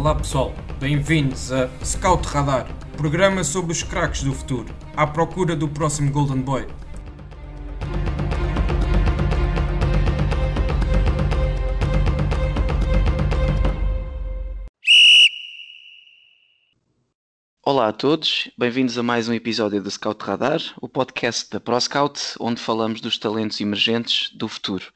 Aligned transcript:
Olá 0.00 0.14
pessoal, 0.14 0.54
bem-vindos 0.78 1.52
a 1.52 1.68
Scout 1.84 2.26
Radar, 2.26 2.66
programa 2.96 3.44
sobre 3.44 3.72
os 3.72 3.82
craques 3.82 4.22
do 4.22 4.32
futuro, 4.32 4.74
à 4.96 5.06
procura 5.06 5.54
do 5.54 5.68
próximo 5.68 6.10
Golden 6.10 6.40
Boy. 6.40 6.66
Olá 17.62 17.88
a 17.88 17.92
todos, 17.92 18.50
bem-vindos 18.56 18.96
a 18.96 19.02
mais 19.02 19.28
um 19.28 19.34
episódio 19.34 19.82
do 19.82 19.90
Scout 19.90 20.24
Radar, 20.24 20.60
o 20.80 20.88
podcast 20.88 21.50
da 21.50 21.60
ProScout, 21.60 22.18
onde 22.40 22.58
falamos 22.58 23.02
dos 23.02 23.18
talentos 23.18 23.60
emergentes 23.60 24.30
do 24.34 24.48
futuro. 24.48 24.86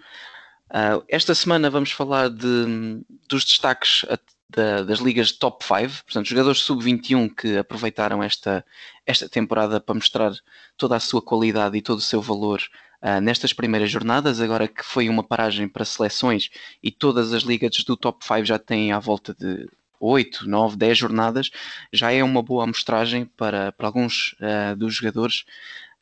Uh, 0.71 1.05
esta 1.11 1.35
semana 1.35 1.69
vamos 1.69 1.93
falar 1.93 2.31
de, 2.31 3.05
dos 3.29 3.45
destaques 3.45 4.07
da, 4.55 4.83
das 4.83 4.99
ligas 5.01 5.33
top 5.33 5.65
5, 5.65 6.05
portanto, 6.05 6.27
jogadores 6.27 6.61
sub-21 6.61 7.35
que 7.35 7.59
aproveitaram 7.59 8.23
esta, 8.23 8.65
esta 9.07 9.29
temporada 9.29 9.81
para 9.81 9.95
mostrar 9.95 10.33
toda 10.77 10.97
a 10.97 11.01
sua 11.01 11.21
qualidade 11.21 11.77
e 11.77 11.83
todo 11.83 11.99
o 11.99 12.03
seu 12.03 12.21
valor 12.23 12.63
uh, 13.03 13.21
nestas 13.21 13.53
primeiras 13.53 13.91
jornadas, 13.91 14.41
agora 14.41 14.69
que 14.69 14.85
foi 14.85 15.09
uma 15.09 15.23
paragem 15.23 15.69
para 15.69 15.85
seleções 15.85 16.51
e 16.83 16.91
todas 16.91 17.33
as 17.33 17.43
ligas 17.43 17.83
do 17.85 17.97
top 17.97 18.25
5 18.25 18.45
já 18.45 18.59
têm 18.59 18.93
à 18.93 18.99
volta 18.99 19.35
de 19.35 19.69
8, 20.01 20.49
9, 20.49 20.77
10 20.77 20.99
jornadas, 20.99 21.51
já 21.93 22.13
é 22.13 22.23
uma 22.23 22.43
boa 22.43 22.65
amostragem 22.65 23.25
para, 23.25 23.73
para 23.73 23.87
alguns 23.87 24.35
uh, 24.35 24.77
dos 24.77 24.95
jogadores 24.95 25.45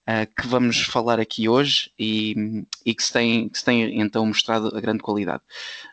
uh, 0.09 0.27
que 0.41 0.47
vamos 0.47 0.81
falar 0.81 1.21
aqui 1.21 1.49
hoje 1.49 1.91
e, 1.99 2.65
e 2.85 2.95
que, 2.95 3.03
se 3.03 3.13
tem, 3.13 3.49
que 3.49 3.59
se 3.59 3.65
tem 3.65 4.01
então 4.01 4.27
mostrado 4.27 4.77
a 4.77 4.81
grande 4.81 5.03
qualidade. 5.03 5.43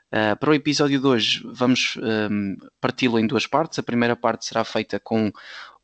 Uh, 0.10 0.36
para 0.38 0.50
o 0.50 0.56
episódio 0.56 1.00
de 1.00 1.06
hoje, 1.06 1.42
vamos 1.46 1.96
um, 1.98 2.58
parti-lo 2.82 3.20
em 3.20 3.28
duas 3.28 3.46
partes. 3.46 3.78
A 3.78 3.84
primeira 3.84 4.16
parte 4.16 4.46
será 4.46 4.64
feita 4.64 5.00
com 5.00 5.32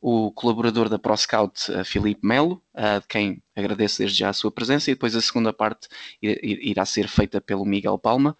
o 0.01 0.31
colaborador 0.31 0.89
da 0.89 0.97
ProScout, 0.97 1.71
uh, 1.71 1.85
Filipe 1.85 2.25
Melo, 2.25 2.61
uh, 2.73 2.99
de 3.01 3.07
quem 3.07 3.41
agradeço 3.55 3.99
desde 3.99 4.17
já 4.17 4.29
a 4.29 4.33
sua 4.33 4.51
presença, 4.51 4.89
e 4.89 4.95
depois 4.95 5.15
a 5.15 5.21
segunda 5.21 5.53
parte 5.53 5.87
irá 6.21 6.85
ser 6.85 7.07
feita 7.07 7.39
pelo 7.39 7.65
Miguel 7.65 7.99
Palma, 7.99 8.35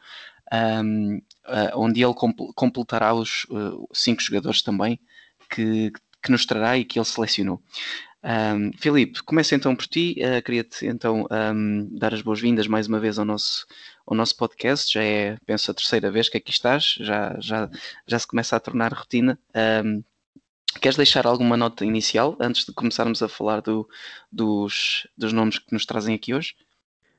um, 0.84 1.22
onde 1.76 2.04
ele 2.04 2.14
completará 2.56 3.14
os 3.14 3.46
cinco 3.94 4.22
jogadores 4.22 4.62
também 4.62 5.00
que, 5.50 5.92
que 6.22 6.32
nos 6.32 6.46
trará 6.46 6.78
e 6.78 6.86
que 6.86 6.98
ele 6.98 7.06
selecionou. 7.06 7.62
Um, 8.26 8.72
Filipe, 8.80 9.22
começa 9.22 9.54
então 9.54 9.76
por 9.76 9.86
ti. 9.86 10.16
Uh, 10.18 10.42
Queria-te 10.42 10.88
então 10.88 11.28
um, 11.30 11.88
dar 11.92 12.12
as 12.12 12.24
boas-vindas 12.24 12.66
mais 12.66 12.88
uma 12.88 13.00
vez 13.00 13.20
ao 13.20 13.26
nosso, 13.26 13.68
ao 14.04 14.18
nosso 14.18 14.36
podcast. 14.36 14.92
Já 14.92 15.04
é, 15.04 15.38
penso, 15.46 15.70
a 15.70 15.74
terceira 15.76 16.10
vez 16.10 16.28
que 16.28 16.38
aqui 16.38 16.50
estás, 16.50 16.96
já, 17.00 17.38
já, 17.40 17.70
já 18.08 18.18
se 18.18 18.26
começa 18.26 18.56
a 18.56 18.60
tornar 18.60 18.92
rotina. 18.92 19.38
Um, 19.86 20.04
queres 20.82 20.98
deixar 20.98 21.28
alguma 21.28 21.56
nota 21.56 21.86
inicial 21.86 22.36
antes 22.40 22.66
de 22.66 22.74
começarmos 22.74 23.22
a 23.22 23.30
falar 23.30 23.62
do, 23.62 23.88
dos, 24.32 25.08
dos 25.16 25.32
nomes 25.32 25.60
que 25.60 25.72
nos 25.72 25.86
trazem 25.86 26.16
aqui 26.16 26.34
hoje? 26.34 26.56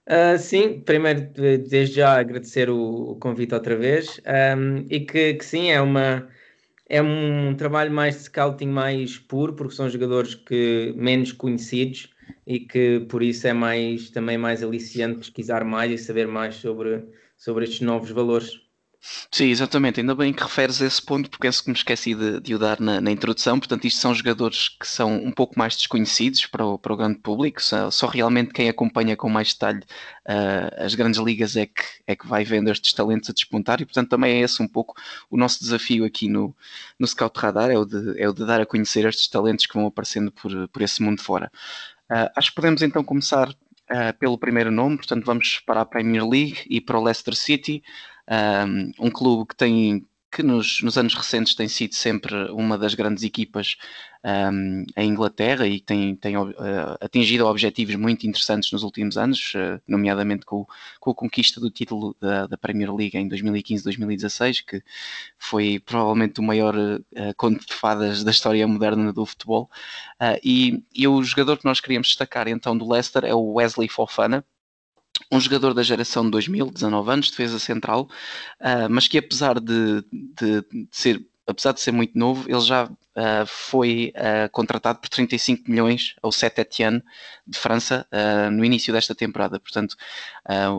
Uh, 0.09 0.39
sim, 0.39 0.81
primeiro 0.81 1.31
desde 1.69 1.97
já 1.97 2.19
agradecer 2.19 2.69
o, 2.69 3.13
o 3.13 3.17
convite 3.17 3.55
outra 3.55 3.77
vez 3.77 4.21
e 4.89 5.01
que, 5.01 5.35
que 5.35 5.45
sim, 5.45 5.71
é 5.71 5.81
uma 5.81 6.29
é 6.89 7.03
um 7.03 7.55
trabalho 7.57 7.93
mais 7.93 8.17
de 8.17 8.23
scouting 8.25 8.69
mais 8.69 9.19
puro, 9.19 9.55
porque 9.55 9.75
são 9.75 9.89
jogadores 9.89 10.35
que 10.35 10.93
menos 10.97 11.33
conhecidos 11.33 12.11
e 12.47 12.61
que 12.61 13.01
por 13.09 13.23
isso 13.23 13.47
é 13.47 13.53
mais 13.53 14.11
também 14.11 14.39
mais 14.39 14.63
aliciante 14.63 15.19
pesquisar 15.19 15.65
mais 15.65 15.91
e 15.93 15.99
saber 15.99 16.27
mais 16.29 16.57
sobre, 16.57 17.05
sobre 17.37 17.65
estes 17.65 17.81
novos 17.81 18.11
valores. 18.11 18.66
Sim, 19.31 19.47
exatamente. 19.47 20.01
Ainda 20.01 20.15
bem 20.15 20.33
que 20.33 20.43
referes 20.43 20.81
a 20.83 20.87
esse 20.87 21.01
ponto, 21.01 21.31
porque 21.31 21.47
penso 21.47 21.63
que 21.63 21.71
me 21.71 21.77
esqueci 21.77 22.15
de, 22.15 22.41
de 22.41 22.55
o 22.55 22.59
dar 22.59 22.81
na, 22.81 23.01
na, 23.01 23.11
introdução. 23.11 23.59
Portanto, 23.59 23.85
isto 23.87 24.01
são 24.01 24.15
jogadores 24.15 24.69
que 24.69 24.87
são 24.87 25.15
um 25.17 25.31
pouco 25.31 25.59
mais 25.59 25.77
desconhecidos 25.77 26.47
para 26.47 26.65
o, 26.65 26.79
para 26.79 26.93
o 26.93 26.97
grande 26.97 27.19
público. 27.19 27.63
Só, 27.63 27.91
só, 27.91 28.07
realmente 28.07 28.53
quem 28.53 28.69
acompanha 28.69 29.17
com 29.17 29.29
mais 29.29 29.53
detalhe 29.53 29.81
uh, 29.81 30.85
as 30.85 30.95
grandes 30.95 31.21
ligas 31.21 31.57
é 31.57 31.67
que, 31.67 31.83
é 32.07 32.17
que 32.17 32.27
vai 32.27 32.45
vendo 32.45 32.71
estes 32.71 32.93
talentos 32.93 33.31
a 33.31 33.33
despontar. 33.33 33.81
E, 33.81 33.85
portanto, 33.85 34.09
também 34.09 34.39
é 34.39 34.41
esse 34.41 34.63
um 34.63 34.69
pouco 34.69 34.95
o 35.31 35.37
nosso 35.37 35.61
desafio 35.61 36.05
aqui 36.05 36.29
no, 36.29 36.55
no 36.99 37.07
Scout 37.07 37.39
Radar: 37.39 37.71
é 37.71 37.79
o, 37.79 37.85
de, 37.85 38.21
é 38.21 38.29
o 38.29 38.33
de 38.33 38.45
dar 38.45 38.61
a 38.61 38.67
conhecer 38.67 39.05
estes 39.07 39.29
talentos 39.29 39.67
que 39.67 39.75
vão 39.75 39.87
aparecendo 39.87 40.33
por, 40.33 40.69
por 40.69 40.83
esse 40.83 41.03
mundo 41.03 41.23
fora. 41.23 41.51
Uh, 42.11 42.31
acho 42.37 42.51
que 42.51 42.57
podemos 42.57 42.83
então 42.83 43.05
começar 43.05 43.51
uh, 43.51 44.19
pelo 44.19 44.39
primeiro 44.39 44.71
nome. 44.71 44.97
Portanto, 44.97 45.25
vamos 45.25 45.61
para 45.65 45.81
a 45.81 45.87
Premier 45.87 46.27
League 46.27 46.63
e 46.69 46.81
para 46.81 46.99
o 46.99 47.03
Leicester 47.03 47.35
City 47.35 47.83
um, 48.31 49.07
um 49.07 49.11
clube 49.11 49.47
que 49.49 49.57
tem 49.57 50.07
que 50.37 50.43
nos, 50.43 50.83
nos, 50.83 50.99
anos 50.99 51.15
recentes 51.15 51.55
tem 51.55 51.67
sido 51.67 51.95
sempre 51.95 52.35
uma 52.51 52.77
das 52.77 52.95
grandes 52.95 53.25
equipas 53.25 53.79
um, 54.23 54.85
em 54.95 55.09
Inglaterra 55.09 55.67
e 55.67 55.81
tem, 55.81 56.15
tem 56.15 56.37
uh, 56.37 56.53
atingido 57.01 57.47
objetivos 57.47 57.95
muito 57.95 58.27
interessantes 58.27 58.71
nos 58.71 58.83
últimos 58.83 59.17
anos, 59.17 59.55
uh, 59.55 59.81
nomeadamente 59.89 60.45
com, 60.45 60.67
com, 61.01 61.11
a 61.11 61.15
conquista 61.15 61.59
do 61.59 61.71
título 61.71 62.15
da, 62.21 62.47
da 62.47 62.59
Premier 62.59 62.93
League 62.95 63.17
em 63.17 63.27
2015-2016, 63.31 64.63
que 64.67 64.83
foi 65.39 65.79
provavelmente 65.79 66.39
o 66.41 66.43
maior 66.43 66.77
uh, 66.77 67.01
conto 67.37 67.65
de 67.67 67.73
fadas 67.73 68.23
da 68.23 68.31
história 68.31 68.67
moderna 68.69 69.13
do 69.15 69.25
futebol. 69.25 69.71
e, 70.45 70.83
e 70.95 71.09
o 71.09 71.23
jogador 71.23 71.57
que 71.57 71.65
nós 71.65 71.81
queríamos 71.81 72.09
destacar 72.09 72.47
então 72.47 72.77
do 72.77 72.87
Leicester 72.87 73.25
é 73.25 73.35
o 73.35 73.55
Wesley 73.55 73.89
Fofana, 73.89 74.45
um 75.31 75.41
jogador 75.41 75.75
da 75.75 75.83
geração 75.83 76.25
de 76.25 76.31
2000, 76.31 76.71
19 76.71 77.11
anos, 77.11 77.31
defesa 77.31 77.59
central, 77.59 78.09
uh, 78.61 78.89
mas 78.91 79.09
que 79.09 79.19
apesar 79.19 79.61
de, 79.61 80.03
de, 80.13 80.61
de, 80.63 80.89
ser 80.91 81.27
apesar 81.47 81.73
de 81.73 81.81
ser 81.81 81.93
muito 81.93 82.19
novo, 82.19 82.49
ele 82.51 82.61
já 82.61 82.91
uh, 83.17 83.47
foi 83.47 84.13
uh, 84.15 84.51
contratado 84.51 84.99
por 84.99 85.09
35 85.09 85.71
milhões 85.71 86.15
ao 86.23 86.31
Saint 86.31 86.57
Etienne 86.59 87.03
de 87.47 87.59
França 87.59 88.07
uh, 88.13 88.51
no 88.51 88.65
início 88.65 88.93
desta 88.93 89.15
temporada. 89.15 89.59
Portanto, 89.59 89.97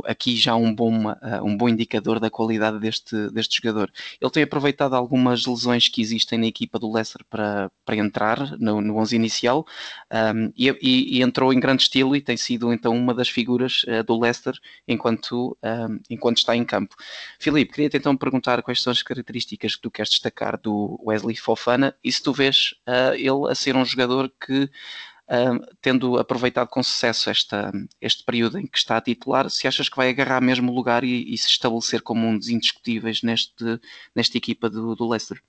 aqui 0.06 0.38
já 0.38 0.56
um 0.56 0.74
bom, 0.74 1.14
um 1.44 1.58
bom 1.58 1.68
indicador 1.68 2.22
da 2.22 2.30
qualidade 2.30 2.80
deste, 2.80 3.30
deste 3.32 3.60
jogador. 3.62 3.92
Ele 4.22 4.32
tem 4.32 4.44
aproveitado 4.44 4.96
algumas 4.96 5.46
lesões 5.46 5.90
que 5.90 6.02
existem 6.02 6.40
na 6.40 6.48
equipa 6.48 6.80
do 6.80 6.90
Leicester 6.90 7.26
para, 7.30 7.70
para 7.84 7.98
entrar 7.98 8.58
no, 8.58 8.80
no 8.80 8.98
11 8.98 9.16
inicial 9.18 9.66
um, 10.10 10.54
e, 10.56 10.70
e, 10.82 11.18
e, 11.18 11.22
entrou 11.22 11.52
em 11.52 11.60
grande 11.60 11.84
estilo 11.84 12.16
e 12.16 12.22
tem 12.22 12.38
sido 12.38 12.72
então 12.72 12.96
uma 12.96 13.14
das 13.14 13.28
figuras 13.28 13.84
do 14.06 14.18
Leicester 14.18 14.58
enquanto, 14.88 15.58
um, 15.62 16.00
enquanto 16.10 16.38
está 16.38 16.56
em 16.56 16.64
campo. 16.64 16.96
Filipe, 17.38 17.74
queria-te 17.74 17.98
então 17.98 18.16
perguntar 18.16 18.64
quais 18.64 18.82
são 18.82 18.92
as 18.92 19.04
características 19.04 19.76
que 19.76 19.82
tu 19.82 19.92
queres 19.92 20.12
destacar 20.12 20.58
do 20.58 20.98
Wesley 21.06 21.36
Fofana 21.36 21.94
e 22.02 22.10
se 22.10 22.24
tu 22.28 22.34
vês 22.34 22.74
uh, 22.86 23.14
ele 23.14 23.50
a 23.50 23.56
ser 23.56 23.78
um 23.78 23.86
jogador 23.86 24.30
que, 24.30 24.64
uh, 24.64 25.76
tendo 25.82 26.18
aproveitado 26.18 26.68
com 26.68 26.84
sucesso 26.84 27.30
esta, 27.30 27.72
este 28.02 28.26
período 28.26 28.60
em 28.60 28.68
que 28.68 28.78
está 28.78 28.98
a 28.98 29.02
titular, 29.02 29.50
se 29.50 29.66
achas 29.66 29.88
que 29.88 29.96
vai 29.96 30.10
agarrar 30.10 30.42
mesmo 30.42 30.70
o 30.70 30.76
lugar 30.76 31.06
e, 31.06 31.34
e 31.34 31.38
se 31.38 31.48
estabelecer 31.48 32.02
como 32.02 32.28
um 32.28 32.38
dos 32.38 32.50
indiscutíveis 32.50 33.24
neste, 33.24 33.80
nesta 34.14 34.38
equipa 34.38 34.70
do, 34.70 34.94
do 34.94 35.08
Leicester? 35.08 35.42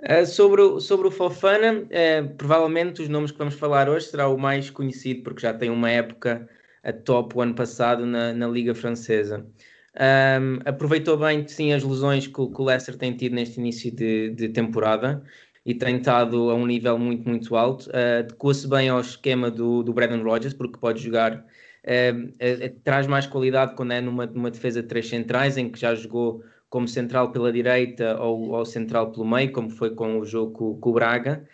Uh, 0.00 0.24
sobre, 0.24 0.62
o, 0.62 0.80
sobre 0.80 1.08
o 1.08 1.10
Fofana, 1.10 1.74
uh, 1.74 2.34
provavelmente 2.38 3.02
os 3.02 3.08
nomes 3.10 3.30
que 3.30 3.38
vamos 3.38 3.54
falar 3.54 3.90
hoje 3.90 4.06
será 4.06 4.28
o 4.28 4.38
mais 4.38 4.70
conhecido, 4.70 5.22
porque 5.22 5.42
já 5.42 5.52
tem 5.52 5.68
uma 5.68 5.90
época 5.90 6.48
a 6.82 6.90
top 6.90 7.36
o 7.36 7.42
ano 7.42 7.54
passado 7.54 8.06
na, 8.06 8.32
na 8.32 8.48
Liga 8.48 8.74
Francesa. 8.74 9.46
Um, 9.94 10.58
aproveitou 10.64 11.18
bem, 11.18 11.46
sim, 11.46 11.74
as 11.74 11.84
lesões 11.84 12.26
que, 12.26 12.32
que, 12.32 12.40
o 12.40 12.64
Leicester 12.64 12.96
tem 12.96 13.14
tido 13.14 13.34
neste 13.34 13.60
início 13.60 13.94
de, 13.94 14.30
de 14.30 14.48
temporada 14.48 15.22
e 15.64 15.74
tem 15.74 15.96
estado 15.96 16.50
a 16.50 16.54
um 16.54 16.66
nível 16.66 16.98
muito, 16.98 17.28
muito 17.28 17.56
alto. 17.56 17.88
Uh, 17.90 18.20
Adequa-se 18.20 18.68
bem 18.68 18.88
ao 18.88 19.00
esquema 19.00 19.50
do, 19.50 19.82
do 19.82 19.92
Brandon 19.92 20.22
Rodgers, 20.22 20.54
porque 20.54 20.78
pode 20.78 21.02
jogar, 21.02 21.36
uh, 21.36 22.80
traz 22.84 23.06
mais 23.06 23.26
qualidade 23.26 23.74
quando 23.76 23.92
é 23.92 24.00
numa, 24.00 24.26
numa 24.26 24.50
defesa 24.50 24.82
de 24.82 24.88
três 24.88 25.08
centrais, 25.08 25.56
em 25.56 25.70
que 25.70 25.78
já 25.78 25.94
jogou 25.94 26.42
como 26.68 26.88
central 26.88 27.32
pela 27.32 27.52
direita 27.52 28.18
ou, 28.20 28.50
ou 28.50 28.64
central 28.64 29.12
pelo 29.12 29.26
meio, 29.26 29.52
como 29.52 29.70
foi 29.70 29.94
com 29.94 30.18
o 30.18 30.24
jogo 30.24 30.52
com, 30.52 30.80
com 30.80 30.90
o 30.90 30.92
Braga. 30.94 31.46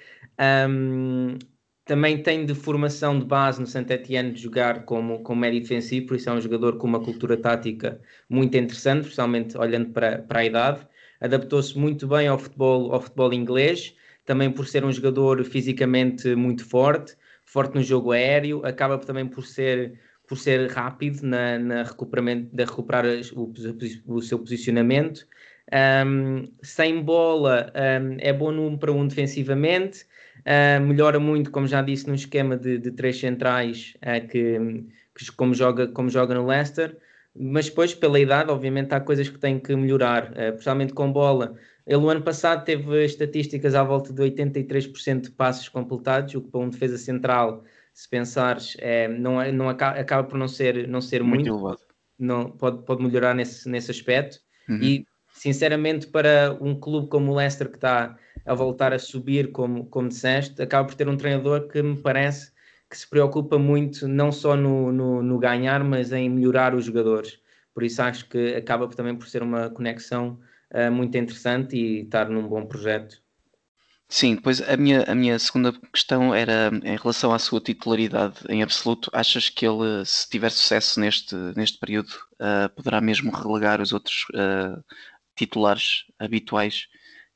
Um, 0.71 1.37
também 1.85 2.23
tem 2.23 2.45
de 2.45 2.55
formação 2.55 3.19
de 3.19 3.25
base 3.25 3.61
no 3.61 3.67
Saint 3.67 3.91
Etienne 3.91 4.31
de 4.33 4.43
jogar 4.43 4.85
como, 4.85 5.23
como 5.23 5.41
médio 5.41 5.61
defensivo, 5.61 6.07
por 6.07 6.17
isso 6.17 6.29
é 6.29 6.33
um 6.35 6.41
jogador 6.41 6.77
com 6.77 6.87
uma 6.87 7.01
cultura 7.03 7.37
tática 7.37 8.01
muito 8.29 8.57
interessante, 8.57 9.05
especialmente 9.05 9.57
olhando 9.57 9.91
para, 9.91 10.19
para 10.19 10.41
a 10.41 10.45
idade. 10.45 10.87
Adaptou-se 11.21 11.77
muito 11.77 12.07
bem 12.07 12.29
ao 12.29 12.39
futebol, 12.39 12.93
ao 12.93 13.01
futebol 13.01 13.33
inglês, 13.33 13.95
também 14.25 14.51
por 14.51 14.67
ser 14.67 14.85
um 14.85 14.93
jogador 14.93 15.43
fisicamente 15.45 16.35
muito 16.35 16.65
forte, 16.65 17.17
forte 17.45 17.75
no 17.75 17.83
jogo 17.83 18.13
aéreo, 18.13 18.65
acaba 18.65 18.99
também 18.99 19.27
por 19.27 19.45
ser, 19.45 19.99
por 20.27 20.37
ser 20.37 20.71
rápido 20.71 21.23
na, 21.23 21.59
na 21.59 21.83
recuperamento, 21.83 22.55
de 22.55 22.65
recuperar 22.65 23.05
o, 23.35 23.53
o 24.07 24.23
seu 24.23 24.39
posicionamento. 24.39 25.27
Um, 26.07 26.45
sem 26.63 27.03
bola, 27.03 27.73
um, 27.75 28.17
é 28.21 28.33
bom 28.33 28.53
no 28.53 28.79
para 28.79 28.93
um 28.93 29.07
defensivamente 29.07 30.07
Uh, 30.41 30.81
melhora 30.81 31.19
muito, 31.19 31.51
como 31.51 31.67
já 31.67 31.83
disse, 31.83 32.07
no 32.07 32.15
esquema 32.15 32.57
de, 32.57 32.79
de 32.79 32.91
três 32.93 33.19
centrais 33.19 33.95
uh, 33.97 34.27
que, 34.27 34.59
que, 35.15 35.33
como, 35.33 35.55
joga, 35.55 35.89
como 35.89 36.09
joga 36.09 36.35
no 36.35 36.47
Leicester. 36.47 36.97
Mas 37.39 37.67
depois, 37.67 37.95
pela 37.95 38.19
idade, 38.19 38.51
obviamente, 38.51 38.93
há 38.93 39.01
coisas 39.01 39.29
que 39.29 39.39
têm 39.39 39.59
que 39.59 39.75
melhorar, 39.77 40.33
uh, 40.33 40.53
principalmente 40.53 40.93
com 40.93 41.13
bola. 41.13 41.55
Ele, 41.87 41.97
o 41.97 42.09
ano 42.09 42.23
passado, 42.23 42.65
teve 42.65 43.05
estatísticas 43.05 43.75
à 43.75 43.83
volta 43.83 44.13
de 44.13 44.23
83% 44.23 45.21
de 45.23 45.31
passos 45.31 45.69
completados, 45.69 46.35
o 46.35 46.43
que 46.43 46.51
para 46.51 46.61
um 46.61 46.69
defesa 46.69 46.99
central, 46.99 47.65
se 47.95 48.09
pensares, 48.09 48.77
é, 48.81 49.09
não, 49.09 49.41
é, 49.41 49.51
não 49.51 49.69
acaba, 49.69 49.99
acaba, 49.99 50.29
por 50.29 50.39
não 50.39 50.49
ser, 50.49 50.87
não 50.89 51.01
ser 51.01 51.23
muito. 51.23 51.57
muito 51.57 51.89
não, 52.19 52.51
pode, 52.51 52.85
pode 52.85 53.03
melhorar 53.03 53.35
nesse, 53.35 53.69
nesse 53.69 53.91
aspecto. 53.91 54.41
Uhum. 54.69 54.79
E, 54.83 55.07
sinceramente, 55.33 56.09
para 56.09 56.57
um 56.61 56.79
clube 56.79 57.09
como 57.09 57.33
o 57.33 57.37
Leicester, 57.37 57.69
que 57.69 57.77
está 57.77 58.17
a 58.45 58.55
voltar 58.55 58.93
a 58.93 58.99
subir, 58.99 59.53
como, 59.53 59.87
como 59.87 60.09
disseste, 60.09 60.61
acaba 60.61 60.87
por 60.87 60.95
ter 60.95 61.09
um 61.09 61.17
treinador 61.17 61.69
que 61.69 61.81
me 61.83 61.97
parece 61.97 62.53
que 62.89 62.97
se 62.97 63.09
preocupa 63.09 63.59
muito 63.59 64.09
não 64.09 64.33
só 64.33 64.57
no, 64.57 64.91
no, 64.91 65.23
no, 65.23 65.39
ganhar, 65.39 65.85
mas 65.85 66.13
em 66.13 66.29
melhorar 66.29 66.75
os 66.75 66.85
jogadores. 66.85 67.39
Por 67.75 67.83
isso 67.83 68.03
acho 68.03 68.29
que 68.29 68.55
acaba 68.55 68.89
também 68.89 69.15
por 69.15 69.29
ser 69.29 69.43
uma 69.43 69.71
conexão 69.71 70.41
uh, 70.73 70.91
muito 70.91 71.17
interessante 71.17 71.77
e 71.77 72.03
estar 72.03 72.29
num 72.29 72.49
bom 72.49 72.67
projeto. 72.67 73.23
Sim, 74.11 74.37
depois 74.37 74.63
a 74.63 74.75
minha, 74.77 75.03
a 75.03 75.15
minha 75.15 75.39
segunda 75.39 75.71
questão 75.93 76.35
era 76.35 76.71
em 76.83 76.97
relação 76.97 77.33
à 77.33 77.39
sua 77.39 77.61
titularidade 77.61 78.37
em 78.49 78.63
absoluto. 78.63 79.11
Achas 79.13 79.51
que 79.51 79.67
ele, 79.67 80.03
se 80.07 80.29
tiver 80.31 80.51
sucesso 80.51 80.99
neste, 80.99 81.35
neste 81.55 81.79
período, 81.79 82.09
uh, 82.41 82.75
poderá 82.75 83.03
mesmo 83.03 83.31
relegar 83.31 83.83
os 83.83 83.93
outros 83.93 84.25
uh, 84.31 84.83
titulares 85.37 86.05
habituais 86.19 86.89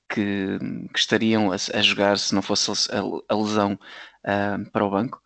que, 0.08 0.58
que 0.92 0.98
estariam 0.98 1.52
a, 1.52 1.56
a, 1.56 1.82
jogar 1.82 2.18
se 2.18 2.34
não 2.34 2.40
fosse 2.42 2.70
a, 2.90 3.00
a 3.28 3.36
lesão 3.36 3.74
uh, 3.74 4.70
para 4.70 4.84
o 4.84 4.90
banco? 4.90 5.21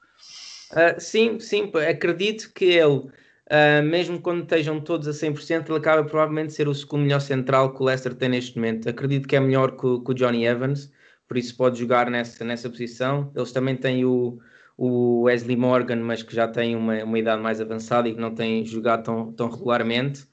Uh, 0.76 1.00
sim, 1.00 1.40
sim, 1.40 1.72
acredito 1.88 2.52
que 2.52 2.66
ele, 2.66 2.98
uh, 2.98 3.82
mesmo 3.82 4.20
quando 4.20 4.42
estejam 4.42 4.78
todos 4.78 5.08
a 5.08 5.12
100%, 5.12 5.70
ele 5.70 5.78
acaba 5.78 6.04
provavelmente 6.04 6.52
ser 6.52 6.68
o 6.68 6.74
segundo 6.74 7.02
melhor 7.04 7.20
central 7.20 7.72
que 7.74 7.80
o 7.82 7.86
Leicester 7.86 8.14
tem 8.14 8.28
neste 8.28 8.56
momento. 8.56 8.86
Acredito 8.86 9.26
que 9.26 9.34
é 9.34 9.40
melhor 9.40 9.72
que, 9.72 9.78
que 10.04 10.10
o 10.10 10.14
Johnny 10.14 10.44
Evans, 10.44 10.92
por 11.26 11.38
isso 11.38 11.56
pode 11.56 11.78
jogar 11.78 12.10
nessa, 12.10 12.44
nessa 12.44 12.68
posição. 12.68 13.32
Eles 13.34 13.52
também 13.52 13.74
têm 13.74 14.04
o, 14.04 14.38
o 14.76 15.22
Wesley 15.22 15.56
Morgan, 15.56 15.96
mas 15.96 16.22
que 16.22 16.34
já 16.34 16.46
tem 16.46 16.76
uma, 16.76 17.02
uma 17.04 17.18
idade 17.18 17.42
mais 17.42 17.58
avançada 17.58 18.06
e 18.08 18.14
que 18.14 18.20
não 18.20 18.34
tem 18.34 18.62
jogado 18.64 19.04
tão, 19.04 19.32
tão 19.32 19.48
regularmente. 19.48 20.26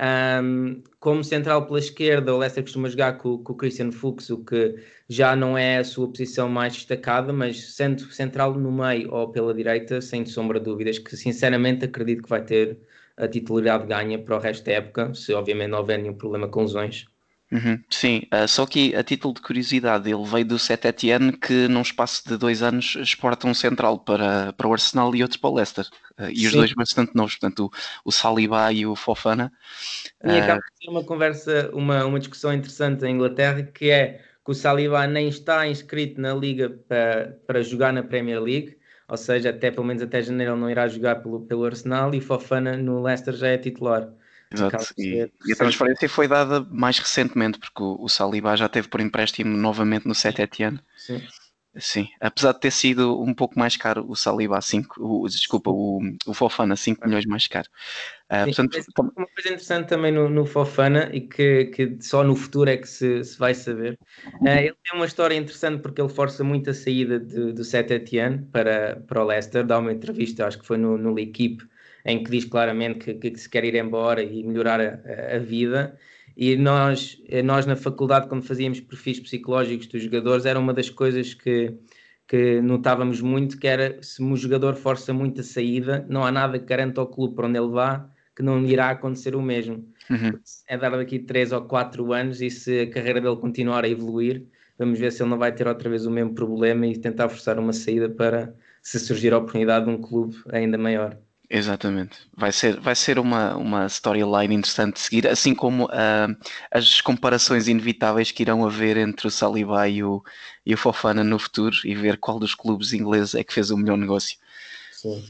Um, 0.00 0.82
como 0.98 1.22
central 1.22 1.66
pela 1.66 1.78
esquerda, 1.78 2.34
o 2.34 2.38
Leicester 2.38 2.62
costuma 2.62 2.88
jogar 2.88 3.18
com, 3.18 3.36
com, 3.44 3.52
o 3.52 3.56
Christian 3.56 3.92
Fuchs, 3.92 4.30
o 4.30 4.42
que 4.42 4.76
já 5.08 5.36
não 5.36 5.58
é 5.58 5.76
a 5.78 5.84
sua 5.84 6.08
posição 6.08 6.48
mais 6.48 6.72
destacada, 6.72 7.32
mas 7.34 7.74
sendo 7.74 8.00
central 8.12 8.54
no 8.54 8.72
meio 8.72 9.12
ou 9.12 9.30
pela 9.30 9.52
direita, 9.52 10.00
sem 10.00 10.24
sombra 10.24 10.58
de 10.58 10.64
dúvidas, 10.64 10.98
que 10.98 11.14
sinceramente 11.16 11.84
acredito 11.84 12.22
que 12.22 12.30
vai 12.30 12.42
ter 12.42 12.78
a 13.16 13.28
titularidade 13.28 13.86
ganha 13.86 14.18
para 14.18 14.36
o 14.36 14.40
resto 14.40 14.64
da 14.64 14.72
época, 14.72 15.12
se 15.14 15.34
obviamente 15.34 15.70
não 15.70 15.78
houver 15.80 15.98
nenhum 15.98 16.14
problema 16.14 16.48
com 16.48 16.62
lesões. 16.62 17.06
Uhum, 17.52 17.82
sim, 17.90 18.22
uh, 18.32 18.46
só 18.46 18.64
que 18.64 18.94
a 18.94 19.02
título 19.02 19.34
de 19.34 19.40
curiosidade, 19.40 20.08
ele 20.08 20.24
veio 20.24 20.44
do 20.44 20.56
Saint 20.56 20.84
Etienne 20.84 21.32
que 21.32 21.66
num 21.66 21.82
espaço 21.82 22.22
de 22.28 22.36
dois 22.36 22.62
anos 22.62 22.96
exporta 23.00 23.48
um 23.48 23.54
central 23.54 23.98
para, 23.98 24.52
para 24.52 24.68
o 24.68 24.72
Arsenal 24.72 25.12
e 25.16 25.22
outro 25.22 25.40
para 25.40 25.50
o 25.50 25.54
Leicester. 25.54 25.84
Uh, 26.16 26.30
e 26.32 26.46
os 26.46 26.52
dois 26.52 26.72
bastante 26.72 27.12
novos, 27.14 27.34
portanto 27.34 27.66
o, 27.66 28.08
o 28.08 28.12
Saliba 28.12 28.72
e 28.72 28.86
o 28.86 28.94
Fofana. 28.94 29.52
E 30.24 30.30
acaba 30.30 30.60
de 30.60 30.84
ser 30.84 30.90
uma 30.90 31.02
conversa, 31.02 31.70
uma, 31.72 32.04
uma 32.04 32.20
discussão 32.20 32.52
interessante 32.54 33.04
em 33.04 33.14
Inglaterra, 33.16 33.64
que 33.64 33.90
é 33.90 34.20
que 34.44 34.50
o 34.52 34.54
Saliba 34.54 35.04
nem 35.08 35.28
está 35.28 35.66
inscrito 35.66 36.20
na 36.20 36.32
Liga 36.32 36.70
para, 36.86 37.36
para 37.46 37.62
jogar 37.62 37.92
na 37.92 38.04
Premier 38.04 38.40
League, 38.40 38.78
ou 39.08 39.16
seja, 39.16 39.50
até 39.50 39.72
pelo 39.72 39.86
menos 39.86 40.02
até 40.04 40.22
janeiro 40.22 40.52
ele 40.52 40.60
não 40.60 40.70
irá 40.70 40.86
jogar 40.86 41.16
pelo, 41.16 41.40
pelo 41.40 41.64
Arsenal 41.64 42.14
e 42.14 42.20
Fofana 42.20 42.76
no 42.76 43.02
Leicester 43.02 43.34
já 43.34 43.48
é 43.48 43.58
titular. 43.58 44.08
Exato. 44.52 44.92
E, 44.98 45.30
e, 45.46 45.52
a 45.52 45.56
transferência 45.56 46.08
foi 46.08 46.26
dada 46.26 46.66
mais 46.70 46.98
recentemente, 46.98 47.58
porque 47.58 47.82
o, 47.82 47.96
o 48.00 48.08
Saliba 48.08 48.56
já 48.56 48.68
teve 48.68 48.88
por 48.88 49.00
empréstimo 49.00 49.56
novamente 49.56 50.08
no 50.08 50.14
7 50.14 50.42
Etienne. 50.42 50.80
Sim. 50.96 51.22
Sim, 51.76 52.08
apesar 52.20 52.52
de 52.52 52.58
ter 52.58 52.72
sido 52.72 53.22
um 53.22 53.32
pouco 53.32 53.56
mais 53.56 53.76
caro 53.76 54.04
o 54.08 54.16
Saliba 54.16 54.58
a 54.58 54.60
5, 54.60 55.00
o, 55.00 55.28
desculpa, 55.28 55.70
o, 55.70 56.00
o 56.26 56.34
Fofana 56.34 56.74
5 56.74 57.06
milhões 57.06 57.24
mais 57.26 57.46
caro. 57.46 57.68
Uh, 58.28 58.46
portanto, 58.46 58.76
uma 58.98 59.12
coisa 59.14 59.48
interessante 59.50 59.86
também 59.86 60.10
no, 60.10 60.28
no 60.28 60.44
Fofana 60.44 61.08
e 61.12 61.20
que, 61.20 61.66
que, 61.66 61.96
só 62.00 62.24
no 62.24 62.34
futuro 62.34 62.68
é 62.68 62.76
que 62.76 62.88
se, 62.88 63.22
se 63.22 63.38
vai 63.38 63.54
saber. 63.54 63.96
Uh, 64.40 64.48
ele 64.48 64.76
tem 64.82 64.94
uma 64.96 65.06
história 65.06 65.36
interessante 65.36 65.80
porque 65.80 66.00
ele 66.00 66.08
força 66.08 66.42
muito 66.42 66.70
a 66.70 66.74
saída 66.74 67.20
de, 67.20 67.52
do 67.52 67.62
7 67.62 67.94
Etienne 67.94 68.48
para, 68.50 68.96
para 69.06 69.22
o 69.22 69.26
Leicester, 69.26 69.64
dá 69.64 69.78
uma 69.78 69.92
entrevista, 69.92 70.48
acho 70.48 70.58
que 70.58 70.66
foi 70.66 70.76
no, 70.76 70.98
no 70.98 71.14
L'Equipe, 71.14 71.62
em 72.04 72.22
que 72.22 72.30
diz 72.30 72.44
claramente 72.44 72.98
que, 72.98 73.14
que, 73.14 73.38
se 73.38 73.48
quer 73.48 73.64
ir 73.64 73.74
embora 73.74 74.22
e 74.22 74.42
melhorar 74.42 74.80
a, 74.80 75.36
a, 75.36 75.38
vida. 75.38 75.98
E 76.36 76.56
nós, 76.56 77.20
nós, 77.44 77.66
na 77.66 77.76
faculdade, 77.76 78.28
quando 78.28 78.42
fazíamos 78.42 78.80
perfis 78.80 79.20
psicológicos 79.20 79.86
dos 79.86 80.02
jogadores, 80.02 80.46
era 80.46 80.58
uma 80.58 80.72
das 80.72 80.88
coisas 80.88 81.34
que, 81.34 81.74
que 82.26 82.60
notávamos 82.60 83.20
muito, 83.20 83.58
que 83.58 83.66
era 83.66 84.02
se 84.02 84.22
um 84.22 84.36
jogador 84.36 84.74
força 84.76 85.12
muito 85.12 85.40
a 85.40 85.44
saída, 85.44 86.06
não 86.08 86.24
há 86.24 86.30
nada 86.30 86.58
que 86.58 86.64
garanta 86.64 87.00
ao 87.00 87.06
clube 87.06 87.34
para 87.34 87.46
onde 87.46 87.58
ele 87.58 87.68
vá 87.68 88.10
que 88.40 88.42
não 88.42 88.64
irá 88.64 88.90
acontecer 88.90 89.36
o 89.36 89.42
mesmo. 89.42 89.86
Uhum. 90.08 90.40
É 90.66 90.76
dar 90.78 90.90
daqui 90.90 91.18
3 91.18 91.52
ou 91.52 91.62
4 91.62 92.12
anos 92.12 92.40
e 92.40 92.50
se 92.50 92.80
a 92.80 92.90
carreira 92.90 93.20
dele 93.20 93.36
continuar 93.36 93.84
a 93.84 93.88
evoluir, 93.88 94.46
vamos 94.78 94.98
ver 94.98 95.12
se 95.12 95.22
ele 95.22 95.30
não 95.30 95.38
vai 95.38 95.52
ter 95.52 95.68
outra 95.68 95.90
vez 95.90 96.06
o 96.06 96.10
mesmo 96.10 96.34
problema 96.34 96.86
e 96.86 96.98
tentar 96.98 97.28
forçar 97.28 97.58
uma 97.58 97.72
saída 97.72 98.08
para 98.08 98.54
se 98.82 98.98
surgir 98.98 99.32
a 99.34 99.38
oportunidade 99.38 99.84
de 99.84 99.90
um 99.90 100.00
clube 100.00 100.36
ainda 100.50 100.78
maior. 100.78 101.18
Exatamente. 101.52 102.16
Vai 102.36 102.52
ser, 102.52 102.78
vai 102.78 102.94
ser 102.94 103.18
uma, 103.18 103.56
uma 103.56 103.86
storyline 103.86 104.54
interessante 104.54 104.94
de 104.94 105.00
seguir, 105.00 105.26
assim 105.26 105.52
como 105.52 105.86
uh, 105.86 106.36
as 106.70 107.00
comparações 107.00 107.66
inevitáveis 107.66 108.30
que 108.30 108.44
irão 108.44 108.64
haver 108.64 108.96
entre 108.96 109.26
o 109.26 109.30
Saliba 109.32 109.88
e 109.88 110.04
o, 110.04 110.22
e 110.64 110.72
o 110.72 110.76
Fofana 110.78 111.24
no 111.24 111.40
futuro 111.40 111.76
e 111.84 111.92
ver 111.92 112.18
qual 112.18 112.38
dos 112.38 112.54
clubes 112.54 112.92
ingleses 112.92 113.34
é 113.34 113.42
que 113.42 113.52
fez 113.52 113.72
o 113.72 113.76
melhor 113.76 113.98
negócio. 113.98 114.38
Sim. 114.92 115.24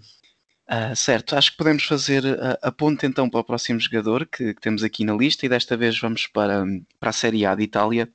Uh, 0.70 0.94
certo, 0.94 1.34
acho 1.34 1.52
que 1.52 1.56
podemos 1.56 1.84
fazer 1.84 2.22
a, 2.26 2.68
a 2.68 2.70
ponte 2.70 3.06
então 3.06 3.28
para 3.28 3.40
o 3.40 3.44
próximo 3.44 3.80
jogador 3.80 4.26
que, 4.26 4.54
que, 4.54 4.60
temos 4.60 4.84
aqui 4.84 5.04
na 5.04 5.14
lista 5.14 5.46
e 5.46 5.48
desta 5.48 5.74
vez 5.74 5.98
vamos 5.98 6.26
para, 6.26 6.64
para 7.00 7.10
a 7.10 7.14
Série 7.14 7.46
A 7.46 7.54
de 7.54 7.62
Itália. 7.62 8.12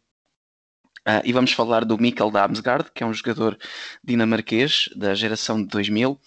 Uh, 1.08 1.22
e 1.24 1.32
vamos 1.32 1.52
falar 1.52 1.86
do 1.86 2.00
Mikkel 2.00 2.32
Damsgaard, 2.32 2.90
que 2.92 3.04
é 3.04 3.06
um 3.06 3.14
jogador 3.14 3.56
dinamarquês 4.04 4.90
da 4.96 5.14
geração 5.14 5.62
de 5.62 5.68
2000. 5.68 6.20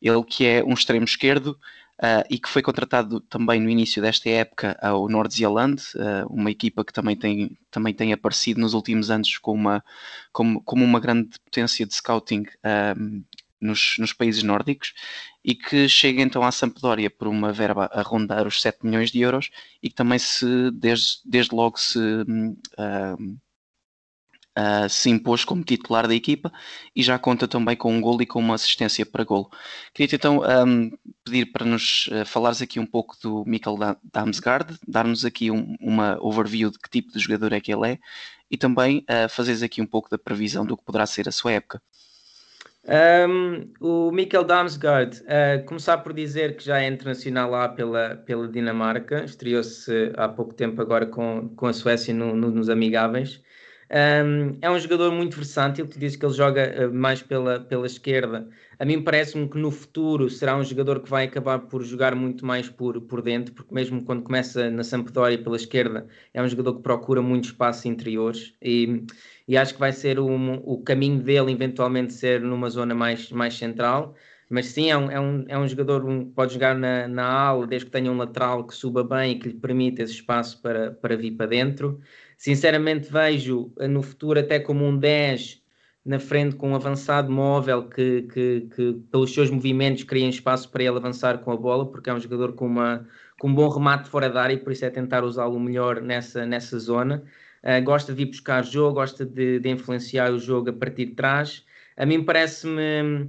Ele 0.00 0.22
que 0.22 0.46
é 0.46 0.62
um 0.62 0.72
extremo 0.72 1.04
esquerdo 1.04 1.58
uh, 1.98 2.24
e 2.30 2.38
que 2.38 2.48
foi 2.48 2.62
contratado 2.62 3.20
também 3.22 3.60
no 3.60 3.68
início 3.68 4.00
desta 4.00 4.30
época 4.30 4.78
ao 4.80 5.08
Nordsjælland, 5.08 5.82
uh, 5.96 6.32
uma 6.32 6.48
equipa 6.48 6.84
que 6.84 6.92
também 6.92 7.16
tem, 7.16 7.58
também 7.72 7.92
tem 7.92 8.12
aparecido 8.12 8.60
nos 8.60 8.72
últimos 8.72 9.10
anos 9.10 9.36
com 9.36 9.52
uma, 9.52 9.82
como, 10.32 10.62
como 10.62 10.84
uma 10.84 11.00
grande 11.00 11.30
potência 11.40 11.84
de 11.84 11.92
scouting 11.92 12.46
nos, 13.60 13.96
nos, 13.98 14.12
países 14.12 14.44
nórdicos 14.44 14.94
e 15.44 15.54
que 15.56 15.88
chega 15.88 16.22
então 16.22 16.42
à 16.42 16.52
Sampdoria 16.52 17.10
por 17.10 17.28
uma 17.28 17.52
verba 17.52 17.90
a 17.92 18.00
rondar 18.00 18.46
os 18.46 18.62
7 18.62 18.78
milhões 18.86 19.10
de 19.10 19.20
euros 19.20 19.50
e 19.82 19.88
que 19.88 19.94
também 19.94 20.18
se 20.18 20.70
desde, 20.70 21.18
desde 21.26 21.54
logo 21.54 21.78
se 21.78 21.98
uh, 21.98 23.38
uh, 24.58 24.88
se 24.88 25.10
impôs 25.10 25.44
como 25.44 25.64
titular 25.64 26.06
da 26.06 26.14
equipa 26.14 26.52
e 26.94 27.02
já 27.02 27.18
conta 27.18 27.46
também 27.46 27.76
com 27.76 27.92
um 27.92 28.00
gol 28.00 28.20
e 28.22 28.26
com 28.26 28.38
uma 28.38 28.54
assistência 28.54 29.04
para 29.06 29.24
golo. 29.24 29.50
Queria 29.94 30.14
então 30.14 30.40
um, 30.66 30.90
pedir 31.24 31.46
para 31.46 31.64
nos 31.64 32.08
uh, 32.08 32.24
falares 32.24 32.62
aqui 32.62 32.78
um 32.78 32.86
pouco 32.86 33.16
do 33.22 33.44
Mikkel 33.46 33.78
Damsgaard, 34.12 34.78
dar-nos 34.86 35.24
aqui 35.24 35.50
um, 35.50 35.76
uma 35.80 36.18
overview 36.20 36.70
de 36.70 36.78
que 36.78 36.90
tipo 36.90 37.12
de 37.12 37.18
jogador 37.18 37.52
é 37.52 37.60
que 37.60 37.72
ele 37.72 37.92
é 37.92 37.98
e 38.50 38.56
também 38.56 39.04
uh, 39.08 39.28
fazeres 39.28 39.62
aqui 39.62 39.80
um 39.80 39.86
pouco 39.86 40.10
da 40.10 40.18
previsão 40.18 40.66
do 40.66 40.76
que 40.76 40.84
poderá 40.84 41.06
ser 41.06 41.28
a 41.28 41.32
sua 41.32 41.52
época. 41.52 41.80
Um, 42.88 43.70
o 43.78 44.10
Mikkel 44.10 44.42
Damsgaard, 44.42 45.20
uh, 45.20 45.64
começar 45.66 45.98
por 45.98 46.12
dizer 46.14 46.56
que 46.56 46.64
já 46.64 46.80
é 46.80 46.88
internacional 46.88 47.50
lá 47.50 47.68
pela, 47.68 48.16
pela 48.16 48.48
Dinamarca, 48.48 49.22
estreou-se 49.22 50.12
há 50.16 50.28
pouco 50.28 50.54
tempo 50.54 50.80
agora 50.80 51.06
com, 51.06 51.50
com 51.54 51.66
a 51.66 51.72
Suécia 51.72 52.14
no, 52.14 52.34
no, 52.34 52.50
nos 52.50 52.68
Amigáveis. 52.68 53.40
Um, 53.92 54.56
é 54.62 54.70
um 54.70 54.78
jogador 54.78 55.10
muito 55.10 55.34
versátil, 55.34 55.84
tu 55.84 55.98
dizes 55.98 56.16
que 56.16 56.24
ele 56.24 56.32
joga 56.32 56.86
uh, 56.86 56.94
mais 56.94 57.22
pela, 57.22 57.58
pela 57.58 57.86
esquerda. 57.86 58.48
A 58.78 58.84
mim 58.84 59.02
parece-me 59.02 59.48
que 59.48 59.58
no 59.58 59.72
futuro 59.72 60.30
será 60.30 60.56
um 60.56 60.62
jogador 60.62 61.00
que 61.00 61.10
vai 61.10 61.24
acabar 61.24 61.58
por 61.58 61.82
jogar 61.82 62.14
muito 62.14 62.46
mais 62.46 62.68
por, 62.68 63.00
por 63.00 63.20
dentro, 63.20 63.52
porque 63.52 63.74
mesmo 63.74 64.04
quando 64.04 64.22
começa 64.22 64.70
na 64.70 64.84
Sampdoria 64.84 65.42
pela 65.42 65.56
esquerda, 65.56 66.06
é 66.32 66.40
um 66.40 66.46
jogador 66.46 66.76
que 66.76 66.82
procura 66.82 67.20
muito 67.20 67.46
espaço 67.46 67.88
interiores 67.88 68.54
e, 68.62 69.04
e 69.48 69.56
acho 69.56 69.74
que 69.74 69.80
vai 69.80 69.90
ser 69.90 70.20
um, 70.20 70.54
o 70.64 70.80
caminho 70.82 71.20
dele 71.20 71.50
eventualmente 71.50 72.12
ser 72.12 72.40
numa 72.40 72.70
zona 72.70 72.94
mais, 72.94 73.30
mais 73.32 73.54
central. 73.54 74.14
Mas 74.48 74.66
sim, 74.66 74.90
é 74.90 74.96
um, 74.96 75.10
é 75.10 75.20
um, 75.20 75.44
é 75.48 75.58
um 75.58 75.66
jogador 75.68 76.04
que 76.04 76.24
pode 76.32 76.54
jogar 76.54 76.74
na, 76.76 77.06
na 77.06 77.24
ala, 77.24 77.66
desde 77.66 77.86
que 77.86 77.92
tenha 77.92 78.10
um 78.10 78.16
lateral 78.16 78.66
que 78.66 78.74
suba 78.74 79.04
bem 79.04 79.32
e 79.32 79.38
que 79.38 79.48
lhe 79.48 79.54
permita 79.54 80.02
esse 80.02 80.14
espaço 80.14 80.60
para, 80.60 80.90
para 80.90 81.16
vir 81.16 81.32
para 81.32 81.46
dentro. 81.46 82.00
Sinceramente, 82.40 83.12
vejo 83.12 83.70
eh, 83.78 83.86
no 83.86 84.02
futuro 84.02 84.40
até 84.40 84.58
como 84.58 84.86
um 84.86 84.96
10 84.96 85.60
na 86.02 86.18
frente 86.18 86.56
com 86.56 86.70
um 86.70 86.74
avançado 86.74 87.30
móvel 87.30 87.86
que, 87.86 88.22
que, 88.32 88.66
que, 88.74 88.94
pelos 89.12 89.34
seus 89.34 89.50
movimentos 89.50 90.04
cria 90.04 90.26
espaço 90.26 90.70
para 90.70 90.82
ele 90.82 90.96
avançar 90.96 91.36
com 91.40 91.52
a 91.52 91.56
bola, 91.56 91.90
porque 91.90 92.08
é 92.08 92.14
um 92.14 92.18
jogador 92.18 92.54
com, 92.54 92.64
uma, 92.64 93.06
com 93.38 93.48
um 93.48 93.54
bom 93.54 93.68
remate 93.68 94.08
fora 94.08 94.30
da 94.30 94.42
área 94.42 94.54
e 94.54 94.56
por 94.56 94.72
isso 94.72 94.86
é 94.86 94.88
tentar 94.88 95.22
usá-lo 95.22 95.60
melhor 95.60 96.00
nessa, 96.00 96.46
nessa 96.46 96.78
zona. 96.78 97.22
Uh, 97.62 97.84
gosta 97.84 98.14
de 98.14 98.22
ir 98.22 98.26
buscar 98.26 98.64
jogo, 98.64 98.94
gosta 98.94 99.26
de, 99.26 99.58
de, 99.60 99.68
influenciar 99.68 100.32
o 100.32 100.38
jogo 100.38 100.70
a 100.70 100.72
partir 100.72 101.06
de 101.06 101.14
trás. 101.14 101.62
A 101.94 102.06
mim 102.06 102.24
parece-me, 102.24 103.28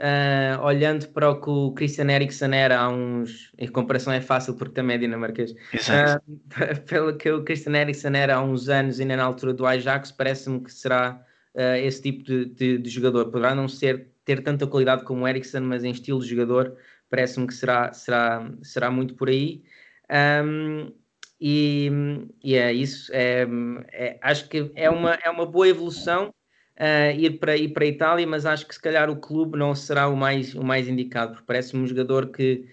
uh, 0.00 0.64
olhando 0.64 1.08
para 1.10 1.30
o 1.30 1.40
que 1.40 1.50
o 1.50 1.72
Christian 1.72 2.10
Eriksen 2.10 2.54
era 2.54 2.80
há 2.80 2.88
uns. 2.88 3.52
Em 3.58 3.68
comparação 3.68 4.12
é 4.12 4.20
fácil 4.20 4.54
porque 4.54 4.74
também 4.74 4.96
é 4.96 4.98
dinamarquês. 4.98 5.54
Exato. 5.72 6.24
Uh, 6.28 6.80
pelo 6.88 7.16
que 7.16 7.30
o 7.30 7.44
Christian 7.44 7.76
Eriksen 7.76 8.16
era 8.16 8.36
há 8.36 8.42
uns 8.42 8.68
anos, 8.68 8.98
ainda 8.98 9.16
na 9.16 9.24
altura 9.24 9.52
do 9.54 9.66
Ajax, 9.66 10.10
parece-me 10.10 10.60
que 10.60 10.72
será 10.72 11.24
esse 11.82 12.00
tipo 12.00 12.22
de, 12.22 12.44
de, 12.44 12.78
de, 12.78 12.88
jogador. 12.88 13.28
Poderá 13.28 13.56
não 13.56 13.66
ser, 13.66 14.12
ter 14.24 14.40
tanta 14.40 14.68
qualidade 14.68 15.02
como 15.02 15.24
o 15.24 15.28
Eriksen, 15.28 15.62
mas 15.62 15.82
em 15.82 15.90
estilo 15.90 16.20
de 16.20 16.28
jogador, 16.28 16.76
parece-me 17.10 17.44
que 17.48 17.52
será, 17.52 17.92
será, 17.92 18.48
será 18.62 18.88
muito 18.88 19.14
por 19.14 19.28
aí. 19.28 19.64
Um, 20.44 20.92
e, 21.40 21.90
e 22.42 22.54
é 22.54 22.72
isso. 22.72 23.10
É, 23.12 23.46
é, 23.92 24.18
acho 24.22 24.48
que 24.48 24.70
é 24.74 24.88
uma, 24.88 25.14
é 25.14 25.28
uma 25.28 25.44
boa 25.44 25.68
evolução 25.68 26.32
uh, 26.80 27.18
ir, 27.18 27.38
para, 27.38 27.56
ir 27.56 27.68
para 27.68 27.84
a 27.84 27.88
Itália, 27.88 28.26
mas 28.26 28.46
acho 28.46 28.66
que 28.66 28.74
se 28.74 28.80
calhar 28.80 29.10
o 29.10 29.16
clube 29.16 29.58
não 29.58 29.74
será 29.74 30.08
o 30.08 30.16
mais, 30.16 30.54
o 30.54 30.64
mais 30.64 30.88
indicado, 30.88 31.32
porque 31.32 31.46
parece-me 31.46 31.82
um 31.82 31.86
jogador 31.86 32.28
que, 32.28 32.66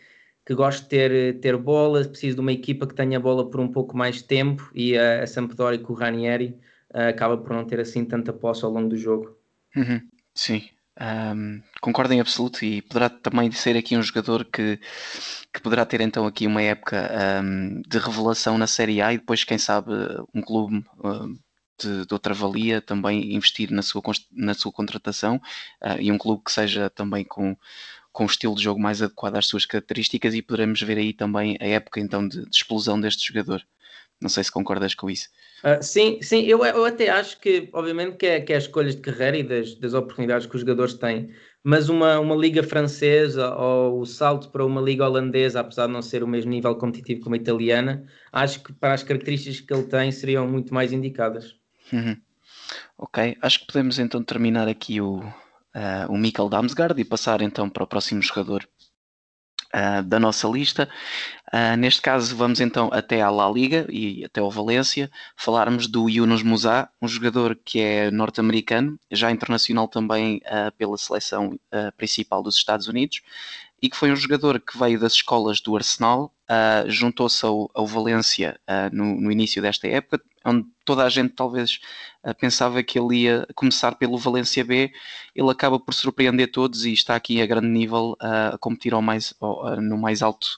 que 0.46 0.56
gosta 0.56 0.82
de 0.82 0.88
ter, 0.88 1.40
ter 1.40 1.58
bola, 1.58 2.06
precisa 2.06 2.36
de 2.36 2.42
uma 2.42 2.54
equipa 2.54 2.88
que 2.88 2.96
tenha 2.96 3.20
bola 3.20 3.50
por 3.50 3.60
um 3.60 3.68
pouco 3.68 3.98
mais 3.98 4.16
de 4.16 4.24
tempo 4.24 4.72
e 4.74 4.98
a, 4.98 5.24
a 5.24 5.28
Sampdoria 5.28 5.80
com 5.80 5.94
o 5.94 5.96
Ranieri 5.96 6.58
uh, 6.94 7.10
acaba 7.10 7.38
por 7.38 7.54
não 7.54 7.66
ter 7.66 7.80
assim 7.80 8.06
tanta 8.06 8.32
posse 8.32 8.64
ao 8.64 8.72
longo 8.72 8.90
do 8.90 8.98
jogo. 8.98 9.38
Uhum, 9.76 10.02
sim, 10.34 10.64
um, 11.00 11.62
concordo 11.82 12.14
em 12.14 12.20
absoluto 12.20 12.66
e 12.66 12.82
poderá 12.82 13.10
também 13.10 13.52
ser 13.52 13.78
aqui 13.78 13.96
um 13.96 14.02
jogador 14.02 14.46
que, 14.46 14.80
que 15.54 15.62
poderá 15.62 15.86
ter 15.86 16.02
então 16.02 16.26
aqui 16.26 16.48
uma 16.48 16.62
época 16.62 17.12
um, 17.44 17.82
de 17.88 18.00
revelação 18.00 18.58
na 18.58 18.66
Série 18.66 19.02
A 19.02 19.14
e 19.14 19.18
depois, 19.18 19.44
quem 19.44 19.58
sabe, 19.58 19.92
um 20.34 20.42
clube 20.42 20.84
um, 21.04 21.38
de, 21.80 22.06
de, 22.06 22.14
outra 22.14 22.34
valia 22.34 22.82
também 22.82 23.34
investir 23.34 23.72
na 23.72 23.82
sua, 23.82 24.02
na 24.32 24.54
sua 24.54 24.72
contratação 24.72 25.38
uh, 25.82 26.00
e 26.00 26.12
um 26.12 26.18
clube 26.18 26.44
que 26.44 26.52
seja 26.52 26.90
também 26.90 27.24
com, 27.24 27.56
com 28.12 28.24
um 28.24 28.28
estilo 28.28 28.56
de 28.56 28.64
jogo 28.64 28.80
mais 28.80 29.02
adequado 29.02 29.36
às 29.36 29.46
suas 29.46 29.66
características 29.66 30.34
e 30.34 30.42
poderemos 30.42 30.82
ver 30.82 30.98
aí 30.98 31.14
também 31.14 31.58
a 31.62 31.66
época 31.66 32.00
então 32.00 32.28
de, 32.28 32.50
de 32.50 32.56
explosão 32.56 33.00
deste 33.00 33.28
jogador. 33.28 33.62
Não 34.20 34.30
sei 34.30 34.44
se 34.44 34.52
concordas 34.52 34.96
com 34.96 35.10
isso. 35.10 35.30
Uh, 35.64 35.82
sim, 35.82 36.20
sim, 36.22 36.42
eu, 36.42 36.64
eu 36.66 36.86
até 36.86 37.10
acho 37.10 37.40
que, 37.40 37.70
obviamente, 37.72 38.18
que 38.18 38.26
é, 38.26 38.42
que 38.42 38.54
é 38.54 38.58
as 38.58 38.64
escolhas 38.64 38.96
de 38.96 39.02
carreira 39.02 39.38
e 39.38 39.44
das, 39.44 39.76
das 39.76 39.94
oportunidades 39.94 40.48
que 40.48 40.56
os 40.56 40.62
jogadores 40.62 40.96
têm, 40.96 41.32
mas 41.64 41.90
uma, 41.90 42.20
uma 42.20 42.36
liga 42.36 42.64
francesa 42.64 43.54
ou 43.56 44.00
o 44.00 44.06
salto 44.06 44.50
para 44.50 44.66
uma 44.66 44.82
liga 44.82 45.06
holandesa, 45.06 45.60
apesar 45.60 45.88
de 45.88 45.94
não 45.94 46.02
ser 46.02 46.24
o 46.24 46.28
mesmo 46.28 46.50
nível 46.50 46.74
competitivo 46.76 47.22
como 47.22 47.36
a 47.36 47.38
italiana, 47.38 48.08
acho 48.32 48.64
que 48.64 48.74
para 48.74 48.94
as 48.94 49.04
características 49.04 49.60
que 49.62 49.74
ele 49.74 49.84
tem 49.84 50.12
seriam 50.12 50.48
muito 50.48 50.74
mais 50.74 50.92
indicadas. 50.92 51.56
Uhum. 51.92 52.18
Ok, 52.98 53.38
acho 53.42 53.60
que 53.60 53.68
podemos 53.68 54.00
então 54.00 54.24
terminar 54.24 54.68
aqui 54.68 55.00
o, 55.00 55.20
uh, 55.20 56.10
o 56.10 56.18
Mikkel 56.18 56.50
Damsgaard 56.50 57.00
e 57.00 57.06
passar 57.06 57.42
então 57.42 57.70
para 57.70 57.84
o 57.84 57.88
próximo 57.88 58.22
jogador 58.22 58.68
uh, 59.74 60.04
da 60.04 60.20
nossa 60.20 60.48
lista. 60.48 60.90
Uh, 61.54 61.78
neste 61.78 62.02
caso, 62.02 62.36
vamos 62.36 62.60
então 62.60 62.90
até 62.92 63.22
à 63.22 63.30
La 63.30 63.50
Liga 63.50 63.86
e 63.90 64.26
até 64.26 64.42
ao 64.42 64.52
Valência, 64.52 65.10
falarmos 65.36 65.88
do 65.88 66.10
Yunus 66.10 66.44
Musa, 66.44 66.90
um 67.02 67.08
jogador 67.08 67.58
que 67.64 67.80
é 67.80 68.12
norte-americano, 68.12 69.00
já 69.12 69.32
internacional 69.32 69.88
também 69.88 70.42
uh, 70.46 70.72
pela 70.78 70.98
seleção 70.98 71.58
principal 71.96 72.44
dos 72.44 72.56
Estados 72.58 72.88
Unidos, 72.88 73.22
e 73.82 73.90
que 73.90 73.96
foi 73.96 74.12
um 74.12 74.16
jogador 74.16 74.60
que 74.60 74.78
veio 74.78 75.00
das 75.00 75.14
escolas 75.14 75.62
do 75.62 75.76
Arsenal, 75.76 76.34
juntou-se 76.88 77.46
ao, 77.46 77.70
ao 77.76 77.86
Valência 77.86 78.60
no, 78.92 79.22
no 79.22 79.32
início 79.32 79.62
desta 79.62 79.88
época, 79.88 80.20
onde 80.44 80.66
toda 80.88 81.04
a 81.04 81.10
gente 81.10 81.34
talvez 81.34 81.82
uh, 82.24 82.34
pensava 82.34 82.82
que 82.82 82.98
ele 82.98 83.24
ia 83.24 83.46
começar 83.54 83.96
pelo 83.96 84.18
Valência 84.18 84.64
B, 84.64 84.90
ele 85.36 85.52
acaba 85.52 85.78
por 85.78 85.94
surpreender 85.94 86.50
todos 86.50 86.86
e 86.86 86.94
está 86.94 87.14
aqui 87.14 87.42
a 87.42 87.46
grande 87.46 87.68
nível 87.68 88.14
uh, 88.22 88.56
a 88.56 88.58
competir 88.58 88.94
ao 88.94 89.02
mais, 89.02 89.34
uh, 89.42 89.76
no 89.82 89.98
mais 89.98 90.24
alto 90.24 90.58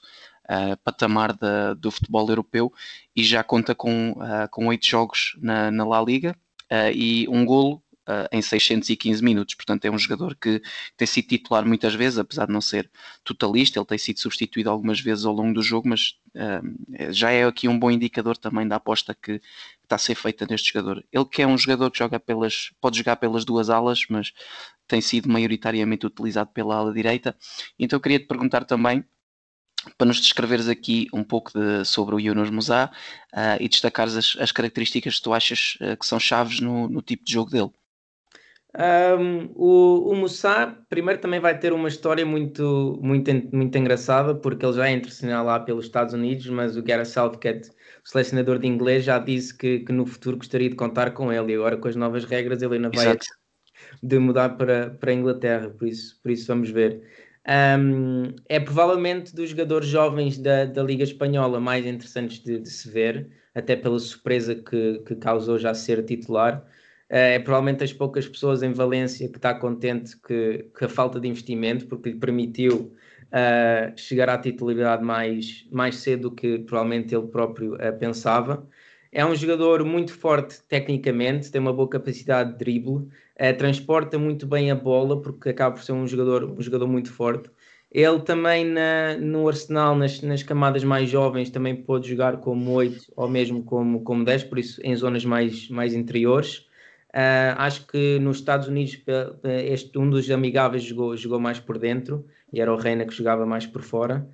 patamar 0.82 1.32
da, 1.32 1.74
do 1.74 1.92
futebol 1.92 2.28
europeu 2.28 2.72
e 3.14 3.22
já 3.22 3.40
conta 3.40 3.72
com, 3.72 4.16
com 4.50 4.66
oito 4.66 4.84
jogos 4.84 5.36
na, 5.40 5.70
na 5.70 5.86
La 5.86 6.02
Liga 6.02 6.34
e 6.92 7.24
um 7.28 7.44
golo 7.44 7.80
uh, 8.10 8.28
em 8.32 8.42
615 8.42 9.22
minutos. 9.22 9.54
Portanto, 9.54 9.84
é 9.84 9.90
um 9.90 9.98
jogador 9.98 10.34
que 10.34 10.60
tem 10.96 11.06
sido 11.06 11.28
titular 11.28 11.64
muitas 11.64 11.94
vezes, 11.94 12.18
apesar 12.18 12.46
de 12.46 12.52
não 12.52 12.60
ser 12.60 12.90
totalista. 13.24 13.78
Ele 13.78 13.86
tem 13.86 13.98
sido 13.98 14.18
substituído 14.20 14.70
algumas 14.70 15.00
vezes 15.00 15.24
ao 15.24 15.32
longo 15.32 15.54
do 15.54 15.62
jogo, 15.62 15.88
mas 15.88 16.16
uh, 16.34 17.12
já 17.12 17.30
é 17.30 17.44
aqui 17.44 17.68
um 17.68 17.78
bom 17.78 17.90
indicador 17.90 18.36
também 18.36 18.66
da 18.66 18.76
aposta 18.76 19.14
que 19.14 19.40
está 19.82 19.96
a 19.96 19.98
ser 19.98 20.14
feita 20.14 20.46
neste 20.48 20.72
jogador. 20.72 21.04
Ele 21.12 21.24
que 21.24 21.42
é 21.42 21.46
um 21.46 21.56
jogador 21.56 21.90
que 21.90 21.98
joga 21.98 22.18
pelas, 22.18 22.70
pode 22.80 22.98
jogar 22.98 23.16
pelas 23.16 23.44
duas 23.44 23.70
alas, 23.70 24.04
mas 24.08 24.32
tem 24.88 25.00
sido 25.00 25.28
maioritariamente 25.28 26.06
utilizado 26.06 26.50
pela 26.50 26.76
ala 26.76 26.92
direita. 26.92 27.36
Então, 27.78 27.96
eu 27.96 28.00
queria 28.00 28.18
te 28.18 28.26
perguntar 28.26 28.64
também 28.64 29.04
para 29.96 30.06
nos 30.06 30.20
descreveres 30.20 30.68
aqui 30.68 31.08
um 31.12 31.24
pouco 31.24 31.52
de, 31.52 31.84
sobre 31.84 32.14
o 32.14 32.20
Yunus 32.20 32.50
Musa 32.50 32.90
uh, 33.32 33.56
e 33.62 33.68
destacares 33.68 34.16
as, 34.16 34.36
as, 34.38 34.52
características 34.52 35.16
que 35.16 35.22
tu 35.22 35.32
achas 35.32 35.78
uh, 35.80 35.96
que 35.96 36.06
são 36.06 36.20
chaves 36.20 36.60
no, 36.60 36.88
no, 36.88 37.00
tipo 37.00 37.24
de 37.24 37.32
jogo 37.32 37.50
dele. 37.50 37.70
Um, 38.72 39.50
o, 39.56 40.12
o 40.12 40.14
Moussa, 40.14 40.76
primeiro, 40.88 41.20
também 41.20 41.40
vai 41.40 41.58
ter 41.58 41.72
uma 41.72 41.88
história 41.88 42.24
muito, 42.24 42.98
muito, 43.02 43.30
muito 43.52 43.76
engraçada, 43.76 44.34
porque 44.34 44.64
ele 44.64 44.74
já 44.74 44.88
é 44.88 44.92
internacional 44.92 45.44
lá 45.44 45.58
pelos 45.58 45.86
Estados 45.86 46.14
Unidos, 46.14 46.46
mas 46.48 46.76
o 46.76 46.82
Gareth 46.82 47.06
Southgate, 47.06 47.68
o 48.04 48.08
selecionador 48.08 48.58
de 48.58 48.68
inglês, 48.68 49.04
já 49.04 49.18
disse 49.18 49.56
que, 49.56 49.80
que 49.80 49.92
no 49.92 50.06
futuro 50.06 50.36
gostaria 50.36 50.70
de 50.70 50.76
contar 50.76 51.10
com 51.12 51.32
ele, 51.32 51.52
e 51.52 51.56
agora 51.56 51.76
com 51.76 51.88
as 51.88 51.96
novas 51.96 52.24
regras 52.24 52.62
ele 52.62 52.76
ainda 52.76 52.90
vai 52.90 53.06
Exato. 53.06 53.26
de 54.02 54.18
mudar 54.20 54.50
para, 54.50 54.90
para 54.90 55.10
a 55.10 55.14
Inglaterra, 55.14 55.70
por 55.70 55.88
isso, 55.88 56.20
por 56.22 56.30
isso 56.30 56.46
vamos 56.46 56.70
ver. 56.70 57.02
Um, 57.48 58.34
é 58.48 58.60
provavelmente 58.60 59.34
dos 59.34 59.50
jogadores 59.50 59.88
jovens 59.88 60.38
da, 60.38 60.66
da 60.66 60.82
Liga 60.82 61.02
Espanhola 61.02 61.58
mais 61.58 61.84
interessantes 61.86 62.38
de, 62.38 62.60
de 62.60 62.70
se 62.70 62.88
ver, 62.88 63.28
até 63.52 63.74
pela 63.74 63.98
surpresa 63.98 64.54
que, 64.54 64.98
que 65.00 65.16
causou 65.16 65.58
já 65.58 65.74
ser 65.74 66.04
titular. 66.04 66.64
É 67.12 67.40
provavelmente 67.40 67.82
as 67.82 67.92
poucas 67.92 68.28
pessoas 68.28 68.62
em 68.62 68.72
Valência 68.72 69.28
que 69.28 69.36
está 69.36 69.52
contente 69.52 70.16
que, 70.16 70.66
que 70.78 70.84
a 70.84 70.88
falta 70.88 71.18
de 71.18 71.26
investimento, 71.26 71.86
porque 71.86 72.10
lhe 72.10 72.16
permitiu 72.16 72.94
uh, 73.30 73.98
chegar 73.98 74.28
à 74.28 74.38
titularidade 74.38 75.02
mais, 75.02 75.66
mais 75.72 75.96
cedo 75.96 76.30
do 76.30 76.34
que 76.36 76.60
provavelmente 76.60 77.12
ele 77.12 77.26
próprio 77.26 77.74
uh, 77.74 77.98
pensava. 77.98 78.64
É 79.10 79.26
um 79.26 79.34
jogador 79.34 79.84
muito 79.84 80.12
forte 80.12 80.62
tecnicamente, 80.68 81.50
tem 81.50 81.60
uma 81.60 81.72
boa 81.72 81.88
capacidade 81.88 82.52
de 82.52 82.58
drible, 82.58 82.94
uh, 82.94 83.56
transporta 83.58 84.16
muito 84.16 84.46
bem 84.46 84.70
a 84.70 84.76
bola, 84.76 85.20
porque 85.20 85.48
acaba 85.48 85.74
por 85.74 85.82
ser 85.82 85.92
um 85.92 86.06
jogador, 86.06 86.44
um 86.44 86.62
jogador 86.62 86.86
muito 86.86 87.12
forte. 87.12 87.50
Ele 87.90 88.20
também 88.20 88.64
na, 88.64 89.16
no 89.16 89.48
Arsenal, 89.48 89.96
nas, 89.96 90.22
nas, 90.22 90.44
camadas 90.44 90.84
mais 90.84 91.10
jovens, 91.10 91.50
também 91.50 91.74
pôde 91.74 92.08
jogar 92.08 92.36
como 92.36 92.70
8 92.70 93.12
ou 93.16 93.28
mesmo 93.28 93.64
como, 93.64 94.02
como 94.04 94.24
10, 94.24 94.44
por 94.44 94.60
isso 94.60 94.80
em 94.84 94.94
zonas 94.94 95.24
mais, 95.24 95.68
mais 95.68 95.92
interiores. 95.92 96.69
Uh, 97.10 97.58
acho 97.58 97.86
que 97.88 98.18
nos 98.20 98.38
Estados 98.38 98.68
Unidos 98.68 99.02
este, 99.66 99.98
um 99.98 100.08
dos 100.08 100.30
amigáveis 100.30 100.84
jogou, 100.84 101.16
jogou 101.16 101.40
mais 101.40 101.58
por 101.58 101.76
dentro 101.76 102.24
e 102.52 102.60
era 102.60 102.72
o 102.72 102.76
Reina 102.76 103.04
que 103.04 103.12
jogava 103.12 103.44
mais 103.44 103.66
por 103.66 103.82
fora. 103.82 104.28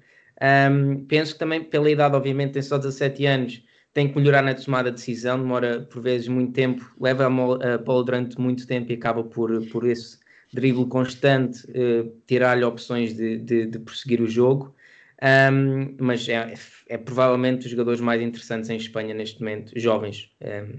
Um, 0.71 1.06
penso 1.06 1.33
que 1.33 1.38
também 1.38 1.64
pela 1.64 1.90
idade, 1.90 2.14
obviamente, 2.14 2.52
tem 2.52 2.62
só 2.62 2.76
17 2.76 3.25
anos, 3.25 3.62
tem 3.95 4.09
que 4.09 4.18
melhorar 4.18 4.42
na 4.42 4.54
tomada 4.54 4.90
de 4.90 4.97
decisão, 4.97 5.38
demora 5.38 5.80
por 5.80 6.02
vezes 6.02 6.28
muito 6.28 6.52
tempo, 6.52 6.95
leva 7.00 7.26
a 7.26 7.78
bola 7.78 8.04
durante 8.04 8.38
muito 8.38 8.66
tempo 8.66 8.92
e 8.92 8.95
acaba 8.95 9.25
por, 9.25 9.66
por 9.68 9.87
esse 9.87 10.18
drible 10.52 10.87
constante 10.87 11.66
uh, 11.71 12.12
tirar-lhe 12.26 12.64
opções 12.64 13.14
de, 13.14 13.38
de, 13.38 13.66
de, 13.66 13.78
prosseguir 13.78 14.21
o 14.21 14.28
jogo. 14.28 14.75
Um, 15.23 15.97
mas 15.99 16.28
é, 16.28 16.52
é, 16.88 16.99
provavelmente 16.99 17.64
os 17.64 17.71
jogadores 17.71 18.00
mais 18.00 18.21
interessantes 18.21 18.68
em 18.68 18.76
Espanha 18.76 19.14
neste 19.14 19.40
momento, 19.40 19.73
jovens 19.75 20.30
um, 20.42 20.78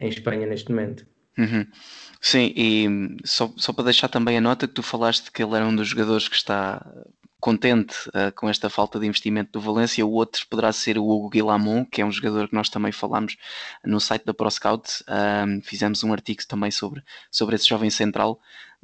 em 0.00 0.08
Espanha 0.08 0.46
neste 0.46 0.70
momento. 0.70 1.06
Uhum. 1.38 1.66
Sim, 2.20 2.52
e 2.56 2.86
só, 3.24 3.52
só 3.56 3.72
para 3.72 3.84
deixar 3.84 4.08
também 4.08 4.38
a 4.38 4.40
nota 4.40 4.66
que 4.68 4.74
tu 4.74 4.82
falaste 4.82 5.30
que 5.30 5.42
ele 5.42 5.54
era 5.56 5.66
um 5.66 5.74
dos 5.74 5.88
jogadores 5.88 6.28
que 6.28 6.36
está 6.36 6.84
contente 7.44 8.08
uh, 8.08 8.32
com 8.34 8.48
esta 8.48 8.70
falta 8.70 8.98
de 8.98 9.06
investimento 9.06 9.52
do 9.52 9.60
Valência. 9.60 10.04
O 10.06 10.12
outro 10.12 10.46
poderá 10.48 10.72
ser 10.72 10.96
o 10.96 11.06
Hugo 11.06 11.28
Guilamon, 11.28 11.84
que 11.84 12.00
é 12.00 12.04
um 12.06 12.10
jogador 12.10 12.48
que 12.48 12.54
nós 12.54 12.70
também 12.70 12.90
falámos 12.90 13.36
no 13.84 14.00
site 14.00 14.24
da 14.24 14.32
ProScout. 14.32 14.88
Uh, 15.02 15.60
fizemos 15.62 16.02
um 16.02 16.10
artigo 16.14 16.40
também 16.48 16.70
sobre, 16.70 17.02
sobre 17.30 17.54
esse 17.56 17.68
jovem 17.68 17.90
central 17.90 18.40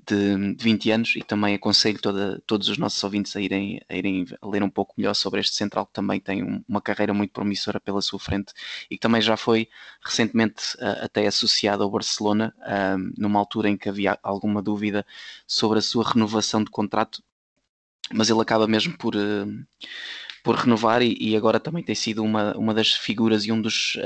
de, 0.06 0.54
de 0.56 0.62
20 0.62 0.90
anos 0.90 1.16
e 1.16 1.22
também 1.22 1.54
aconselho 1.54 1.98
toda, 2.02 2.42
todos 2.46 2.68
os 2.68 2.76
nossos 2.76 3.02
ouvintes 3.02 3.34
a 3.34 3.40
irem, 3.40 3.80
a 3.88 3.96
irem 3.96 4.26
ler 4.42 4.62
um 4.62 4.68
pouco 4.68 4.92
melhor 4.98 5.14
sobre 5.14 5.40
este 5.40 5.56
central 5.56 5.86
que 5.86 5.94
também 5.94 6.20
tem 6.20 6.42
um, 6.42 6.62
uma 6.68 6.82
carreira 6.82 7.14
muito 7.14 7.32
promissora 7.32 7.80
pela 7.80 8.02
sua 8.02 8.18
frente 8.18 8.52
e 8.90 8.96
que 8.96 9.00
também 9.00 9.22
já 9.22 9.38
foi 9.38 9.70
recentemente 10.04 10.74
uh, 10.76 11.04
até 11.04 11.26
associado 11.26 11.82
ao 11.82 11.90
Barcelona, 11.90 12.54
numa 13.16 13.38
altura 13.38 13.70
em 13.70 13.76
que 13.78 13.88
havia 13.88 14.18
alguma 14.22 14.60
dúvida 14.60 15.06
sobre 15.46 15.78
a 15.78 15.82
sua 15.82 16.04
renovação 16.06 16.62
de 16.62 16.70
contrato, 16.70 17.22
mas 18.12 18.30
ele 18.30 18.40
acaba 18.40 18.66
mesmo 18.66 18.96
por. 18.96 19.14
Uh, 19.14 19.64
por 20.42 20.54
renovar 20.54 21.02
e, 21.02 21.18
e, 21.20 21.36
agora 21.36 21.60
também 21.60 21.84
tem 21.84 21.94
sido 21.94 22.24
uma, 22.24 22.56
uma 22.56 22.72
das 22.72 22.94
figuras 22.94 23.44
e 23.44 23.52
um 23.52 23.60
dos 23.60 23.98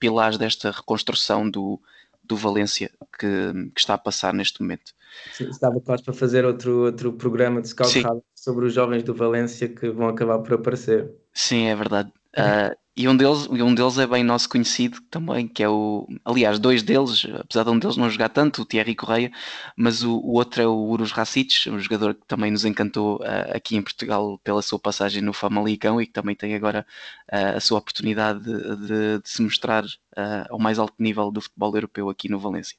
pilares 0.00 0.36
desta 0.36 0.72
reconstrução 0.72 1.48
do, 1.48 1.80
do 2.26 2.36
Valência 2.36 2.90
que, 3.18 3.70
que, 3.72 3.80
está 3.80 3.94
a 3.94 3.98
passar 3.98 4.34
neste 4.34 4.60
momento. 4.60 4.92
Sim, 5.32 5.48
estava 5.48 5.80
quase 5.80 6.02
para 6.02 6.12
fazer 6.12 6.44
outro, 6.44 6.86
outro 6.86 7.12
programa 7.12 7.62
de 7.62 7.68
Scout 7.68 7.92
sobre 8.34 8.66
os 8.66 8.74
jovens 8.74 9.02
do 9.02 9.14
Valência 9.14 9.68
que 9.68 9.88
vão 9.88 10.08
acabar 10.08 10.38
por 10.40 10.54
aparecer. 10.54 11.10
Sim, 11.32 11.66
é 11.66 11.76
verdade. 11.76 12.12
Uh, 12.36 12.76
e 12.96 13.06
um 13.08 13.16
deles, 13.16 13.46
um 13.46 13.74
deles 13.74 13.98
é 13.98 14.06
bem 14.06 14.24
nosso 14.24 14.48
conhecido 14.48 15.00
também, 15.10 15.46
que 15.46 15.62
é 15.62 15.68
o. 15.68 16.08
Aliás, 16.24 16.58
dois 16.58 16.82
deles, 16.82 17.26
apesar 17.38 17.64
de 17.64 17.70
um 17.70 17.78
deles 17.78 17.96
não 17.98 18.08
jogar 18.08 18.30
tanto, 18.30 18.62
o 18.62 18.64
Thierry 18.64 18.94
Correia, 18.94 19.30
mas 19.76 20.02
o, 20.02 20.16
o 20.16 20.32
outro 20.32 20.62
é 20.62 20.66
o 20.66 20.74
Urus 20.74 21.12
Racic, 21.12 21.68
um 21.68 21.78
jogador 21.78 22.14
que 22.14 22.26
também 22.26 22.50
nos 22.50 22.64
encantou 22.64 23.16
uh, 23.16 23.54
aqui 23.54 23.76
em 23.76 23.82
Portugal 23.82 24.38
pela 24.42 24.62
sua 24.62 24.78
passagem 24.78 25.22
no 25.22 25.34
Famalicão 25.34 26.00
e 26.00 26.06
que 26.06 26.12
também 26.12 26.34
tem 26.34 26.54
agora 26.54 26.86
uh, 27.30 27.56
a 27.56 27.60
sua 27.60 27.78
oportunidade 27.78 28.42
de, 28.42 28.76
de, 28.86 29.18
de 29.22 29.28
se 29.28 29.42
mostrar 29.42 29.84
uh, 29.84 30.46
ao 30.48 30.58
mais 30.58 30.78
alto 30.78 30.94
nível 30.98 31.30
do 31.30 31.42
futebol 31.42 31.74
europeu 31.74 32.08
aqui 32.08 32.30
no 32.30 32.38
Valência. 32.38 32.76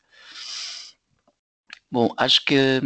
Bom, 1.91 2.13
acho 2.17 2.43
que 2.43 2.81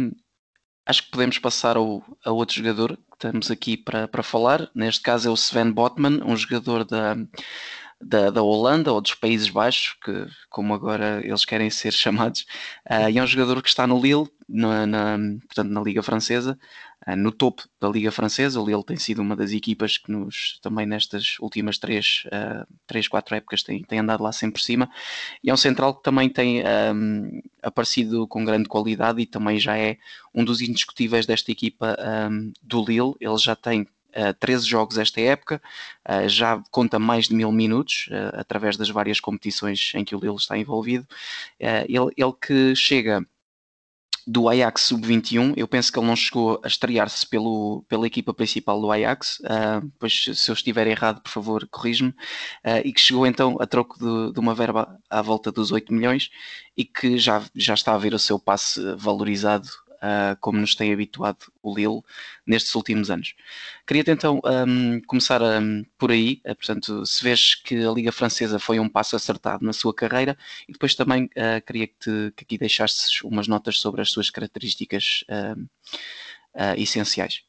acho 0.86 1.04
que 1.04 1.10
podemos 1.10 1.38
passar 1.38 1.76
ao, 1.76 2.02
a 2.24 2.30
outro 2.30 2.56
jogador 2.56 2.96
que 2.96 3.14
estamos 3.14 3.50
aqui 3.50 3.76
para, 3.76 4.08
para 4.08 4.22
falar. 4.22 4.68
Neste 4.74 5.02
caso 5.02 5.28
é 5.28 5.30
o 5.30 5.36
Sven 5.36 5.70
Botman, 5.70 6.22
um 6.24 6.36
jogador 6.36 6.84
da, 6.84 7.16
da, 8.00 8.30
da 8.30 8.42
Holanda 8.42 8.92
ou 8.92 9.00
dos 9.00 9.14
Países 9.14 9.48
Baixos, 9.48 9.96
que, 10.04 10.26
como 10.50 10.74
agora 10.74 11.20
eles 11.24 11.44
querem 11.44 11.70
ser 11.70 11.92
chamados, 11.94 12.44
uh, 12.90 13.08
e 13.08 13.18
é 13.18 13.22
um 13.22 13.26
jogador 13.26 13.62
que 13.62 13.68
está 13.68 13.86
no 13.86 14.00
Lille, 14.00 14.28
na, 14.48 14.86
na 14.86 15.18
portanto, 15.46 15.70
na 15.70 15.80
Liga 15.80 16.02
Francesa, 16.02 16.58
no 17.16 17.32
topo 17.32 17.64
da 17.80 17.88
Liga 17.88 18.10
Francesa. 18.10 18.60
O 18.60 18.66
Lille 18.66 18.84
tem 18.84 18.96
sido 18.96 19.20
uma 19.20 19.34
das 19.34 19.52
equipas 19.52 19.98
que 19.98 20.10
nos, 20.10 20.58
também 20.62 20.86
nestas 20.86 21.36
últimas 21.40 21.78
três, 21.78 22.24
uh, 22.26 22.66
três 22.86 23.08
quatro 23.08 23.34
épocas, 23.34 23.62
tem, 23.62 23.82
tem 23.82 23.98
andado 23.98 24.22
lá 24.22 24.32
sempre 24.32 24.54
por 24.54 24.60
cima. 24.60 24.90
E 25.42 25.50
é 25.50 25.54
um 25.54 25.56
central 25.56 25.94
que 25.94 26.02
também 26.02 26.28
tem 26.28 26.62
um, 26.94 27.40
aparecido 27.62 28.26
com 28.26 28.44
grande 28.44 28.68
qualidade 28.68 29.20
e 29.20 29.26
também 29.26 29.58
já 29.58 29.76
é 29.76 29.98
um 30.34 30.44
dos 30.44 30.60
indiscutíveis 30.60 31.26
desta 31.26 31.50
equipa 31.50 31.96
um, 32.30 32.52
do 32.62 32.84
Lille. 32.84 33.14
Ele 33.20 33.38
já 33.38 33.56
tem 33.56 33.82
uh, 33.82 34.34
13 34.38 34.66
jogos 34.66 34.98
esta 34.98 35.20
época, 35.20 35.60
uh, 36.08 36.28
já 36.28 36.62
conta 36.70 36.98
mais 36.98 37.28
de 37.28 37.34
mil 37.34 37.50
minutos 37.52 38.08
uh, 38.10 38.38
através 38.40 38.76
das 38.76 38.90
várias 38.90 39.20
competições 39.20 39.92
em 39.94 40.04
que 40.04 40.14
o 40.14 40.20
Lille 40.20 40.36
está 40.36 40.56
envolvido. 40.56 41.06
Uh, 41.60 41.86
ele, 41.88 42.12
ele 42.16 42.32
que 42.40 42.74
chega 42.76 43.26
do 44.26 44.48
Ajax 44.48 44.82
Sub-21. 44.82 45.54
Eu 45.56 45.66
penso 45.66 45.92
que 45.92 45.98
ele 45.98 46.06
não 46.06 46.16
chegou 46.16 46.60
a 46.62 46.68
estrear-se 46.68 47.26
pela 47.26 48.06
equipa 48.06 48.32
principal 48.32 48.80
do 48.80 48.90
Ajax, 48.90 49.40
uh, 49.40 49.90
pois 49.98 50.30
se 50.34 50.50
eu 50.50 50.54
estiver 50.54 50.86
errado, 50.86 51.20
por 51.20 51.30
favor, 51.30 51.66
corrige-me. 51.70 52.10
Uh, 52.10 52.82
e 52.84 52.92
que 52.92 53.00
chegou 53.00 53.26
então 53.26 53.56
a 53.60 53.66
troco 53.66 53.98
de, 53.98 54.32
de, 54.32 54.40
uma 54.40 54.54
verba 54.54 54.98
à 55.10 55.22
volta 55.22 55.50
dos 55.50 55.72
8 55.72 55.92
milhões 55.92 56.30
e 56.76 56.84
que 56.84 57.18
já, 57.18 57.42
já 57.54 57.74
está 57.74 57.94
a 57.94 57.98
ver 57.98 58.14
o 58.14 58.18
seu 58.18 58.38
passe 58.38 58.80
valorizado 58.96 59.68
uh, 60.02 60.36
como 60.40 60.58
nos 60.58 60.74
tem 60.74 60.92
habituado 60.92 61.38
o 61.62 61.74
Lille 61.74 62.02
nestes 62.46 62.74
últimos 62.74 63.10
anos. 63.10 63.34
Queria 63.86 64.02
então 64.06 64.40
um, 64.44 65.00
começar 65.06 65.40
um, 65.40 65.84
por 65.96 66.10
aí, 66.10 66.42
uh, 66.44 66.54
portanto, 66.54 67.06
se 67.06 67.22
vês 67.22 67.54
que 67.54 67.76
a 67.84 67.90
Liga 67.90 68.12
Francesa 68.12 68.58
foi 68.58 68.80
um 68.80 68.88
passo 68.88 69.14
acertado 69.14 69.64
na 69.64 69.72
sua 69.72 69.94
carreira 69.94 70.36
e 70.68 70.72
depois 70.72 70.94
também 70.94 71.24
uh, 71.24 71.64
queria 71.64 71.86
que, 71.86 71.94
te, 71.98 72.32
que, 72.36 72.44
aqui 72.44 72.58
deixasses 72.58 73.22
umas 73.22 73.46
notas 73.46 73.78
sobre 73.78 74.02
as 74.02 74.10
suas 74.10 74.28
características 74.28 75.24
essenciais. 76.76 77.42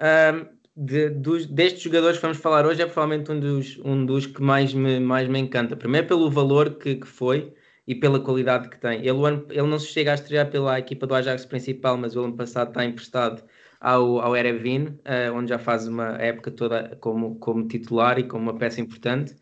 Um, 0.00 0.56
de, 0.76 1.08
dos, 1.08 1.46
destes 1.46 1.82
jogadores 1.82 2.18
que 2.18 2.22
vamos 2.22 2.38
falar 2.38 2.66
hoje 2.66 2.82
é 2.82 2.86
provavelmente 2.86 3.30
um 3.30 3.40
dos, 3.40 3.78
um 3.78 4.04
dos 4.04 4.26
que 4.26 4.42
mais 4.42 4.74
me, 4.74 5.00
mais 5.00 5.28
me 5.28 5.38
encanta. 5.38 5.76
Primeiro 5.76 6.06
pelo 6.06 6.30
valor 6.30 6.74
que, 6.74 6.96
que 6.96 7.06
foi, 7.06 7.54
e 7.86 7.94
pela 7.94 8.18
qualidade 8.18 8.68
que 8.68 8.78
tem. 8.78 8.98
Ele, 9.06 9.18
ele 9.50 9.66
não 9.66 9.78
se 9.78 9.86
chega 9.86 10.12
a 10.12 10.14
estrear 10.14 10.50
pela 10.50 10.78
equipa 10.78 11.06
do 11.06 11.14
Ajax 11.14 11.44
principal, 11.44 11.96
mas 11.96 12.16
o 12.16 12.24
ano 12.24 12.36
passado 12.36 12.68
está 12.68 12.84
emprestado 12.84 13.42
ao, 13.80 14.20
ao 14.20 14.36
Erevin, 14.36 14.86
uh, 14.86 15.32
onde 15.34 15.50
já 15.50 15.58
faz 15.58 15.86
uma 15.86 16.16
época 16.20 16.50
toda 16.50 16.96
como, 17.00 17.36
como 17.36 17.68
titular 17.68 18.18
e 18.18 18.24
como 18.24 18.42
uma 18.42 18.58
peça 18.58 18.80
importante. 18.80 19.36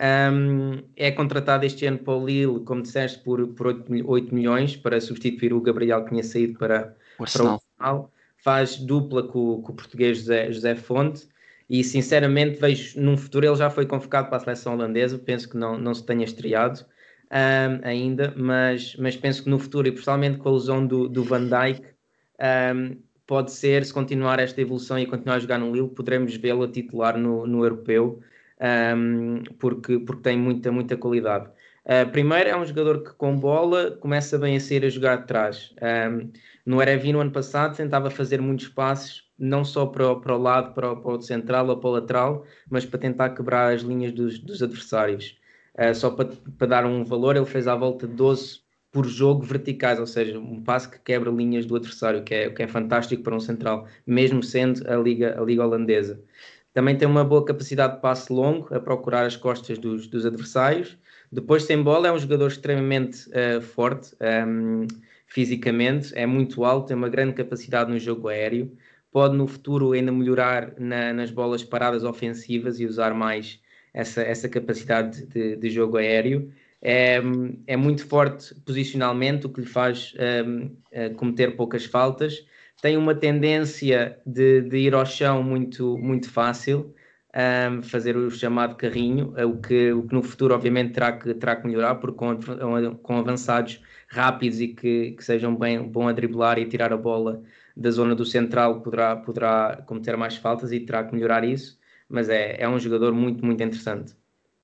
Um, 0.00 0.82
é 0.96 1.10
contratado 1.10 1.66
este 1.66 1.84
ano 1.86 1.98
para 1.98 2.14
o 2.14 2.26
Lille, 2.26 2.60
como 2.64 2.82
disseste, 2.82 3.22
por, 3.22 3.46
por 3.48 3.68
8, 3.68 3.92
8 4.04 4.34
milhões 4.34 4.74
para 4.74 5.00
substituir 5.00 5.52
o 5.52 5.60
Gabriel 5.60 6.02
que 6.04 6.10
tinha 6.10 6.24
saído 6.24 6.58
para 6.58 6.96
o 7.18 7.22
Arsenal. 7.22 7.60
Para 7.78 7.86
o 7.86 7.88
Arsenal. 7.90 8.12
Faz 8.38 8.76
dupla 8.76 9.22
com, 9.22 9.62
com 9.62 9.72
o 9.72 9.76
português 9.76 10.18
José, 10.18 10.50
José 10.50 10.74
Fonte 10.74 11.28
e 11.70 11.84
sinceramente 11.84 12.58
vejo 12.58 13.00
num 13.00 13.16
futuro 13.16 13.46
ele 13.46 13.54
já 13.54 13.70
foi 13.70 13.86
convocado 13.86 14.28
para 14.28 14.38
a 14.38 14.40
seleção 14.40 14.74
holandesa, 14.74 15.16
penso 15.16 15.48
que 15.48 15.56
não, 15.56 15.78
não 15.78 15.94
se 15.94 16.04
tenha 16.04 16.24
estreado 16.24 16.84
um, 17.32 17.86
ainda, 17.86 18.34
mas, 18.36 18.94
mas 18.96 19.16
penso 19.16 19.42
que 19.42 19.48
no 19.48 19.58
futuro, 19.58 19.88
e 19.88 19.90
principalmente 19.90 20.36
com 20.38 20.50
a 20.50 20.52
lesão 20.52 20.86
do, 20.86 21.08
do 21.08 21.24
Van 21.24 21.44
Dijk, 21.46 21.82
um, 22.74 22.96
pode 23.26 23.52
ser, 23.52 23.84
se 23.86 23.92
continuar 23.92 24.38
esta 24.38 24.60
evolução 24.60 24.98
e 24.98 25.06
continuar 25.06 25.36
a 25.36 25.38
jogar 25.38 25.58
no 25.58 25.72
Lille, 25.72 25.88
poderemos 25.88 26.36
vê-lo 26.36 26.62
a 26.62 26.68
titular 26.68 27.16
no, 27.16 27.46
no 27.46 27.64
europeu, 27.64 28.20
um, 28.96 29.42
porque, 29.58 29.98
porque 29.98 30.22
tem 30.22 30.36
muita, 30.36 30.70
muita 30.70 30.96
qualidade. 30.96 31.48
Uh, 31.84 32.08
primeiro, 32.12 32.50
é 32.50 32.56
um 32.56 32.64
jogador 32.64 33.02
que 33.02 33.12
com 33.14 33.36
bola 33.36 33.92
começa 33.92 34.38
bem 34.38 34.56
a 34.56 34.60
sair 34.60 34.84
a 34.84 34.88
jogar 34.88 35.14
atrás. 35.14 35.74
Um, 35.82 36.30
no 36.64 36.80
Erevi, 36.80 37.12
no 37.12 37.20
ano 37.20 37.32
passado, 37.32 37.76
tentava 37.76 38.10
fazer 38.10 38.40
muitos 38.40 38.68
passes, 38.68 39.22
não 39.38 39.64
só 39.64 39.86
para 39.86 40.12
o, 40.12 40.20
para 40.20 40.36
o 40.36 40.38
lado, 40.38 40.74
para 40.74 40.92
o, 40.92 40.96
para 41.00 41.12
o 41.12 41.22
central 41.22 41.66
ou 41.68 41.76
para 41.78 41.88
o 41.88 41.92
lateral, 41.94 42.46
mas 42.70 42.84
para 42.84 43.00
tentar 43.00 43.30
quebrar 43.30 43.72
as 43.72 43.82
linhas 43.82 44.12
dos, 44.12 44.38
dos 44.38 44.62
adversários. 44.62 45.36
Uh, 45.78 45.94
só 45.94 46.10
para, 46.10 46.28
para 46.58 46.66
dar 46.66 46.84
um 46.84 47.04
valor, 47.04 47.36
ele 47.36 47.46
fez 47.46 47.66
à 47.66 47.74
volta 47.74 48.06
de 48.06 48.14
12 48.14 48.60
por 48.92 49.06
jogo 49.06 49.42
verticais, 49.42 49.98
ou 49.98 50.06
seja, 50.06 50.38
um 50.38 50.62
passe 50.62 50.88
que 50.88 50.98
quebra 50.98 51.30
linhas 51.30 51.64
do 51.64 51.76
adversário, 51.76 52.22
que 52.22 52.34
é, 52.34 52.50
que 52.50 52.62
é 52.62 52.68
fantástico 52.68 53.22
para 53.22 53.34
um 53.34 53.40
central, 53.40 53.88
mesmo 54.06 54.42
sendo 54.42 54.86
a 54.86 54.96
liga, 54.96 55.40
a 55.40 55.42
liga 55.42 55.64
holandesa. 55.64 56.22
Também 56.74 56.96
tem 56.96 57.08
uma 57.08 57.24
boa 57.24 57.44
capacidade 57.44 57.96
de 57.96 58.00
passe 58.02 58.30
longo, 58.32 58.72
a 58.74 58.78
procurar 58.80 59.26
as 59.26 59.36
costas 59.36 59.78
dos, 59.78 60.06
dos 60.06 60.26
adversários. 60.26 60.98
Depois, 61.30 61.64
sem 61.64 61.82
bola, 61.82 62.08
é 62.08 62.12
um 62.12 62.18
jogador 62.18 62.48
extremamente 62.48 63.28
uh, 63.30 63.60
forte 63.62 64.14
um, 64.20 64.82
ehm, 64.82 64.86
fisicamente, 65.26 66.12
é 66.14 66.26
muito 66.26 66.64
alto, 66.64 66.88
tem 66.88 66.96
uma 66.96 67.08
grande 67.08 67.34
capacidade 67.34 67.90
no 67.90 67.98
jogo 67.98 68.28
aéreo. 68.28 68.76
Pode 69.10 69.36
no 69.36 69.46
futuro 69.46 69.92
ainda 69.92 70.12
melhorar 70.12 70.74
na, 70.78 71.12
nas 71.12 71.30
bolas 71.30 71.62
paradas 71.64 72.04
ofensivas 72.04 72.80
e 72.80 72.86
usar 72.86 73.14
mais 73.14 73.60
essa, 73.92 74.22
essa 74.22 74.48
capacidade 74.48 75.26
de, 75.26 75.56
de 75.56 75.70
jogo 75.70 75.96
aéreo. 75.96 76.52
É, 76.80 77.20
é, 77.66 77.76
muito 77.76 78.06
forte 78.06 78.54
posicionalmente, 78.62 79.46
o 79.46 79.50
que 79.50 79.60
lhe 79.60 79.66
faz 79.66 80.14
um, 80.44 80.76
eh, 80.90 81.10
cometer 81.10 81.54
poucas 81.54 81.84
faltas. 81.84 82.44
Tem 82.80 82.96
uma 82.96 83.14
tendência 83.14 84.18
de, 84.26 84.62
de 84.62 84.78
ir 84.78 84.94
ao 84.94 85.06
chão 85.06 85.42
muito, 85.44 85.96
muito 85.98 86.28
fácil, 86.28 86.92
um, 87.70 87.82
fazer 87.82 88.16
o 88.16 88.28
chamado 88.30 88.74
carrinho, 88.74 89.32
o 89.48 89.60
que, 89.60 89.92
o 89.92 90.02
que 90.02 90.12
no 90.12 90.22
futuro, 90.24 90.54
obviamente, 90.54 90.92
terá 90.92 91.12
que, 91.12 91.32
terá 91.34 91.54
que 91.54 91.66
melhorar, 91.68 91.94
porque 91.96 92.18
com, 92.18 92.36
com 93.00 93.16
avançados 93.16 93.80
rápidos 94.08 94.60
e 94.60 94.68
que, 94.68 95.12
que 95.12 95.24
sejam 95.24 95.54
bem 95.54 95.80
bom 95.82 96.08
a 96.08 96.12
driblar 96.12 96.58
e 96.58 96.66
tirar 96.66 96.92
a 96.92 96.96
bola 96.96 97.42
da 97.76 97.90
zona 97.92 98.14
do 98.14 98.24
central, 98.24 98.80
poderá, 98.82 99.16
poderá 99.16 99.82
cometer 99.86 100.16
mais 100.16 100.36
faltas 100.36 100.72
e 100.72 100.80
terá 100.80 101.04
que 101.04 101.14
melhorar 101.14 101.44
isso 101.44 101.80
mas 102.12 102.28
é, 102.28 102.56
é 102.60 102.68
um 102.68 102.78
jogador 102.78 103.12
muito, 103.12 103.44
muito 103.44 103.62
interessante. 103.62 104.14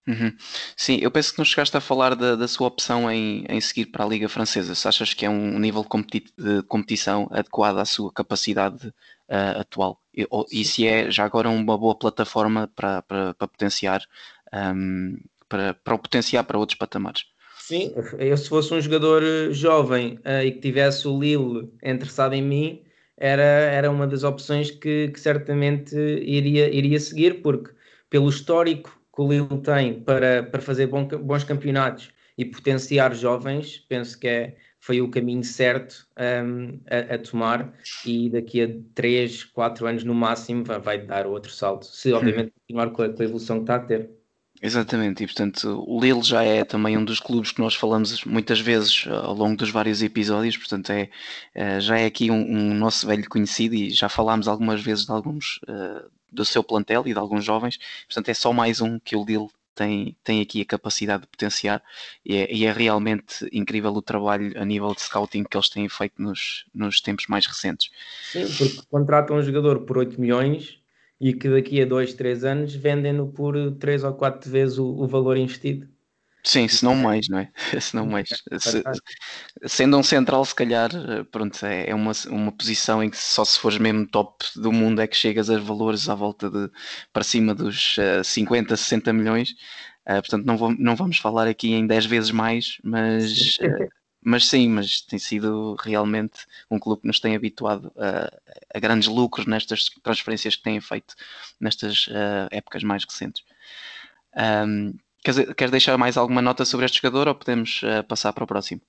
Uhum. 0.08 0.32
Sim, 0.74 0.98
eu 1.02 1.11
penso 1.11 1.32
que 1.32 1.38
não 1.38 1.44
chegaste 1.44 1.76
a 1.76 1.80
falar 1.82 2.14
da, 2.14 2.34
da 2.34 2.48
sua 2.48 2.66
opção 2.66 3.11
em, 3.11 3.44
em 3.46 3.61
seguir 3.61 3.87
para 3.87 4.04
a 4.04 4.08
Liga 4.08 4.26
Francesa. 4.26 4.74
Se 4.74 4.88
achas 4.88 5.12
que 5.12 5.26
é 5.26 5.30
um 5.30 5.58
nível 5.58 5.82
de, 5.82 5.88
competi 5.88 6.32
de 6.37 6.62
competição 6.62 7.28
adequado 7.30 7.76
à 7.76 7.84
sua 7.84 8.11
capacidade 8.11 8.88
uh, 8.88 9.61
atual? 9.61 10.00
E, 10.14 10.26
ou, 10.30 10.46
e, 10.50 10.64
se 10.64 10.87
é 10.87 11.11
já 11.11 11.26
agora 11.26 11.50
uma 11.50 11.76
boa 11.76 11.94
plataforma 11.94 12.70
para, 12.74 13.02
para, 13.02 13.34
para 13.34 13.48
potenciar, 13.48 14.00
um, 14.74 15.18
para, 15.46 15.74
para 15.74 15.94
o 15.94 15.98
potenciar 15.98 16.42
para 16.44 16.58
outros 16.58 16.78
patamares? 16.78 17.26
Sim, 17.58 17.92
eu 18.18 18.37
se 18.38 18.48
fosse 18.48 18.72
um 18.72 18.80
jogador 18.80 19.22
jovem 19.52 20.18
uh, 20.24 20.42
e 20.42 20.52
que 20.52 20.61
tivesse 20.61 21.06
o 21.06 21.20
Lille 21.20 21.70
interessado 21.84 22.32
em 22.32 22.40
mim, 22.40 22.82
era, 23.18 23.42
era 23.42 23.90
uma 23.90 24.07
das 24.07 24.22
opções 24.24 24.70
que, 24.70 25.09
que 25.09 25.20
certamente 25.20 25.94
iria, 25.96 26.68
iria 26.74 26.98
seguir, 27.00 27.42
porque 27.42 27.72
pelo 28.09 28.28
histórico 28.28 28.98
que 29.14 29.20
o 29.20 29.28
Lille 29.28 29.61
tem 29.62 30.00
para, 30.00 30.44
para 30.44 30.61
fazer 30.61 30.87
bom, 30.87 31.07
bons 31.07 31.44
campeonatos 31.44 32.11
e 32.37 32.44
potenciar 32.44 33.14
jovens, 33.14 33.78
penso 33.88 34.18
que 34.18 34.28
é, 34.28 34.57
foi 34.78 35.00
o 35.00 35.11
caminho 35.11 35.42
certo 35.42 36.07
um, 36.16 36.78
a, 36.88 37.14
a, 37.14 37.18
tomar 37.18 37.74
e 38.07 38.31
daqui 38.31 38.62
a 38.62 38.68
3, 38.94 39.44
4 39.44 39.87
anos 39.87 40.04
no 40.04 40.14
máximo 40.14 40.64
vai, 40.64 40.78
vai 40.81 40.98
dar 41.04 41.26
outro 41.26 41.50
salto, 41.50 41.87
se 41.87 42.12
obviamente 42.12 42.52
continuar 42.52 42.90
com 42.90 43.02
a, 43.02 43.09
com 43.09 43.22
a 43.22 43.24
evolução 43.24 43.57
que 43.57 43.62
está 43.64 43.74
a 43.74 43.81
ter. 43.81 44.17
Exatamente, 44.60 45.22
e 45.22 45.26
portanto 45.26 45.84
o 45.86 46.00
Lille 46.00 46.22
já 46.22 46.42
é 46.42 46.64
também 46.64 46.96
um 46.96 47.04
dos 47.04 47.20
clubes 47.20 47.52
que 47.52 47.60
nós 47.60 47.74
falamos 47.74 48.24
muitas 48.24 48.58
vezes 48.58 49.06
uh, 49.06 49.12
ao 49.12 49.34
longo 49.34 49.56
dos 49.56 49.70
vários 49.70 50.02
episódios, 50.02 50.56
portanto 50.56 50.90
é, 50.90 51.08
é 51.54 51.80
já 51.80 51.98
é 51.98 52.06
aqui 52.06 52.30
um, 52.30 52.40
um, 52.40 52.74
nosso 52.74 53.06
velho 53.06 53.28
conhecido 53.28 53.74
e 53.74 53.90
já 53.90 54.08
falámos 54.08 54.48
algumas 54.48 54.82
vezes 54.82 55.06
de 55.06 55.12
alguns 55.12 55.58
uh, 55.68 56.10
do 56.30 56.44
seu 56.44 56.64
plantel 56.64 57.06
e 57.06 57.12
de 57.12 57.18
alguns 57.18 57.44
jovens, 57.44 57.78
portanto 58.06 58.28
é 58.28 58.34
só 58.34 58.52
mais 58.52 58.80
um 58.80 58.98
que 58.98 59.14
o 59.14 59.24
Lille 59.24 59.48
tem, 59.76 60.16
tem 60.24 60.40
aqui 60.40 60.60
a 60.60 60.64
capacidade 60.64 61.22
de 61.22 61.28
potenciar 61.28 61.80
e 62.26 62.34
é, 62.34 62.52
e 62.52 62.64
é, 62.66 62.72
realmente 62.72 63.48
incrível 63.52 63.92
o 63.92 64.02
trabalho 64.02 64.52
a 64.60 64.64
nível 64.64 64.92
de 64.92 65.02
scouting 65.02 65.44
que 65.44 65.56
eles 65.56 65.68
têm 65.68 65.88
feito 65.88 66.20
nos, 66.20 66.64
nos 66.74 67.00
tempos 67.00 67.26
mais 67.28 67.46
recentes. 67.46 67.90
Sim, 68.32 68.46
porque 68.58 68.82
contratam 68.90 69.36
um 69.36 69.42
jogador 69.42 69.84
por 69.84 69.98
8 69.98 70.20
milhões 70.20 70.80
e 71.20 71.33
que 71.33 71.48
daqui 71.48 71.81
a 71.83 71.87
2, 71.87 72.14
3 72.14 72.44
anos 72.44 72.74
vendem-no 72.74 73.33
por 73.33 73.54
3 73.78 74.04
ou 74.04 74.14
4 74.14 74.50
vezes 74.50 74.78
o, 74.78 74.87
o 74.87 75.07
valor 75.07 75.37
investido. 75.37 75.88
Sim, 76.44 76.66
se 76.66 76.85
não 76.85 76.94
mais, 76.94 77.28
não 77.28 77.40
é? 77.40 77.50
Se 77.81 77.94
não 77.94 78.07
mais. 78.07 78.28
Se, 78.28 78.83
sendo 79.66 79.98
um 79.98 80.02
central, 80.02 80.44
se 80.44 80.54
calhar, 80.54 80.90
pronto, 81.31 81.66
é, 81.66 81.90
é 81.90 81.94
uma, 81.94 82.12
uma 82.28 82.52
posição 82.52 83.02
em 83.02 83.11
que 83.11 83.16
só 83.18 83.44
se 83.44 83.59
fores 83.59 83.76
mesmo 83.78 84.07
top 84.07 84.44
do 84.57 84.72
mundo 84.72 85.00
é 85.00 85.07
que 85.07 85.16
chegas 85.16 85.50
a 85.50 85.59
valores 85.59 86.09
à 86.09 86.14
volta 86.14 86.48
de 86.48 86.70
para 87.12 87.24
cima 87.24 87.54
dos 87.54 87.96
uh, 87.98 88.24
50, 88.24 88.76
60 88.76 89.12
milhões. 89.12 89.50
Uh, 90.09 90.22
portanto, 90.22 90.46
não, 90.46 90.57
vou, 90.57 90.74
não 90.78 90.96
vamos 90.96 91.18
falar 91.18 91.46
aqui 91.46 91.72
em 91.74 91.87
10 91.87 92.07
vezes 92.07 92.31
mais, 92.31 92.78
mas, 92.83 93.59
uh, 93.59 93.88
mas 94.22 94.46
sim, 94.48 94.68
mas 94.68 95.00
tem 95.00 95.18
sido 95.18 95.76
realmente 95.81 96.40
um 96.70 96.78
clube 96.78 97.02
que 97.02 97.07
nos 97.07 97.20
tem 97.20 97.35
habituado 97.35 97.92
a, 97.96 98.31
a 98.74 98.78
grandes 98.78 99.09
lucros 99.09 99.46
nestas 99.46 99.88
transferências 100.02 100.57
que 100.57 100.62
têm 100.62 100.81
feito 100.81 101.14
nestas 101.61 102.07
uh, 102.09 102.48
épocas 102.50 102.83
mais 102.83 103.04
recentes. 103.04 103.44
Um, 104.37 104.94
Queres, 105.22 105.52
queres 105.54 105.70
deixar 105.70 105.98
mais 105.98 106.16
alguma 106.16 106.40
nota 106.40 106.64
sobre 106.64 106.87
este 106.87 107.02
jogador 107.02 107.28
ou 107.28 107.35
podemos 107.35 107.83
uh, 107.83 108.04
passar 108.04 108.33
para 108.33 108.44
o 108.44 108.46
próximo? 108.46 108.81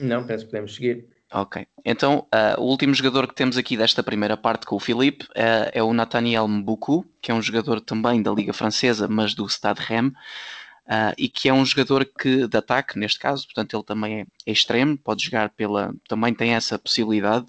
Não, 0.00 0.26
penso 0.26 0.44
que 0.44 0.50
podemos 0.50 0.74
seguir. 0.74 1.06
Ok. 1.32 1.66
Então, 1.84 2.26
uh, 2.34 2.60
o 2.60 2.64
último 2.64 2.92
jogador 2.92 3.26
que 3.26 3.34
temos 3.34 3.56
aqui 3.56 3.76
desta 3.76 4.02
primeira 4.02 4.36
parte 4.36 4.66
com 4.66 4.76
o 4.76 4.80
Filipe 4.80 5.26
é 5.34 5.82
o 5.82 5.92
Nathaniel 5.92 6.46
Mbuku, 6.46 7.06
que 7.22 7.30
é 7.30 7.34
um 7.34 7.40
jogador 7.40 7.80
também 7.80 8.22
da 8.22 8.32
Liga 8.32 8.52
Francesa, 8.52 9.08
mas 9.08 9.32
do 9.32 9.48
Stade 9.48 9.80
Rennes, 9.80 10.12
uh, 10.86 11.14
e 11.18 11.28
que 11.28 11.48
é 11.48 11.52
um 11.52 11.64
jogador 11.64 12.04
que, 12.04 12.46
de 12.46 12.56
ataque, 12.56 12.98
neste 12.98 13.18
caso, 13.18 13.44
portanto, 13.44 13.76
ele 13.76 13.84
também 13.84 14.20
é, 14.20 14.26
é 14.46 14.52
extremo, 14.52 14.98
pode 14.98 15.24
jogar 15.24 15.50
pela. 15.50 15.94
também 16.08 16.34
tem 16.34 16.54
essa 16.54 16.78
possibilidade, 16.78 17.46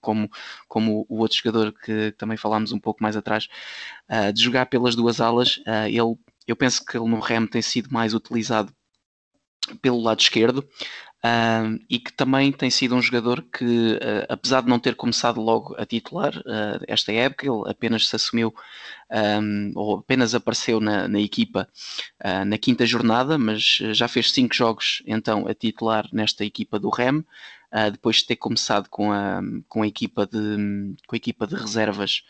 como, 0.00 0.30
como 0.68 1.06
o 1.08 1.18
outro 1.18 1.36
jogador 1.36 1.72
que 1.72 2.12
também 2.12 2.36
falámos 2.36 2.72
um 2.72 2.78
pouco 2.78 3.02
mais 3.02 3.16
atrás, 3.16 3.48
de 4.34 4.42
jogar 4.42 4.66
pelas 4.66 4.94
duas 4.94 5.20
alas. 5.20 5.60
ele 5.88 6.16
eu 6.46 6.56
penso 6.56 6.84
que 6.84 6.96
ele 6.96 7.08
no 7.08 7.20
Rem 7.20 7.46
tem 7.46 7.62
sido 7.62 7.90
mais 7.90 8.14
utilizado 8.14 8.74
pelo 9.80 10.00
lado 10.00 10.20
esquerdo 10.20 10.68
uh, 11.24 11.82
e 11.88 11.98
que 11.98 12.12
também 12.12 12.52
tem 12.52 12.68
sido 12.68 12.94
um 12.94 13.00
jogador 13.00 13.42
que, 13.42 13.94
uh, 13.94 14.26
apesar 14.28 14.62
de 14.62 14.68
não 14.68 14.78
ter 14.78 14.94
começado 14.94 15.40
logo 15.40 15.74
a 15.78 15.86
titular 15.86 16.36
uh, 16.36 16.84
esta 16.86 17.12
época, 17.12 17.46
ele 17.46 17.62
apenas 17.66 18.08
se 18.08 18.14
assumiu 18.14 18.54
um, 19.10 19.72
ou 19.74 19.98
apenas 19.98 20.34
apareceu 20.34 20.80
na, 20.80 21.06
na 21.06 21.20
equipa 21.20 21.68
na 22.46 22.58
quinta 22.58 22.84
jornada, 22.86 23.36
mas 23.38 23.78
já 23.92 24.08
fez 24.08 24.32
cinco 24.32 24.54
jogos 24.54 25.02
então 25.06 25.46
a 25.46 25.54
titular 25.54 26.08
nesta 26.12 26.44
equipa 26.44 26.78
do 26.80 26.88
Rem. 26.88 27.24
depois 27.92 28.16
de 28.16 28.26
ter 28.26 28.36
começado 28.36 28.88
com 28.88 29.12
a, 29.12 29.40
com 29.68 29.82
a, 29.82 29.86
equipa, 29.86 30.26
de, 30.26 30.96
com 31.06 31.14
a 31.14 31.16
equipa 31.16 31.46
de 31.46 31.54
reservas 31.54 32.24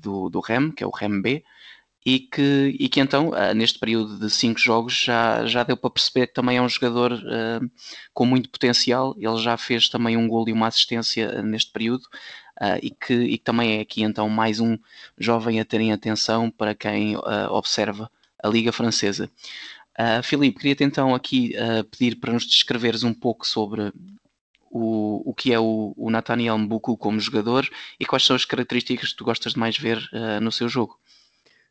do, 0.00 0.30
do 0.30 0.40
Rem, 0.40 0.72
que 0.72 0.82
é 0.82 0.86
o 0.86 0.90
Rem 0.90 1.20
B, 1.20 1.44
e 2.04 2.18
que, 2.18 2.76
e 2.78 2.88
que 2.88 3.00
então, 3.00 3.32
ah, 3.32 3.54
neste 3.54 3.78
período 3.78 4.18
de 4.18 4.28
cinco 4.28 4.58
jogos, 4.58 4.92
já, 4.92 5.46
já 5.46 5.62
deu 5.62 5.76
para 5.76 5.90
perceber 5.90 6.26
que 6.26 6.34
também 6.34 6.56
é 6.56 6.62
um 6.62 6.68
jogador 6.68 7.12
uh, 7.12 7.70
com 8.12 8.26
muito 8.26 8.50
potencial. 8.50 9.14
Ele 9.16 9.36
já 9.38 9.56
fez 9.56 9.88
também 9.88 10.16
um 10.16 10.26
gol 10.26 10.48
e 10.48 10.52
uma 10.52 10.66
assistência 10.66 11.38
ah, 11.38 11.42
neste 11.42 11.70
período. 11.70 12.02
Uh, 12.60 12.78
e, 12.82 12.90
que, 12.90 13.14
e 13.14 13.38
que 13.38 13.44
também 13.44 13.78
é 13.78 13.80
aqui 13.80 14.02
então 14.02 14.28
mais 14.28 14.60
um 14.60 14.78
jovem 15.18 15.58
a 15.58 15.64
terem 15.64 15.90
atenção 15.92 16.50
para 16.50 16.74
quem 16.74 17.16
uh, 17.16 17.50
observa 17.50 18.10
a 18.42 18.48
Liga 18.48 18.72
Francesa. 18.72 19.30
Uh, 19.98 20.22
Filipe, 20.22 20.58
queria-te 20.58 20.84
então 20.84 21.14
aqui 21.14 21.54
pedir 21.90 22.16
para 22.16 22.32
nos 22.32 22.46
descreveres 22.46 23.04
um 23.04 23.14
pouco 23.14 23.46
sobre 23.46 23.92
o, 24.70 25.30
o 25.30 25.34
que 25.34 25.52
é 25.52 25.58
o, 25.58 25.94
o 25.96 26.10
Nathaniel 26.10 26.58
Mbuku 26.58 26.96
como 26.96 27.20
jogador 27.20 27.68
e 27.98 28.04
quais 28.04 28.24
são 28.24 28.36
as 28.36 28.44
características 28.44 29.10
que 29.10 29.16
tu 29.16 29.24
gostas 29.24 29.54
de 29.54 29.58
mais 29.58 29.76
ver 29.78 29.98
no 30.40 30.50
seu 30.50 30.68
jogo. 30.68 30.98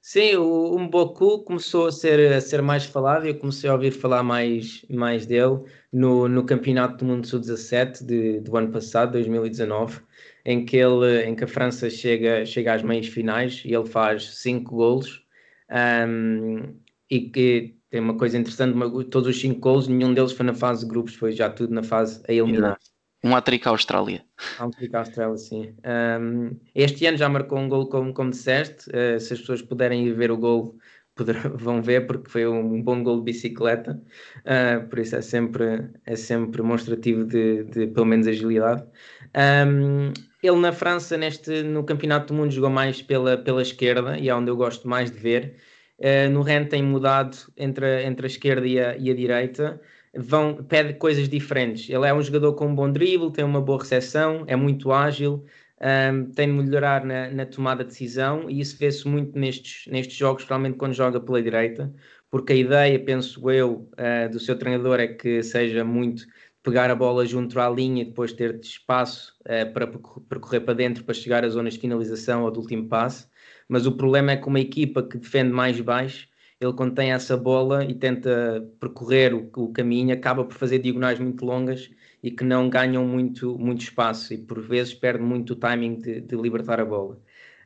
Sim, 0.03 0.35
o 0.35 0.79
Mboku 0.79 1.43
começou 1.43 1.85
a 1.85 1.91
ser, 1.91 2.33
a 2.33 2.41
ser 2.41 2.59
mais 2.61 2.85
falado 2.85 3.25
e 3.25 3.29
eu 3.29 3.37
comecei 3.37 3.69
a 3.69 3.73
ouvir 3.73 3.91
falar 3.91 4.23
mais, 4.23 4.83
mais 4.89 5.27
dele 5.27 5.63
no, 5.93 6.27
no 6.27 6.43
Campeonato 6.43 6.97
do 6.97 7.05
Mundo 7.05 7.27
Sub-17 7.27 8.41
do 8.41 8.57
ano 8.57 8.71
passado, 8.71 9.11
2019, 9.11 10.01
em 10.43 10.65
que, 10.65 10.75
ele, 10.77 11.23
em 11.25 11.35
que 11.35 11.43
a 11.43 11.47
França 11.47 11.87
chega, 11.87 12.43
chega 12.47 12.73
às 12.73 12.81
meias 12.81 13.07
finais 13.07 13.61
e 13.63 13.75
ele 13.75 13.85
faz 13.85 14.37
cinco 14.37 14.75
golos 14.75 15.23
um, 15.69 16.75
e 17.07 17.29
que 17.29 17.75
tem 17.91 18.01
uma 18.01 18.17
coisa 18.17 18.37
interessante, 18.39 18.75
todos 19.09 19.29
os 19.29 19.39
cinco 19.39 19.59
golos, 19.59 19.87
nenhum 19.87 20.13
deles 20.15 20.31
foi 20.31 20.45
na 20.45 20.53
fase 20.53 20.81
de 20.81 20.89
grupos, 20.89 21.13
foi 21.13 21.31
já 21.31 21.47
tudo 21.47 21.75
na 21.75 21.83
fase 21.83 22.23
a 22.27 22.33
eliminar. 22.33 22.79
Um 23.23 23.35
hat-trick 23.35 23.67
à 23.67 23.71
Austrália. 23.71 24.23
Um 24.59 24.65
hat-trick 24.65 24.95
à 24.95 24.99
Austrália, 24.99 25.37
sim. 25.37 25.75
Um, 25.85 26.59
este 26.73 27.05
ano 27.05 27.17
já 27.17 27.29
marcou 27.29 27.59
um 27.59 27.69
gol, 27.69 27.87
como, 27.87 28.13
como 28.13 28.31
disseste. 28.31 28.89
Uh, 28.89 29.19
se 29.19 29.33
as 29.33 29.39
pessoas 29.39 29.61
puderem 29.61 30.07
ir 30.07 30.13
ver 30.13 30.31
o 30.31 30.37
gol, 30.37 30.75
poderão, 31.15 31.51
vão 31.55 31.81
ver, 31.83 32.07
porque 32.07 32.29
foi 32.29 32.47
um 32.47 32.81
bom 32.81 33.03
gol 33.03 33.17
de 33.17 33.25
bicicleta. 33.25 34.01
Uh, 34.39 34.87
por 34.89 34.97
isso 34.97 35.15
é 35.15 35.21
sempre, 35.21 35.89
é 36.05 36.15
sempre 36.15 36.61
demonstrativo 36.61 37.23
de, 37.23 37.63
de 37.65 37.87
pelo 37.87 38.07
menos, 38.07 38.27
agilidade. 38.27 38.83
Um, 39.67 40.11
ele 40.41 40.57
na 40.57 40.71
França, 40.71 41.15
neste, 41.15 41.61
no 41.61 41.83
Campeonato 41.83 42.33
do 42.33 42.39
Mundo, 42.39 42.51
jogou 42.51 42.71
mais 42.71 43.03
pela, 43.03 43.37
pela 43.37 43.61
esquerda 43.61 44.17
e 44.17 44.29
é 44.29 44.35
onde 44.35 44.49
eu 44.49 44.55
gosto 44.55 44.87
mais 44.87 45.11
de 45.11 45.19
ver. 45.19 45.57
Uh, 45.99 46.27
no 46.31 46.41
Rennes 46.41 46.69
tem 46.69 46.81
mudado 46.81 47.37
entre, 47.55 48.03
entre 48.03 48.25
a 48.25 48.27
esquerda 48.27 48.65
e 48.65 48.79
a, 48.79 48.97
e 48.97 49.11
a 49.11 49.13
direita 49.13 49.79
vão, 50.15 50.63
pede 50.63 50.93
coisas 50.95 51.27
diferentes. 51.29 51.89
Ele 51.89 52.05
é 52.07 52.13
um 52.13 52.21
jogador 52.21 52.53
com 52.53 52.67
um 52.67 52.75
bom 52.75 52.91
drible, 52.91 53.31
tem 53.31 53.45
uma 53.45 53.61
boa 53.61 53.79
recepção, 53.79 54.43
é 54.47 54.55
muito 54.55 54.91
ágil, 54.91 55.45
um, 55.81 56.25
tem 56.31 56.47
de 56.47 56.53
melhorar 56.53 57.03
na, 57.05 57.29
na, 57.31 57.45
tomada 57.45 57.83
de 57.83 57.89
decisão 57.89 58.49
e 58.49 58.59
isso 58.59 58.77
vê-se 58.77 59.07
muito 59.07 59.37
nestes, 59.37 59.91
nestes 59.91 60.15
jogos, 60.15 60.43
realmente 60.43 60.77
quando 60.77 60.93
joga 60.93 61.19
pela 61.19 61.41
direita, 61.41 61.93
porque 62.29 62.53
a 62.53 62.55
ideia, 62.55 62.99
penso 62.99 63.49
eu, 63.49 63.89
uh, 63.93 64.29
do 64.31 64.39
seu 64.39 64.57
treinador 64.57 64.99
é 64.99 65.07
que 65.07 65.41
seja 65.43 65.83
muito 65.83 66.25
pegar 66.63 66.91
a 66.91 66.95
bola 66.95 67.25
junto 67.25 67.59
à 67.59 67.69
linha 67.69 68.03
e 68.03 68.05
depois 68.05 68.31
ter 68.31 68.59
espaço 68.59 69.33
uh, 69.41 69.73
para 69.73 69.87
percorrer 69.87 70.61
para 70.61 70.73
dentro 70.75 71.03
para 71.03 71.13
chegar 71.13 71.43
às 71.43 71.53
zonas 71.53 71.73
de 71.73 71.79
finalização 71.79 72.43
ou 72.43 72.51
do 72.51 72.59
último 72.59 72.87
passe. 72.87 73.27
Mas 73.67 73.85
o 73.87 73.93
problema 73.93 74.33
é 74.33 74.37
que 74.37 74.47
uma 74.47 74.59
equipa 74.59 75.01
que 75.01 75.17
defende 75.17 75.51
mais 75.51 75.79
baixo 75.81 76.27
ele 76.61 76.73
quando 76.73 76.93
tem 76.93 77.11
essa 77.11 77.35
bola 77.35 77.83
e 77.83 77.93
tenta 77.95 78.63
percorrer 78.79 79.33
o, 79.33 79.49
o, 79.57 79.73
caminho, 79.73 80.13
acaba 80.13 80.45
por 80.45 80.55
fazer 80.55 80.79
diagonais 80.79 81.19
muito 81.19 81.43
longas 81.43 81.89
e 82.21 82.29
que 82.29 82.43
não 82.43 82.69
ganham 82.69 83.03
muito, 83.05 83.57
muito 83.57 83.81
espaço 83.81 84.33
e 84.33 84.37
por 84.37 84.61
vezes 84.61 84.93
perde 84.93 85.23
muito 85.23 85.53
o 85.53 85.55
timing 85.55 85.95
de, 85.95 86.21
de 86.21 86.35
libertar 86.35 86.79
a 86.79 86.85
bola. 86.85 87.19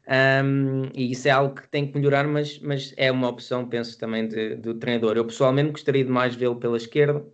Um, 0.08 0.90
e 0.94 1.12
isso 1.12 1.28
é 1.28 1.32
algo 1.32 1.56
que 1.56 1.68
tem 1.68 1.92
que 1.92 1.98
melhorar, 1.98 2.26
mas, 2.28 2.60
mas 2.60 2.94
é 2.96 3.12
uma 3.12 3.28
opção, 3.28 3.68
penso, 3.68 3.98
também 3.98 4.28
de, 4.28 4.56
do 4.56 4.76
treinador. 4.76 5.18
Eu 5.18 5.26
pessoalmente 5.26 5.72
gostaria 5.72 6.06
de 6.06 6.12
mais 6.12 6.36
vê-lo 6.36 6.56
pela 6.56 6.78
esquerda, 6.78 7.26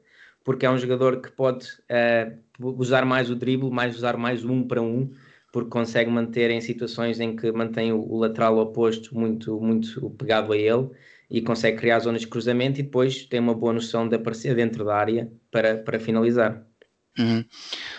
porque 0.43 0.65
é 0.65 0.69
um 0.69 0.77
jogador 0.77 1.21
que 1.21 1.29
pode 1.31 1.67
uh, 1.67 2.75
usar 2.79 3.05
mais 3.05 3.29
o 3.29 3.35
drible, 3.35 3.69
mais 3.69 3.95
usar 3.95 4.17
mais 4.17 4.43
um 4.43 4.63
para 4.63 4.81
um, 4.81 5.11
porque 5.51 5.69
consegue 5.69 6.09
manter 6.09 6.49
em 6.49 6.61
situações 6.61 7.19
em 7.19 7.35
que 7.35 7.51
mantém 7.51 7.91
o, 7.91 7.99
o 7.99 8.17
lateral 8.17 8.57
oposto 8.57 9.13
muito, 9.15 9.59
muito 9.59 10.09
pegado 10.11 10.53
a 10.53 10.57
ele 10.57 10.89
e 11.31 11.41
consegue 11.41 11.77
criar 11.77 11.99
zonas 11.99 12.21
de 12.21 12.27
cruzamento 12.27 12.79
e 12.79 12.83
depois 12.83 13.25
tem 13.25 13.39
uma 13.39 13.53
boa 13.53 13.71
noção 13.71 14.07
de 14.07 14.15
aparecer 14.15 14.53
dentro 14.53 14.83
da 14.83 14.95
área 14.95 15.31
para, 15.49 15.77
para 15.77 15.99
finalizar. 15.99 16.61
Uhum. 17.17 17.45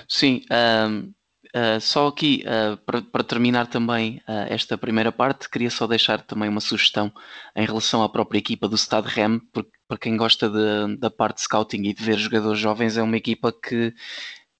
Sim, 0.07 0.43
um, 0.51 1.13
uh, 1.59 1.81
só 1.81 2.09
aqui 2.09 2.45
uh, 2.47 2.77
para, 2.79 3.01
para, 3.01 3.25
terminar 3.25 3.67
também 3.67 4.19
uh, 4.29 4.47
esta 4.49 4.77
primeira 4.77 5.11
parte, 5.11 5.49
queria 5.49 5.71
só 5.71 5.87
deixar 5.87 6.21
também 6.23 6.49
uma 6.49 6.61
sugestão 6.61 7.11
em 7.57 7.65
relação 7.65 8.03
à 8.03 8.09
própria 8.09 8.39
equipa 8.39 8.69
do 8.69 8.77
Stade 8.77 9.09
Rem, 9.09 9.39
porque 9.53 9.71
para 9.89 9.99
quem 9.99 10.17
gosta 10.17 10.49
de, 10.49 10.97
da 10.99 11.11
parte 11.11 11.37
de 11.37 11.43
scouting 11.43 11.83
e 11.85 11.95
de 11.95 12.03
ver 12.03 12.19
jogadores 12.19 12.59
jovens, 12.59 12.97
é 12.97 13.03
uma 13.03 13.17
equipa 13.17 13.53
que 13.53 13.95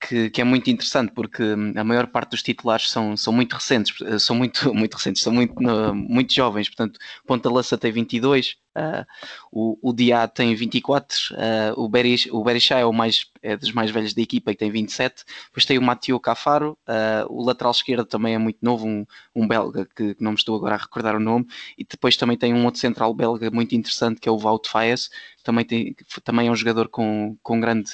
que, 0.07 0.31
que, 0.31 0.41
é 0.41 0.45
muito 0.45 0.69
interessante 0.69 1.13
porque 1.13 1.43
hum, 1.43 1.73
a 1.77 1.85
maior 1.85 2.07
parte 2.09 2.31
dos 2.31 2.43
titulares 2.43 2.91
são, 2.91 3.17
são 3.17 3.33
muito 3.33 3.55
recentes, 3.55 3.95
eh, 4.03 4.19
são 4.19 4.35
muito, 4.37 4.73
muito 4.75 4.95
recentes, 4.95 5.23
são 5.23 5.33
muito, 5.33 5.55
muito 5.95 6.35
jovens, 6.35 6.69
portanto, 6.69 6.99
Ponta 7.27 7.51
Lança 7.51 7.79
tem 7.79 7.93
22, 7.93 8.57
uh, 8.77 9.07
o, 9.51 9.91
o 9.91 9.93
Dia 9.93 10.27
tem 10.29 10.55
24, 10.55 11.17
uh, 11.33 11.81
o, 11.81 11.89
Berish, 11.89 12.29
o 12.31 12.43
Berisha 12.43 12.79
é 12.79 12.85
o 12.85 12.93
mais, 12.93 13.27
é 13.43 13.57
dos 13.57 13.73
mais 13.73 13.91
velhos 13.91 14.15
da 14.15 14.23
equipa 14.23 14.51
e 14.51 14.57
tem 14.57 14.71
27, 14.71 15.25
depois 15.47 15.65
tem 15.65 15.79
o 15.79 15.83
Mathieu 15.83 16.19
Cafaro, 16.19 16.79
uh, 16.89 17.33
o 17.33 17.45
lateral 17.45 17.73
esquerdo 17.73 18.05
também 18.05 18.35
é 18.35 18.39
muito 18.39 18.59
novo, 18.63 18.87
um, 18.87 19.07
um 19.35 19.47
belga 19.47 19.87
que, 19.97 20.15
que, 20.15 20.23
não 20.23 20.33
me 20.33 20.37
estou 20.37 20.57
agora 20.57 20.75
a 20.75 20.79
recordar 20.79 21.17
o 21.17 21.21
nome, 21.21 21.47
e 21.77 21.85
depois 21.85 22.17
também 22.17 22.37
tem 22.37 22.55
um 22.55 22.65
outro 22.65 22.81
central 22.81 23.15
belga 23.15 23.51
muito 23.51 23.75
interessante 23.75 24.21
que 24.21 24.29
é 24.29 24.33
o 24.33 24.37
Wout 24.37 24.69
Faes, 24.69 25.11
também, 25.43 25.65
tem, 25.65 25.97
também 26.23 26.49
é 26.49 26.51
um 26.51 26.57
jogador 26.57 26.89
com, 26.89 27.37
com 27.43 27.61
grande, 27.61 27.91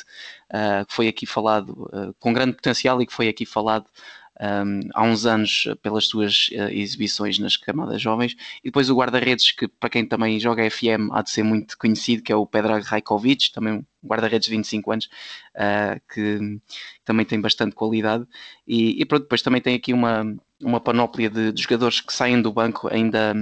que 0.86 0.94
foi 0.94 1.08
aqui 1.08 1.24
falado, 1.24 1.90
com 2.18 2.30
grande 2.30 2.54
potencial 2.54 3.00
e 3.00 3.06
que 3.06 3.12
foi 3.12 3.26
aqui 3.26 3.46
falado 3.46 3.86
um, 4.40 4.80
há 4.94 5.02
uns 5.02 5.26
anos 5.26 5.68
pelas 5.82 6.06
suas 6.06 6.48
uh, 6.52 6.70
exibições 6.70 7.38
nas 7.38 7.56
camadas 7.56 8.00
jovens. 8.00 8.36
E 8.62 8.68
depois 8.68 8.88
o 8.88 8.96
guarda-redes, 8.96 9.50
que 9.50 9.66
para 9.66 9.90
quem 9.90 10.06
também 10.06 10.38
joga 10.38 10.68
FM 10.70 11.10
há 11.12 11.22
de 11.22 11.30
ser 11.30 11.42
muito 11.42 11.76
conhecido, 11.76 12.22
que 12.22 12.32
é 12.32 12.36
o 12.36 12.46
Pedrag 12.46 12.84
Rajkovic, 12.84 13.52
também 13.52 13.74
um 13.74 13.84
guarda-redes 14.06 14.46
de 14.46 14.56
25 14.56 14.92
anos, 14.92 15.08
uh, 15.56 16.00
que 16.12 16.60
também 17.04 17.26
tem 17.26 17.40
bastante 17.40 17.74
qualidade. 17.74 18.26
E, 18.66 19.00
e 19.00 19.04
pronto, 19.04 19.22
depois 19.22 19.42
também 19.42 19.60
tem 19.60 19.74
aqui 19.74 19.92
uma, 19.92 20.24
uma 20.62 20.80
panóplia 20.80 21.28
de, 21.28 21.52
de 21.52 21.62
jogadores 21.62 22.00
que 22.00 22.12
saem 22.12 22.40
do 22.40 22.52
banco 22.52 22.88
ainda 22.92 23.34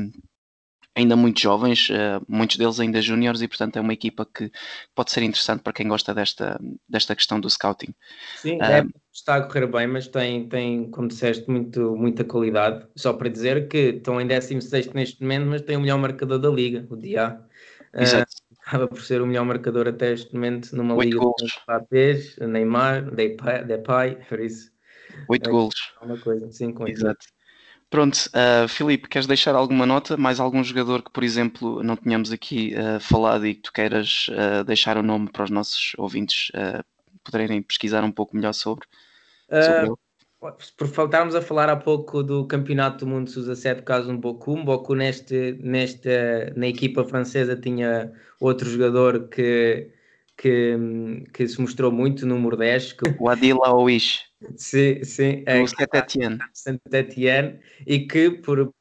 ainda 0.96 1.14
muito 1.14 1.40
jovens, 1.40 1.90
uh, 1.90 2.24
muitos 2.26 2.56
deles 2.56 2.80
ainda 2.80 3.02
júniores, 3.02 3.42
e 3.42 3.48
portanto 3.48 3.76
é 3.76 3.80
uma 3.80 3.92
equipa 3.92 4.26
que 4.26 4.50
pode 4.94 5.12
ser 5.12 5.22
interessante 5.22 5.62
para 5.62 5.74
quem 5.74 5.87
gosta 5.87 6.14
desta, 6.14 6.59
desta 6.88 7.14
questão 7.14 7.38
do 7.38 7.50
scouting. 7.50 7.94
Sim, 8.37 8.56
uh, 8.56 8.64
é, 8.64 8.87
está 9.12 9.37
a 9.37 9.42
correr 9.42 9.66
bem, 9.66 9.87
mas 9.87 10.09
tem, 10.09 10.48
tem 10.48 10.90
como 10.90 11.09
disseste, 11.09 11.48
muito, 11.50 11.94
muita 11.94 12.24
qualidade. 12.24 12.87
Só 12.96 13.12
para 13.12 13.28
dizer 13.28 13.68
que 13.68 13.96
estão 13.96 14.18
em 14.18 14.26
16 14.26 14.92
neste 14.94 15.20
momento, 15.20 15.46
mas 15.48 15.62
tem 15.62 15.76
o 15.76 15.80
melhor 15.80 15.98
marcador 15.98 16.38
da 16.38 16.48
liga, 16.48 16.87
o 16.88 16.96
Dia. 16.96 17.40
Uh, 17.94 18.00
Exato. 18.00 18.35
Acaba 18.66 18.88
por 18.88 19.00
ser 19.02 19.20
o 19.20 19.26
melhor 19.26 19.44
marcador 19.44 19.87
até 19.87 20.12
este 20.12 20.35
momento 20.35 20.74
numa 20.74 20.94
Oito 20.94 21.11
liga 21.11 21.20
gols. 21.20 21.52
com 21.52 21.66
papéis, 21.66 22.37
Neymar, 22.38 23.14
Depay, 23.14 23.64
Depay 23.64 24.16
por 24.28 24.40
isso. 24.40 24.72
Oito 25.28 25.48
é, 25.48 25.52
golos. 25.52 25.94
Uma 26.02 26.18
coisa, 26.18 26.50
sim, 26.50 26.72
com 26.72 26.88
Exato. 26.88 27.26
Pronto, 27.88 28.16
uh, 28.16 28.68
Filipe, 28.68 29.09
queres 29.09 29.27
deixar 29.27 29.55
alguma 29.55 29.87
nota? 29.87 30.16
Mais 30.16 30.40
algum 30.40 30.62
jogador 30.62 31.03
que, 31.03 31.11
por 31.11 31.22
exemplo, 31.22 31.83
não 31.83 31.96
tínhamos 31.96 32.33
aqui 32.33 32.75
uh, 32.75 33.01
falado 33.01 33.46
e 33.46 33.55
que 33.55 33.62
tu 33.62 33.72
queiras 33.72 34.29
uh, 34.29 34.64
deixar 34.64 34.96
o 34.96 35.03
nome 35.03 35.31
para 35.31 35.44
os 35.44 35.51
nossos 35.51 35.92
ouvintes 35.96 36.51
poderem 37.25 37.62
pesquisar 37.62 38.05
um 38.05 38.12
pouco 38.12 38.37
melhor 38.37 38.53
sobre? 38.53 38.87
sobre 39.51 39.96
por 40.77 40.88
faltarmos 40.88 41.35
a 41.35 41.42
falar 41.42 41.68
há 41.68 41.77
pouco 41.77 42.22
do 42.22 42.46
Campeonato 42.46 43.05
do 43.05 43.11
Mundo 43.11 43.31
Sub-17, 43.31 43.83
caso 43.83 44.11
um 44.11 44.18
Boku, 44.18 44.53
um 44.53 44.64
Boku 44.64 44.94
neste, 44.94 45.59
neste, 45.61 46.09
na 46.55 46.68
equipa 46.68 47.05
francesa 47.05 47.57
tinha 47.57 48.12
outro 48.38 48.68
jogador 48.68 49.29
que, 49.29 49.90
que, 50.37 50.77
que 51.33 51.49
se 51.49 51.61
mostrou 51.61 51.90
muito, 51.90 52.27
número 52.27 52.57
10. 52.57 52.92
Que... 52.92 53.16
O 53.18 53.29
Adil 53.29 53.62
Aouish. 53.64 54.26
Sim, 54.57 55.03
sim. 55.03 55.42
É, 55.46 55.62
o 55.62 55.66
Saint-Etienne. 55.66 56.38
Saint-Etienne, 56.53 57.61
e 57.87 58.07
que 58.07 58.31
por, 58.31 58.72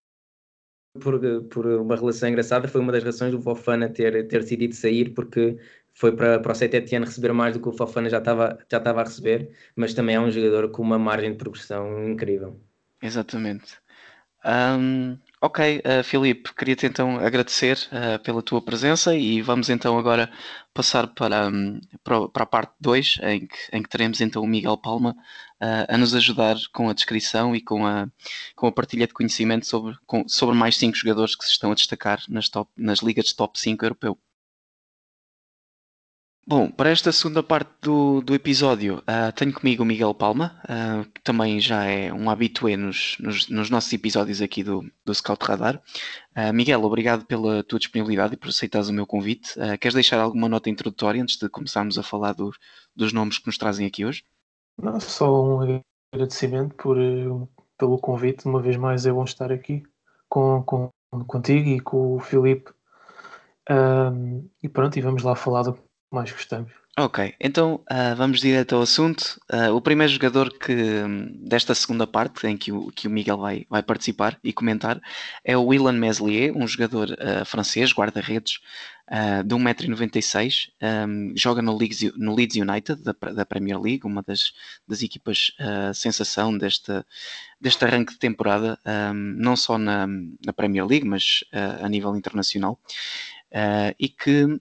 por, 1.00 1.20
por 1.50 1.65
uma 1.65 1.96
relação 1.96 2.30
engraçada 2.30 2.68
foi 2.68 2.82
uma 2.82 2.91
das 2.91 3.04
razões 3.04 3.32
do 3.32 3.41
Fofana 3.41 3.89
ter, 3.89 4.28
ter 4.28 4.41
decidido 4.41 4.76
sair, 4.76 5.13
porque 5.13 5.58
foi 5.94 6.15
para, 6.15 6.39
para 6.39 6.52
o 6.52 6.56
Saint-Etienne 6.56 7.06
receber 7.06 7.34
mais 7.34 7.54
do 7.54 7.62
que 7.62 7.70
o 7.70 7.74
Fofana 7.74 8.10
já 8.10 8.18
estava, 8.18 8.58
já 8.70 8.78
estava 8.78 9.02
a 9.02 9.04
receber, 9.04 9.50
mas 9.76 9.94
também 9.94 10.15
é 10.15 10.20
um 10.20 10.30
jogador 10.30 10.70
com 10.72 10.82
uma 10.82 11.00
margem 11.00 11.32
de 11.32 11.38
progressão 11.38 12.06
incrível. 12.08 12.60
Exatamente. 13.02 13.78
Um, 14.46 15.18
Ok, 15.46 15.60
uh, 15.62 16.04
Filipe, 16.04 16.52
queria-te 16.56 16.88
então 16.88 17.20
agradecer 17.20 17.78
uh, 17.92 18.18
pela 18.24 18.42
tua 18.42 18.60
presença 18.64 19.16
e 19.16 19.44
vamos 19.44 19.70
então 19.70 19.96
agora 19.96 20.28
passar 20.74 21.06
para, 21.06 21.50
um, 21.50 21.80
para, 22.04 22.28
para, 22.30 22.44
a 22.44 22.48
parte 22.48 22.74
2, 22.82 23.20
em 23.22 23.46
que, 23.46 23.56
em 23.72 23.84
que 23.84 23.88
teremos 23.88 24.22
então 24.22 24.42
o 24.42 24.48
Miguel 24.48 24.76
Palma 24.76 25.12
uh, 25.62 25.86
a 25.88 26.00
nos 26.00 26.16
ajudar 26.16 26.56
com 26.74 26.90
a 26.90 26.94
descrição 26.94 27.56
e 27.56 27.62
com 27.62 27.86
a, 27.86 28.08
com 28.56 28.66
a 28.66 28.72
partilha 28.72 29.06
de 29.06 29.14
conhecimento 29.14 29.68
sobre, 29.68 29.96
com, 30.08 30.28
sobre 30.28 30.56
mais 30.56 30.78
5 30.78 30.98
jogadores 30.98 31.36
que 31.36 31.46
se 31.46 31.52
estão 31.52 31.72
a 31.72 31.76
destacar 31.76 32.24
nas, 32.28 32.50
top, 32.50 32.72
nas 32.76 33.02
ligas 33.04 33.26
de 33.26 33.36
top 33.36 33.60
5 33.60 33.86
europeu. 33.86 34.18
Bom, 36.48 36.70
para 36.70 36.92
esta 36.92 37.12
segunda 37.12 37.42
parte 37.42 37.72
do, 37.82 38.22
do 38.22 38.36
episódio, 38.36 39.00
uh, 39.00 39.32
tenho 39.36 39.52
comigo 39.52 39.82
o 39.82 39.86
Miguel 39.86 40.14
Palma, 40.14 40.62
uh, 40.66 41.12
que 41.12 41.20
também 41.24 41.60
já 41.60 41.86
é 41.86 42.14
um 42.14 42.30
habitué 42.30 42.78
nos, 42.78 43.18
nos, 43.20 43.50
nos, 43.50 43.72
nossos 43.72 43.92
episódios 43.92 44.44
aqui 44.44 44.64
do, 44.64 44.86
do 45.04 45.16
Scout 45.16 45.44
Radar. 45.44 45.82
Uh, 46.38 46.54
Miguel, 46.54 46.84
obrigado 46.84 47.26
pela 47.26 47.64
tua 47.64 47.80
disponibilidade 47.80 48.36
e 48.36 48.38
por 48.38 48.50
aceitares 48.50 48.90
o 48.90 48.94
meu 48.94 49.08
convite. 49.08 49.56
queres 49.82 49.96
deixar 49.96 50.20
alguma 50.20 50.48
nota 50.48 50.70
introdutória 50.70 51.20
antes 51.20 51.40
de 51.40 51.50
começarmos 51.50 51.98
a 51.98 52.04
falar 52.04 52.34
do, 52.34 52.52
dos 52.96 53.12
nomes 53.12 53.40
que 53.40 53.48
nos 53.48 53.58
trazem 53.58 53.88
aqui 53.88 54.06
hoje? 54.06 54.24
Não, 54.80 55.00
só 55.00 55.44
um 55.44 55.82
agradecimento 56.14 56.76
por, 56.76 56.96
pelo 57.76 57.98
convite. 57.98 58.46
Uma 58.46 58.62
vez 58.62 58.78
mais 58.78 59.08
é 59.08 59.12
bom 59.12 59.24
estar 59.24 59.52
aqui 59.52 59.82
com, 60.30 60.62
com, 60.62 60.92
contigo 61.26 61.70
e 61.70 61.80
com 61.80 62.18
o 62.18 62.20
Filipe. 62.20 62.72
e 64.62 64.70
pronto, 64.70 64.96
e 64.96 65.02
vamos 65.02 65.24
lá 65.24 65.36
falar 65.36 65.64
do 65.64 65.85
mais 66.12 66.32
gostamos. 66.32 66.72
Ok, 66.98 67.36
então 67.41 67.84
uh, 67.91 68.15
vamos 68.15 68.39
direto 68.39 68.74
ao 68.74 68.82
assunto. 68.82 69.38
Uh, 69.52 69.76
o 69.76 69.82
primeiro 69.82 70.13
jogador 70.13 70.50
que 70.58 70.74
desta 71.41 71.76
segunda 71.76 72.08
parte, 72.08 72.48
em 72.48 72.56
que 72.56 72.72
o, 72.72 72.89
que 72.89 73.06
o 73.06 73.12
Miguel 73.12 73.38
vai, 73.38 73.65
vai 73.70 73.84
participar 73.84 74.39
e 74.41 74.54
comentar, 74.54 75.02
é 75.44 75.58
o 75.58 75.65
Willan 75.65 75.91
Meslier, 76.00 76.56
um 76.56 76.65
jogador 76.65 77.10
uh, 77.10 77.44
francês, 77.46 77.91
guarda-redes, 77.91 78.60
de 79.46 79.54
1,96m, 79.54 80.70
um, 80.82 81.34
joga 81.36 81.62
no 81.62 81.78
Leeds, 81.78 82.12
no 82.18 82.34
Leeds 82.34 82.56
United, 82.56 83.04
da, 83.04 83.13
da, 83.34 83.46
Premier 83.46 83.80
League, 83.80 84.02
uma 84.04 84.24
das, 84.24 84.52
das 84.88 85.04
equipas 85.04 85.52
sensação 85.94 86.58
deste, 86.58 86.91
deste 87.62 87.86
arranque 87.86 88.13
de 88.13 88.18
temporada, 88.18 88.80
um, 88.84 89.13
não 89.13 89.56
só 89.56 89.78
na, 89.78 90.08
na 90.08 90.52
Premier 90.56 90.88
League, 90.88 91.08
mas 91.08 91.44
a 91.84 91.88
nível 91.88 92.18
internacional. 92.18 92.80
e 94.00 94.10
que 94.10 94.60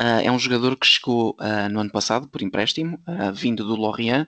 Uh, 0.00 0.18
é 0.24 0.30
um 0.30 0.38
jogador 0.40 0.76
que 0.76 0.86
chegou 0.86 1.36
uh, 1.38 1.68
no 1.70 1.78
ano 1.78 1.90
passado 1.90 2.26
por 2.26 2.42
empréstimo, 2.42 3.00
uh, 3.06 3.32
vindo 3.32 3.64
do 3.64 3.76
Lorient, 3.76 4.26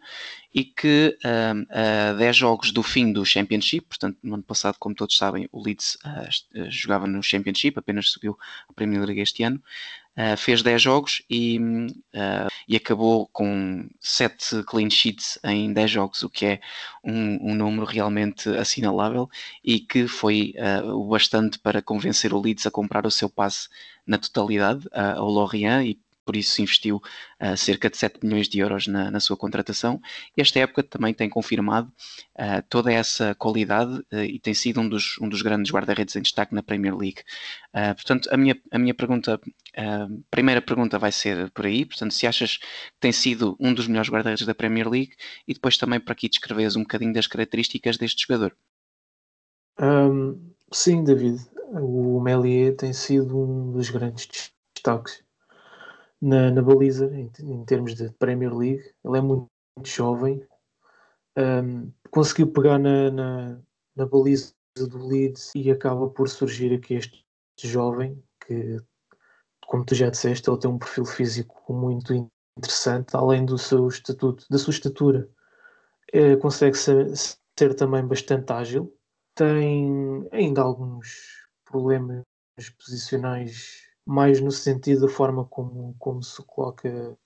e 0.55 0.65
que 0.65 1.19
a 1.23 2.15
10 2.15 2.37
jogos 2.37 2.71
do 2.71 2.83
fim 2.83 3.13
do 3.13 3.27
Championship, 3.27 3.87
portanto, 3.89 4.17
no 4.23 4.35
ano 4.35 4.43
passado, 4.43 4.77
como 4.79 4.95
todos 4.95 5.15
sabem, 5.15 5.47
o 5.53 5.63
Leeds 5.63 5.99
jogava 6.71 7.07
no 7.07 7.23
Championship, 7.23 7.79
apenas 7.79 8.09
subiu 8.09 8.39
a 8.67 8.73
Premier 8.73 9.05
League 9.05 9.21
este 9.21 9.43
ano, 9.43 9.63
fez 10.39 10.63
10 10.63 10.81
jogos 10.81 11.23
e, 11.29 11.61
e 12.67 12.77
acabou 12.77 13.29
com 13.33 13.87
7 14.01 14.63
clean 14.65 14.89
sheets 14.89 15.39
em 15.45 15.73
10 15.73 15.91
jogos, 15.91 16.23
o 16.23 16.31
que 16.31 16.47
é 16.47 16.61
um, 17.05 17.53
um 17.53 17.55
número 17.55 17.85
realmente 17.85 18.49
assinalável 18.51 19.29
e 19.63 19.79
que 19.79 20.09
foi 20.09 20.55
o 20.85 21.07
bastante 21.09 21.59
para 21.59 21.83
convencer 21.83 22.33
o 22.33 22.41
Leeds 22.41 22.67
a 22.67 22.71
comprar 22.71 23.07
o 23.07 23.11
seu 23.11 23.29
passe 23.29 23.69
na 24.07 24.19
totalidade 24.19 24.87
uh, 24.89 25.19
ao 25.19 25.29
Lorient 25.29 25.85
e 25.85 25.95
por 26.27 26.35
isso 26.35 26.61
investiu 26.61 26.97
uh, 27.41 27.57
cerca 27.57 27.89
de 27.89 27.97
7 27.97 28.19
milhões 28.23 28.49
de 28.49 28.59
euros 28.59 28.89
na, 28.89 29.11
na, 29.11 29.21
sua 29.21 29.37
contratação. 29.37 30.01
Esta 30.37 30.59
época 30.59 30.83
também 30.83 31.15
tem 31.15 31.31
confirmado 31.31 31.89
uh, 32.35 32.63
toda 32.69 32.93
essa 32.93 33.35
qualidade 33.37 33.95
uh, 34.13 34.25
e 34.25 34.41
tem 34.41 34.53
sido 34.53 34.81
um 34.81 34.89
dos, 34.89 35.17
um 35.21 35.29
dos 35.29 35.41
grandes 35.41 35.73
guarda-redes 35.73 36.17
em 36.17 36.23
destaque 36.23 36.55
na 36.55 36.63
Premier 36.63 36.97
League. 36.97 37.23
portanto, 37.73 38.29
a 38.33 38.37
minha, 38.37 38.61
a 38.73 38.79
minha 38.79 38.95
pergunta, 38.95 39.41
primeira 40.31 40.61
pergunta 40.61 40.99
vai 40.99 41.13
ser 41.13 41.51
por 41.51 41.65
aí, 41.67 41.85
portanto, 41.85 42.13
se 42.13 42.27
achas 42.27 42.57
que 42.57 42.67
tem 42.99 43.13
sido 43.13 43.57
um 43.61 43.73
dos 43.73 43.87
melhores 43.87 44.11
guarda-redes 44.11 44.47
da 44.47 44.55
Premier 44.55 44.89
League 44.89 45.13
e 45.47 45.55
depois 45.55 45.79
também 45.79 46.01
para 46.01 46.13
aqui 46.13 46.29
descreveres 46.29 46.75
um 46.75 46.83
bocadinho 46.83 47.13
das 47.13 47.29
características 47.29 47.97
deste 47.97 48.27
jogador. 48.27 48.57
Um, 49.79 50.53
sim, 50.73 51.05
David 51.05 51.39
o 51.73 52.21
Melier 52.21 52.75
tem 52.75 52.93
sido 52.93 53.39
um 53.39 53.73
dos 53.73 53.91
grandes 53.91 54.51
destaques 54.75 55.26
na, 56.27 56.51
na 56.51 56.61
baliza 56.61 57.07
em, 57.15 57.31
em, 57.41 57.65
termos 57.65 57.95
de 57.95 58.11
Premier 58.19 58.53
League. 58.53 58.83
Ele 59.05 59.19
é 59.19 59.21
muito, 59.21 59.47
muito 59.77 59.89
jovem, 59.89 60.45
um, 61.39 61.93
conseguiu 62.11 62.51
pegar 62.53 62.79
na, 62.79 63.11
na, 63.11 63.61
na, 63.95 64.07
baliza 64.07 64.53
do 64.77 65.07
Leeds 65.07 65.53
e 65.55 65.71
acaba 65.71 66.09
por 66.09 66.29
surgir 66.29 66.75
aqui 66.75 66.95
este 66.95 67.25
jovem 67.63 68.21
que, 68.45 68.79
como 69.67 69.85
tu 69.85 69.95
já 69.95 70.11
disseste, 70.11 70.51
ele 70.51 70.59
tem 70.59 70.71
um 70.71 70.79
perfil 70.79 71.05
físico 71.05 71.73
muito 71.73 72.13
interessante, 72.59 73.15
além 73.15 73.45
do 73.45 73.57
seu 73.57 73.87
estatuto, 73.87 74.45
da 74.51 74.59
sua 74.59 74.73
estatura. 74.73 75.29
É, 76.13 76.37
consegue 76.37 76.77
ser, 76.77 77.13
ser 77.59 77.75
também 77.75 78.05
bastante 78.05 78.53
ágil, 78.53 78.93
tem 79.35 80.27
ainda 80.33 80.63
alguns 80.63 81.47
problemas 81.65 82.25
posicionais 82.79 83.86
mais 84.07 84.41
no 84.41 84.53
sentido 84.53 85.03
da 85.03 85.09
forma 85.09 85.45
como, 85.47 85.95
como 85.99 86.23
se 86.23 86.43
coloca 86.45 87.19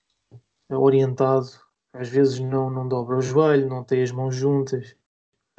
orientado 0.69 1.47
Às 1.93 2.09
vezes 2.09 2.39
não, 2.39 2.69
não 2.69 2.87
dobra 2.87 3.17
o 3.17 3.21
joelho, 3.21 3.69
não 3.69 3.83
tem 3.83 4.03
as 4.03 4.11
mãos 4.11 4.35
juntas, 4.35 4.95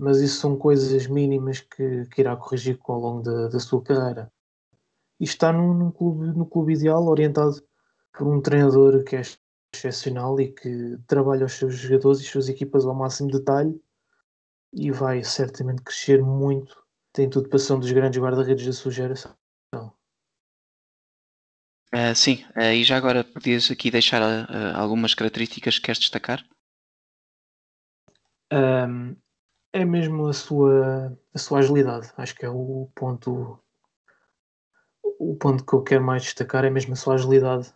mas 0.00 0.20
isso 0.20 0.40
são 0.40 0.56
coisas 0.56 1.06
mínimas 1.06 1.61
que, 1.61 2.06
que 2.06 2.20
irá 2.22 2.37
corrigir 2.37 2.78
ao 2.85 3.00
longo 3.00 3.22
da, 3.22 3.48
da 3.48 3.61
sua 3.61 3.82
carreira. 3.82 4.32
E 5.20 5.24
está 5.24 5.52
num, 5.52 5.74
num 5.74 5.90
clube, 5.92 6.26
no 6.37 6.46
clube 6.46 6.74
ideal, 6.74 7.06
orientado 7.06 7.62
por 8.12 8.26
um 8.26 8.40
treinador 8.40 9.04
que 9.04 9.16
é 9.16 9.22
excepcional 9.74 10.40
e 10.40 10.52
que 10.52 10.98
trabalha 11.06 11.46
os 11.46 11.52
seus 11.54 11.74
jogadores 11.74 12.20
e 12.20 12.24
as 12.24 12.30
suas 12.30 12.48
equipas 12.48 12.85
ao 12.85 12.94
máximo 12.94 13.30
detalhe 13.30 13.80
e 14.72 14.90
vai 14.90 15.22
certamente 15.24 15.82
crescer 15.82 16.22
muito. 16.22 16.82
Tem 17.12 17.28
tudo 17.28 17.48
para 17.48 17.58
ser 17.58 17.74
um 17.74 17.80
dos 17.80 17.92
grandes 17.92 18.20
guarda-redes 18.20 18.66
da 18.66 18.72
sua 18.72 18.90
geração. 18.90 19.35
Uh, 21.94 22.14
sim, 22.14 22.42
uh, 22.57 22.72
e 22.72 22.83
já 22.83 22.96
agora 22.96 23.22
podias 23.22 23.70
aqui 23.70 23.90
deixar 23.90 24.22
uh, 24.22 24.76
algumas 24.76 25.14
características 25.14 25.78
que 25.78 25.85
queres 25.85 25.98
destacar? 25.98 26.42
Um, 28.50 29.14
é 29.74 29.85
mesmo 29.85 30.26
a 30.26 30.33
sua, 30.33 31.18
a 31.35 31.38
sua 31.38 31.59
agilidade. 31.59 32.11
Acho 32.16 32.35
que 32.35 32.46
é 32.46 32.48
o 32.48 32.90
ponto 32.94 33.59
o 35.18 35.37
ponto 35.37 35.64
que 35.64 35.74
eu 35.74 35.83
quero 35.83 36.02
mais 36.02 36.22
destacar 36.22 36.64
é 36.64 36.70
mesmo 36.70 36.94
a 36.94 36.96
sua 36.96 37.14
agilidade. 37.14 37.72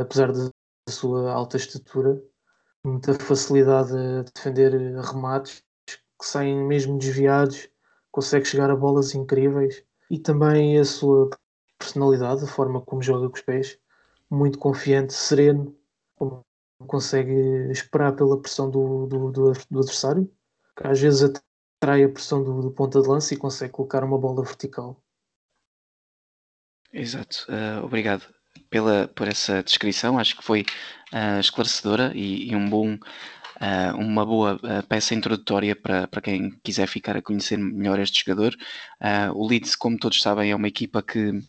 apesar 0.00 0.32
da 0.32 0.50
sua 0.88 1.32
alta 1.32 1.56
estatura, 1.56 2.20
muita 2.84 3.14
facilidade 3.14 3.92
a 3.96 4.22
defender 4.22 4.72
remates 5.00 5.62
que 5.86 6.26
saem 6.26 6.64
mesmo 6.64 6.98
desviados, 6.98 7.68
consegue 8.10 8.46
chegar 8.46 8.70
a 8.70 8.76
bolas 8.76 9.14
incríveis 9.14 9.82
e 10.10 10.18
também 10.18 10.78
a 10.78 10.84
sua 10.84 11.30
personalidade, 11.78 12.44
a 12.44 12.48
forma 12.48 12.80
como 12.80 13.02
joga 13.02 13.28
com 13.28 13.34
os 13.34 13.42
pés, 13.42 13.78
muito 14.30 14.58
confiante, 14.58 15.12
sereno, 15.12 15.76
como 16.16 16.44
consegue 16.86 17.32
esperar 17.70 18.14
pela 18.14 18.40
pressão 18.40 18.70
do, 18.70 19.06
do, 19.06 19.30
do, 19.30 19.52
do 19.52 19.78
adversário, 19.78 20.30
que 20.76 20.86
às 20.86 21.00
vezes 21.00 21.30
atrai 21.78 22.04
a 22.04 22.08
pressão 22.08 22.42
do, 22.42 22.60
do, 22.62 22.70
ponta 22.70 23.00
de 23.00 23.08
lança 23.08 23.34
e 23.34 23.36
consegue 23.36 23.72
colocar 23.72 24.04
uma 24.04 24.18
bola 24.18 24.44
vertical. 24.44 25.00
Exato, 26.92 27.46
uh, 27.48 27.84
obrigado 27.84 28.26
pela, 28.70 29.08
por 29.08 29.28
essa 29.28 29.62
descrição, 29.62 30.18
acho 30.18 30.36
que 30.36 30.44
foi 30.44 30.64
uh, 31.12 31.40
esclarecedora 31.40 32.12
e, 32.14 32.50
e, 32.50 32.56
um 32.56 32.68
bom, 32.68 32.94
uh, 32.94 33.96
uma 33.96 34.24
boa 34.24 34.58
peça 34.88 35.14
introdutória 35.14 35.74
para, 35.76 36.06
para 36.08 36.20
quem 36.20 36.50
quiser 36.62 36.86
ficar 36.86 37.16
a 37.16 37.22
conhecer 37.22 37.58
melhor 37.58 37.98
este 37.98 38.24
jogador. 38.24 38.54
o 39.34 39.46
Leeds, 39.46 39.76
como 39.76 39.98
todos 39.98 40.22
sabem, 40.22 40.50
é 40.50 40.56
uma 40.56 40.68
equipa 40.68 41.02
que 41.02 41.42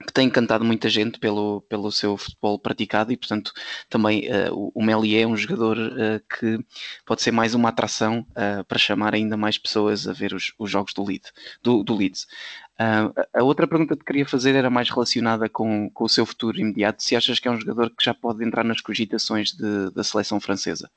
que 0.00 0.12
tem 0.12 0.26
encantado 0.26 0.64
muita 0.64 0.88
gente 0.88 1.18
pelo, 1.18 1.60
pelo 1.62 1.90
seu 1.92 2.16
futebol 2.16 2.58
praticado 2.58 3.12
e, 3.12 3.16
portanto, 3.16 3.52
também 3.88 4.28
uh, 4.28 4.72
o 4.74 4.82
Melier 4.82 5.22
é 5.22 5.26
um 5.26 5.36
jogador 5.36 5.78
uh, 5.78 6.20
que 6.38 6.58
pode 7.06 7.22
ser 7.22 7.30
mais 7.30 7.54
uma 7.54 7.68
atração 7.68 8.26
uh, 8.30 8.64
para 8.64 8.78
chamar 8.78 9.14
ainda 9.14 9.36
mais 9.36 9.56
pessoas 9.56 10.08
a 10.08 10.12
ver 10.12 10.34
os, 10.34 10.52
os 10.58 10.70
jogos 10.70 10.92
do, 10.92 11.04
Leeds. 11.04 11.32
Do, 11.62 11.84
do 11.84 11.94
Leeds. 11.94 12.26
a 13.32 13.42
outra 13.44 13.68
pergunta 13.68 13.96
que 13.96 14.04
queria 14.04 14.26
fazer 14.26 14.56
era 14.56 14.68
mais 14.68 14.90
relacionada 14.90 15.48
com, 15.48 15.88
com 15.90 16.04
o 16.04 16.08
seu 16.08 16.26
futuro 16.26 16.58
imediato. 16.58 17.02
Se 17.02 17.14
achas 17.14 17.38
que 17.38 17.46
é 17.46 17.50
um 17.50 17.60
jogador 17.60 17.90
que 17.90 18.04
já 18.04 18.12
pode 18.12 18.44
entrar 18.44 18.64
nas 18.64 18.80
cogitações 18.80 19.52
de, 19.52 19.90
da 19.90 20.02
seleção 20.02 20.40
francesa? 20.40 20.90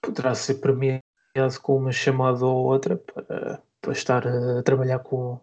Poderá 0.00 0.34
ser 0.34 0.54
premiado 0.54 1.02
com 1.60 1.76
uma 1.76 1.92
chamada 1.92 2.44
ou 2.46 2.64
outra 2.64 2.96
para, 2.96 3.62
para 3.80 3.92
estar 3.92 4.26
a 4.26 4.62
trabalhar 4.62 4.98
com 5.00 5.38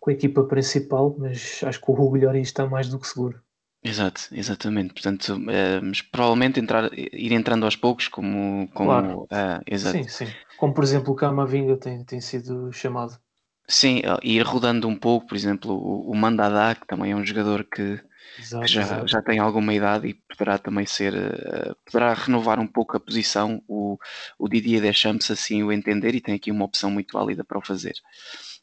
com 0.00 0.10
a 0.10 0.12
equipa 0.14 0.42
principal, 0.44 1.14
mas 1.18 1.60
acho 1.62 1.80
que 1.80 1.90
o 1.90 1.94
Hugo 1.94 2.16
Lloris 2.16 2.48
está 2.48 2.66
mais 2.66 2.88
do 2.88 2.98
que 2.98 3.06
seguro. 3.06 3.40
Exato, 3.82 4.28
exatamente. 4.32 4.92
Portanto, 4.92 5.36
uh, 5.36 5.82
mas 5.82 6.02
provavelmente 6.02 6.60
entrar, 6.60 6.90
ir 6.92 7.32
entrando 7.32 7.64
aos 7.64 7.76
poucos, 7.76 8.08
como. 8.08 8.68
como 8.74 8.90
claro. 8.90 9.20
Uh, 9.22 9.62
exato. 9.66 9.96
Sim, 9.96 10.08
sim. 10.08 10.26
Como 10.58 10.74
por 10.74 10.84
exemplo 10.84 11.12
o 11.12 11.16
Camavinga 11.16 11.76
tem, 11.76 12.04
tem 12.04 12.20
sido 12.20 12.72
chamado. 12.72 13.18
Sim, 13.66 14.02
ir 14.22 14.42
rodando 14.42 14.88
um 14.88 14.96
pouco, 14.96 15.28
por 15.28 15.36
exemplo, 15.36 15.72
o, 15.72 16.10
o 16.10 16.16
Mandadá, 16.16 16.74
que 16.74 16.86
também 16.86 17.12
é 17.12 17.16
um 17.16 17.24
jogador 17.24 17.62
que, 17.62 18.00
exato, 18.36 18.66
que 18.66 18.72
já, 18.72 19.06
já 19.06 19.22
tem 19.22 19.38
alguma 19.38 19.72
idade 19.72 20.08
e 20.08 20.14
poderá 20.14 20.58
também 20.58 20.84
ser. 20.84 21.14
Uh, 21.14 21.74
poderá 21.86 22.12
renovar 22.12 22.58
um 22.58 22.66
pouco 22.66 22.96
a 22.96 23.00
posição, 23.00 23.62
o, 23.68 23.96
o 24.38 24.48
Didier 24.48 24.82
Deschamps 24.82 25.30
assim 25.30 25.62
o 25.62 25.72
entender 25.72 26.14
e 26.14 26.20
tem 26.20 26.34
aqui 26.34 26.50
uma 26.50 26.64
opção 26.64 26.90
muito 26.90 27.12
válida 27.12 27.44
para 27.44 27.58
o 27.58 27.64
fazer. 27.64 27.94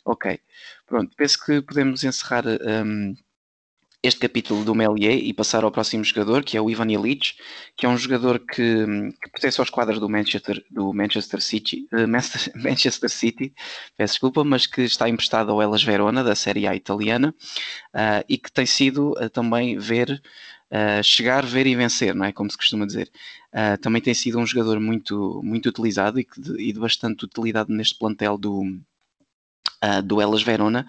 Ok, 0.06 0.39
pronto, 0.88 1.15
penso 1.15 1.38
que 1.45 1.62
podemos 1.62 2.04
encerrar 2.04 2.45
um, 2.47 3.13
este 4.02 4.21
capítulo 4.21 4.63
do 4.63 4.73
Melier 4.73 5.17
e 5.17 5.34
passar 5.34 5.63
ao 5.63 5.71
próximo 5.71 6.04
jogador, 6.04 6.43
que 6.43 6.56
é 6.56 6.62
o 6.62 6.69
Ivan 6.69 6.89
Illich, 6.89 7.36
que 7.76 7.86
é 7.86 7.89
um 7.89 7.97
jogador 7.97 8.39
que, 8.39 8.86
que 9.21 9.30
pertence 9.32 9.60
aos 9.60 9.69
quadros 9.69 10.00
do 10.00 10.08
Manchester, 10.08 10.63
do 10.71 10.93
Manchester 10.93 11.41
City, 11.41 11.88
uh, 11.93 12.08
Manchester 12.56 13.10
City, 13.10 13.54
peço 13.97 14.13
desculpa, 14.13 14.43
mas 14.43 14.65
que 14.65 14.82
está 14.82 15.10
emprestado 15.10 15.52
ao 15.52 15.62
Elas 15.62 15.84
Verona, 15.84 16.23
da 16.23 16.36
Série 16.36 16.67
A 16.67 16.76
italiana, 16.76 17.36
uh, 17.93 18.23
e 18.30 18.38
que 18.38 18.52
tem 18.52 18.65
sido 18.65 19.12
uh, 19.12 19.30
também 19.30 19.78
ver 19.78 20.21
Uh, 20.69 21.02
chegar, 21.02 21.45
ver 21.45 21.65
e 21.65 21.78
vencer, 21.78 22.13
não 22.13 22.26
é? 22.26 22.34
Como 22.34 22.52
se 22.52 22.58
costuma 22.58 22.86
dizer. 22.86 23.10
Uh, 23.54 23.80
também 23.82 24.02
tem 24.02 24.13
sido 24.13 24.38
um 24.38 24.45
jogador 24.45 24.82
muito, 24.82 25.39
muito 25.41 25.69
utilizado 25.69 26.19
e, 26.19 26.28
de, 26.38 26.62
e 26.62 26.73
de 26.73 26.80
bastante 26.82 27.23
utilidade 27.23 27.71
neste 27.71 27.97
plantel 27.97 28.38
do, 28.38 28.78
uh, 29.84 30.02
do 30.02 30.22
Elas 30.22 30.42
Verona 30.42 30.88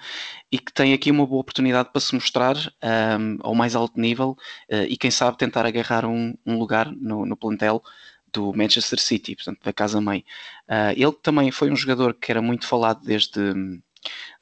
e 0.50 0.58
que 0.58 0.72
tem 0.72 0.92
aqui 0.92 1.10
uma 1.10 1.26
boa 1.26 1.40
oportunidade 1.40 1.90
para 1.92 2.00
se 2.00 2.14
mostrar 2.14 2.56
um, 2.56 3.38
ao 3.40 3.54
mais 3.54 3.74
alto 3.74 4.00
nível 4.00 4.36
uh, 4.70 4.84
e 4.88 4.96
quem 4.96 5.10
sabe 5.10 5.36
tentar 5.36 5.66
agarrar 5.66 6.04
um, 6.04 6.34
um 6.44 6.58
lugar 6.58 6.90
no, 6.92 7.26
no, 7.26 7.36
plantel 7.36 7.82
do 8.32 8.52
Manchester 8.54 9.00
City, 9.00 9.34
portanto 9.34 9.60
da 9.62 9.72
casa-mãe. 9.72 10.24
Uh, 10.68 10.92
ele 10.96 11.12
também 11.22 11.50
foi 11.50 11.70
um 11.70 11.76
jogador 11.76 12.14
que 12.14 12.30
era 12.30 12.42
muito 12.42 12.66
falado 12.66 13.02
desde 13.04 13.40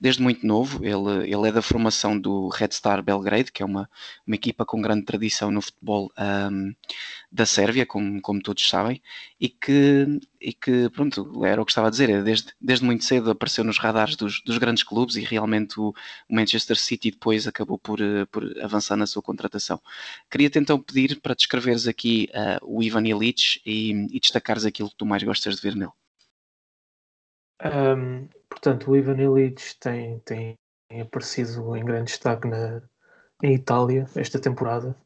desde 0.00 0.22
muito 0.22 0.46
novo. 0.46 0.84
Ele, 0.84 1.30
ele 1.32 1.48
é 1.48 1.52
da 1.52 1.62
formação 1.62 2.18
do 2.18 2.48
Red 2.48 2.72
Star 2.72 3.02
Belgrade, 3.02 3.52
que 3.52 3.62
é 3.62 3.66
uma, 3.66 3.88
uma 4.26 4.36
equipa 4.36 4.64
com 4.64 4.80
grande 4.80 5.04
tradição 5.04 5.50
no 5.50 5.62
futebol 5.62 6.12
um, 6.18 6.74
da 7.30 7.46
Sérvia, 7.46 7.84
como, 7.84 8.20
como 8.20 8.40
todos 8.40 8.68
sabem, 8.68 9.02
e 9.40 9.48
que, 9.48 10.20
e 10.40 10.52
que, 10.52 10.88
pronto, 10.90 11.44
era 11.44 11.60
o 11.60 11.64
que 11.64 11.72
estava 11.72 11.88
a 11.88 11.90
dizer, 11.90 12.08
é 12.10 12.22
desde, 12.22 12.52
desde 12.60 12.84
muito 12.84 13.04
cedo 13.04 13.30
apareceu 13.30 13.64
nos 13.64 13.78
radares 13.78 14.16
dos, 14.16 14.40
dos 14.42 14.58
grandes 14.58 14.82
clubes 14.82 15.16
e 15.16 15.20
realmente 15.20 15.78
o, 15.80 15.94
Manchester 16.30 16.76
City 16.76 17.10
depois 17.10 17.46
acabou 17.46 17.78
por, 17.78 17.98
por 18.30 18.44
avançar 18.62 18.96
na 18.96 19.06
sua 19.06 19.22
contratação. 19.22 19.80
Queria-te 20.30 20.58
então 20.58 20.78
pedir 20.80 21.20
para 21.20 21.34
descreveres 21.34 21.86
aqui 21.86 22.28
uh, 22.32 22.58
o 22.62 22.82
Ivan 22.82 23.06
Illich 23.06 23.60
e, 23.64 23.90
e 24.10 24.20
destacares 24.20 24.64
aquilo 24.64 24.90
que 24.90 24.96
tu 24.96 25.06
mais 25.06 25.22
gostas 25.22 25.56
de 25.56 25.62
ver 25.62 25.74
nele. 25.74 25.92
Um, 27.64 28.28
portanto, 28.56 28.90
o 28.90 28.96
Ivan 28.96 29.20
Illich 29.20 29.78
tem, 29.78 30.18
tem 30.20 30.56
aparecido 31.00 31.76
em 31.76 31.84
grande 31.84 32.10
destaque 32.10 32.48
na, 32.48 32.82
em 33.42 33.54
Itália 33.54 34.06
esta 34.16 34.40
temporada. 34.40 34.96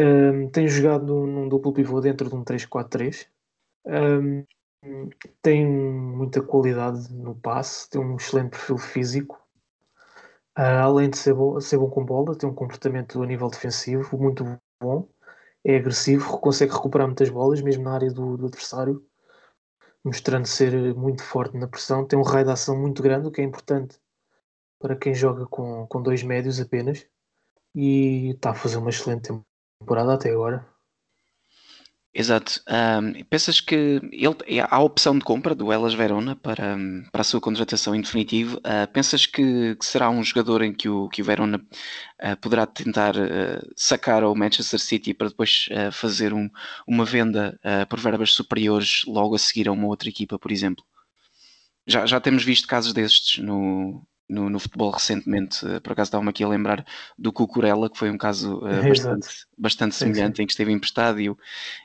Um, 0.00 0.48
tem 0.48 0.66
jogado 0.66 1.26
num, 1.26 1.48
duplo 1.48 1.72
pivô 1.72 2.00
dentro 2.00 2.28
de 2.28 2.34
um 2.34 2.42
3-4-3. 2.44 3.26
Um, 3.84 4.44
tem 5.42 5.66
muita 5.66 6.40
qualidade 6.40 7.12
no 7.12 7.34
passe, 7.34 7.90
tem 7.90 8.00
um 8.00 8.16
excelente 8.16 8.50
perfil 8.50 8.78
físico. 8.78 9.38
Uh, 10.56 10.82
além 10.82 11.10
de 11.10 11.18
ser 11.18 11.34
bom, 11.34 11.60
ser 11.60 11.78
bom 11.78 11.90
com 11.90 12.04
bola, 12.04 12.36
tem 12.36 12.48
um 12.48 12.54
comportamento 12.54 13.22
a 13.22 13.26
nível 13.26 13.48
defensivo 13.48 14.16
muito 14.16 14.44
bom. 14.80 15.06
É 15.64 15.76
agressivo, 15.76 16.38
consegue 16.38 16.72
recuperar 16.72 17.06
muitas 17.06 17.28
bolas, 17.28 17.60
mesmo 17.60 17.84
na 17.84 17.94
área 17.94 18.10
do, 18.10 18.36
do 18.36 18.46
adversário 18.46 19.04
mostrando 20.08 20.46
ser 20.46 20.94
muito 20.94 21.22
forte 21.22 21.56
na 21.56 21.68
pressão. 21.68 22.06
Tem 22.06 22.18
um 22.18 22.22
raio 22.22 22.46
de 22.46 22.52
ação 22.52 22.76
muito 22.76 23.02
grande, 23.02 23.28
o 23.28 23.30
que 23.30 23.40
é 23.40 23.44
importante 23.44 23.98
para 24.80 24.96
quem 24.96 25.14
joga 25.14 25.46
com, 25.46 25.86
com 25.86 26.02
dois 26.02 26.22
médios 26.22 26.60
apenas. 26.60 27.06
E 27.74 28.30
está 28.30 28.50
a 28.50 28.54
fazer 28.54 28.78
uma 28.78 28.90
excelente 28.90 29.30
temporada 29.80 30.14
até 30.14 30.30
agora. 30.30 30.66
Exato. 32.18 32.60
Um, 32.68 33.22
pensas 33.30 33.60
que 33.60 34.00
ele, 34.10 34.60
há 34.60 34.74
a 34.74 34.82
opção 34.82 35.16
de 35.16 35.24
compra 35.24 35.54
do 35.54 35.70
Elas 35.72 35.94
Verona 35.94 36.34
para, 36.34 36.76
para 37.12 37.20
a 37.20 37.24
sua 37.24 37.40
contratação 37.40 37.94
em 37.94 38.00
definitivo. 38.00 38.56
Uh, 38.56 38.92
pensas 38.92 39.24
que, 39.24 39.76
que, 39.76 39.86
será 39.86 40.10
um 40.10 40.24
jogador 40.24 40.62
em 40.62 40.72
que 40.72 40.88
o, 40.88 41.08
que 41.08 41.22
o 41.22 41.24
Verona 41.24 41.58
uh, 41.58 42.36
poderá 42.40 42.66
tentar 42.66 43.14
uh, 43.14 43.72
sacar 43.76 44.24
ao 44.24 44.34
Manchester 44.34 44.80
City 44.80 45.14
para 45.14 45.28
depois 45.28 45.68
fazer 45.92 46.34
um, 46.34 46.50
uma 46.88 47.04
venda 47.04 47.56
por 47.88 48.00
verbas 48.00 48.32
superiores 48.32 49.04
logo 49.06 49.36
a 49.36 49.38
seguir 49.38 49.68
a 49.68 49.72
uma 49.72 49.86
outra 49.86 50.08
equipa, 50.08 50.36
por 50.40 50.50
exemplo? 50.50 50.84
Já, 51.86 52.04
já 52.04 52.20
temos 52.20 52.42
visto 52.42 52.66
casos 52.66 52.92
destes 52.92 53.38
no, 53.44 54.04
no, 54.28 54.50
no, 54.50 54.58
futebol 54.58 54.90
recentemente. 54.90 55.66
Eh, 55.66 55.80
por 55.80 55.92
acaso 55.92 56.08
estava-me 56.08 56.30
aqui 56.30 56.44
a 56.44 56.48
lembrar 56.48 56.84
do 57.16 57.32
Cucurella, 57.32 57.88
que 57.88 57.98
foi 57.98 58.10
um 58.10 58.18
caso 58.18 58.58
uh, 58.58 58.88
bastante, 58.88 59.28
bastante 59.56 59.94
sim, 59.94 59.98
semelhante, 60.06 60.36
sim. 60.36 60.42
em 60.42 60.46
que 60.46 60.52
esteve 60.52 60.72
emprestado 60.72 61.20
e, 61.20 61.30
o, 61.30 61.38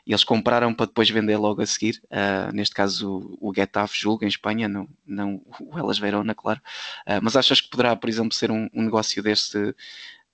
e, 0.05 0.11
eles 0.11 0.23
compraram 0.23 0.73
para 0.73 0.87
depois 0.87 1.09
vender 1.09 1.37
logo 1.37 1.61
a 1.61 1.65
seguir. 1.65 2.01
Uh, 2.05 2.53
neste 2.53 2.75
caso, 2.75 3.37
o, 3.39 3.49
o 3.49 3.53
Getafe 3.53 3.97
julga 3.97 4.25
em 4.25 4.29
Espanha, 4.29 4.67
não, 4.67 4.87
não 5.05 5.41
o 5.59 5.77
Elas 5.77 5.97
Verona, 5.97 6.35
claro. 6.35 6.59
Uh, 7.07 7.19
mas 7.21 7.35
achas 7.35 7.61
que 7.61 7.69
poderá, 7.69 7.95
por 7.95 8.09
exemplo, 8.09 8.33
ser 8.33 8.51
um, 8.51 8.69
um 8.73 8.83
negócio 8.83 9.23
deste, 9.23 9.75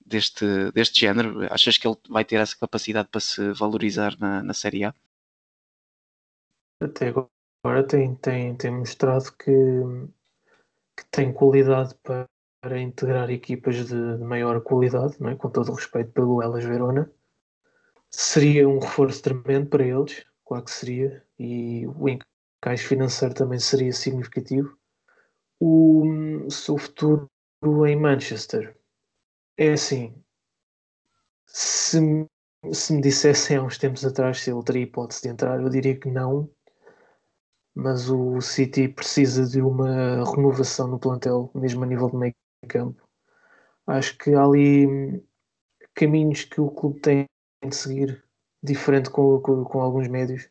deste, 0.04 0.72
deste 0.72 1.00
género? 1.00 1.46
Achas 1.52 1.78
que 1.78 1.86
ele 1.86 1.96
vai 2.08 2.24
ter 2.24 2.36
essa 2.36 2.56
capacidade 2.56 3.08
para 3.08 3.20
se 3.20 3.52
valorizar 3.52 4.16
na, 4.18 4.42
na 4.42 4.52
Série 4.52 4.84
A? 4.84 4.94
Até 6.82 7.08
agora 7.08 7.86
tem, 7.86 8.14
tem, 8.16 8.54
tem 8.56 8.70
mostrado 8.70 9.30
que, 9.32 9.50
que 11.00 11.06
tem 11.10 11.32
qualidade 11.32 11.94
para, 12.02 12.28
integrar 12.78 13.30
equipas 13.30 13.74
de, 13.76 14.18
de 14.18 14.22
maior 14.22 14.60
qualidade, 14.60 15.16
não 15.18 15.30
é? 15.30 15.34
com 15.34 15.48
todo 15.48 15.72
o 15.72 15.74
respeito 15.74 16.12
pelo 16.12 16.42
Elas 16.42 16.62
Verona. 16.62 17.10
Seria 18.10 18.68
um 18.68 18.78
reforço 18.78 19.22
tremendo 19.22 19.68
para 19.70 19.82
eles, 19.82 20.26
claro 20.44 20.64
que 20.64 20.70
seria, 20.70 21.24
e 21.38 21.86
o 21.86 22.06
encaixe 22.06 22.86
financeiro 22.86 23.34
também 23.34 23.58
seria 23.58 23.92
significativo. 23.92 24.76
O 25.58 26.04
seu 26.50 26.76
futuro 26.76 27.30
em 27.86 27.96
Manchester 27.96 28.76
é 29.56 29.72
assim. 29.72 30.14
Se, 31.46 31.98
se 32.72 32.92
me 32.92 33.00
dissessem 33.00 33.56
há 33.56 33.62
uns 33.62 33.78
tempos 33.78 34.04
atrás 34.04 34.40
se 34.40 34.50
ele 34.50 34.62
teria 34.62 34.82
hipótese 34.82 35.22
de 35.22 35.28
entrar, 35.28 35.60
eu 35.60 35.70
diria 35.70 35.98
que 35.98 36.10
não. 36.10 36.50
Mas 37.74 38.10
o 38.10 38.40
City 38.40 38.88
precisa 38.88 39.46
de 39.46 39.60
uma 39.62 40.24
renovação 40.24 40.88
no 40.88 40.98
plantel, 40.98 41.50
mesmo 41.54 41.84
a 41.84 41.86
nível 41.86 42.10
de 42.10 42.16
meio 42.16 42.34
campo. 42.68 43.02
Acho 43.86 44.16
que 44.18 44.34
há 44.34 44.44
ali 44.44 45.22
caminhos 45.94 46.44
que 46.44 46.60
o 46.60 46.70
clube 46.70 47.00
tem 47.00 47.26
de 47.64 47.74
seguir, 47.74 48.24
diferente 48.62 49.10
com, 49.10 49.40
com, 49.40 49.64
com 49.64 49.80
alguns 49.80 50.08
médios. 50.08 50.48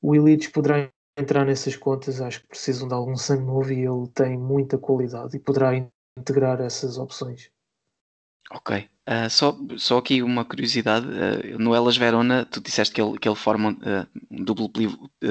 O 0.00 0.14
Elites 0.14 0.48
poderá 0.48 0.90
entrar 1.16 1.44
nessas 1.44 1.76
contas, 1.76 2.20
acho 2.20 2.40
que 2.40 2.48
precisam 2.48 2.88
de 2.88 2.94
algum 2.94 3.16
sangue 3.16 3.44
novo 3.44 3.72
e 3.72 3.80
ele 3.80 4.08
tem 4.14 4.38
muita 4.38 4.78
qualidade 4.78 5.36
e 5.36 5.40
poderá 5.40 5.70
integrar 6.18 6.60
essas 6.60 6.98
opções. 6.98 7.50
Ok. 8.50 8.88
Uh, 9.06 9.28
só, 9.28 9.54
só 9.76 9.98
aqui 9.98 10.22
uma 10.22 10.46
curiosidade. 10.46 11.06
Uh, 11.06 11.58
no 11.58 11.74
Elas 11.74 11.96
Verona, 11.96 12.46
tu 12.46 12.58
disseste 12.60 12.94
que 12.94 13.02
ele, 13.02 13.18
que 13.18 13.28
ele 13.28 13.36
forma 13.36 13.72
uh, 13.72 14.20
um 14.30 14.42
duplo, 14.42 14.70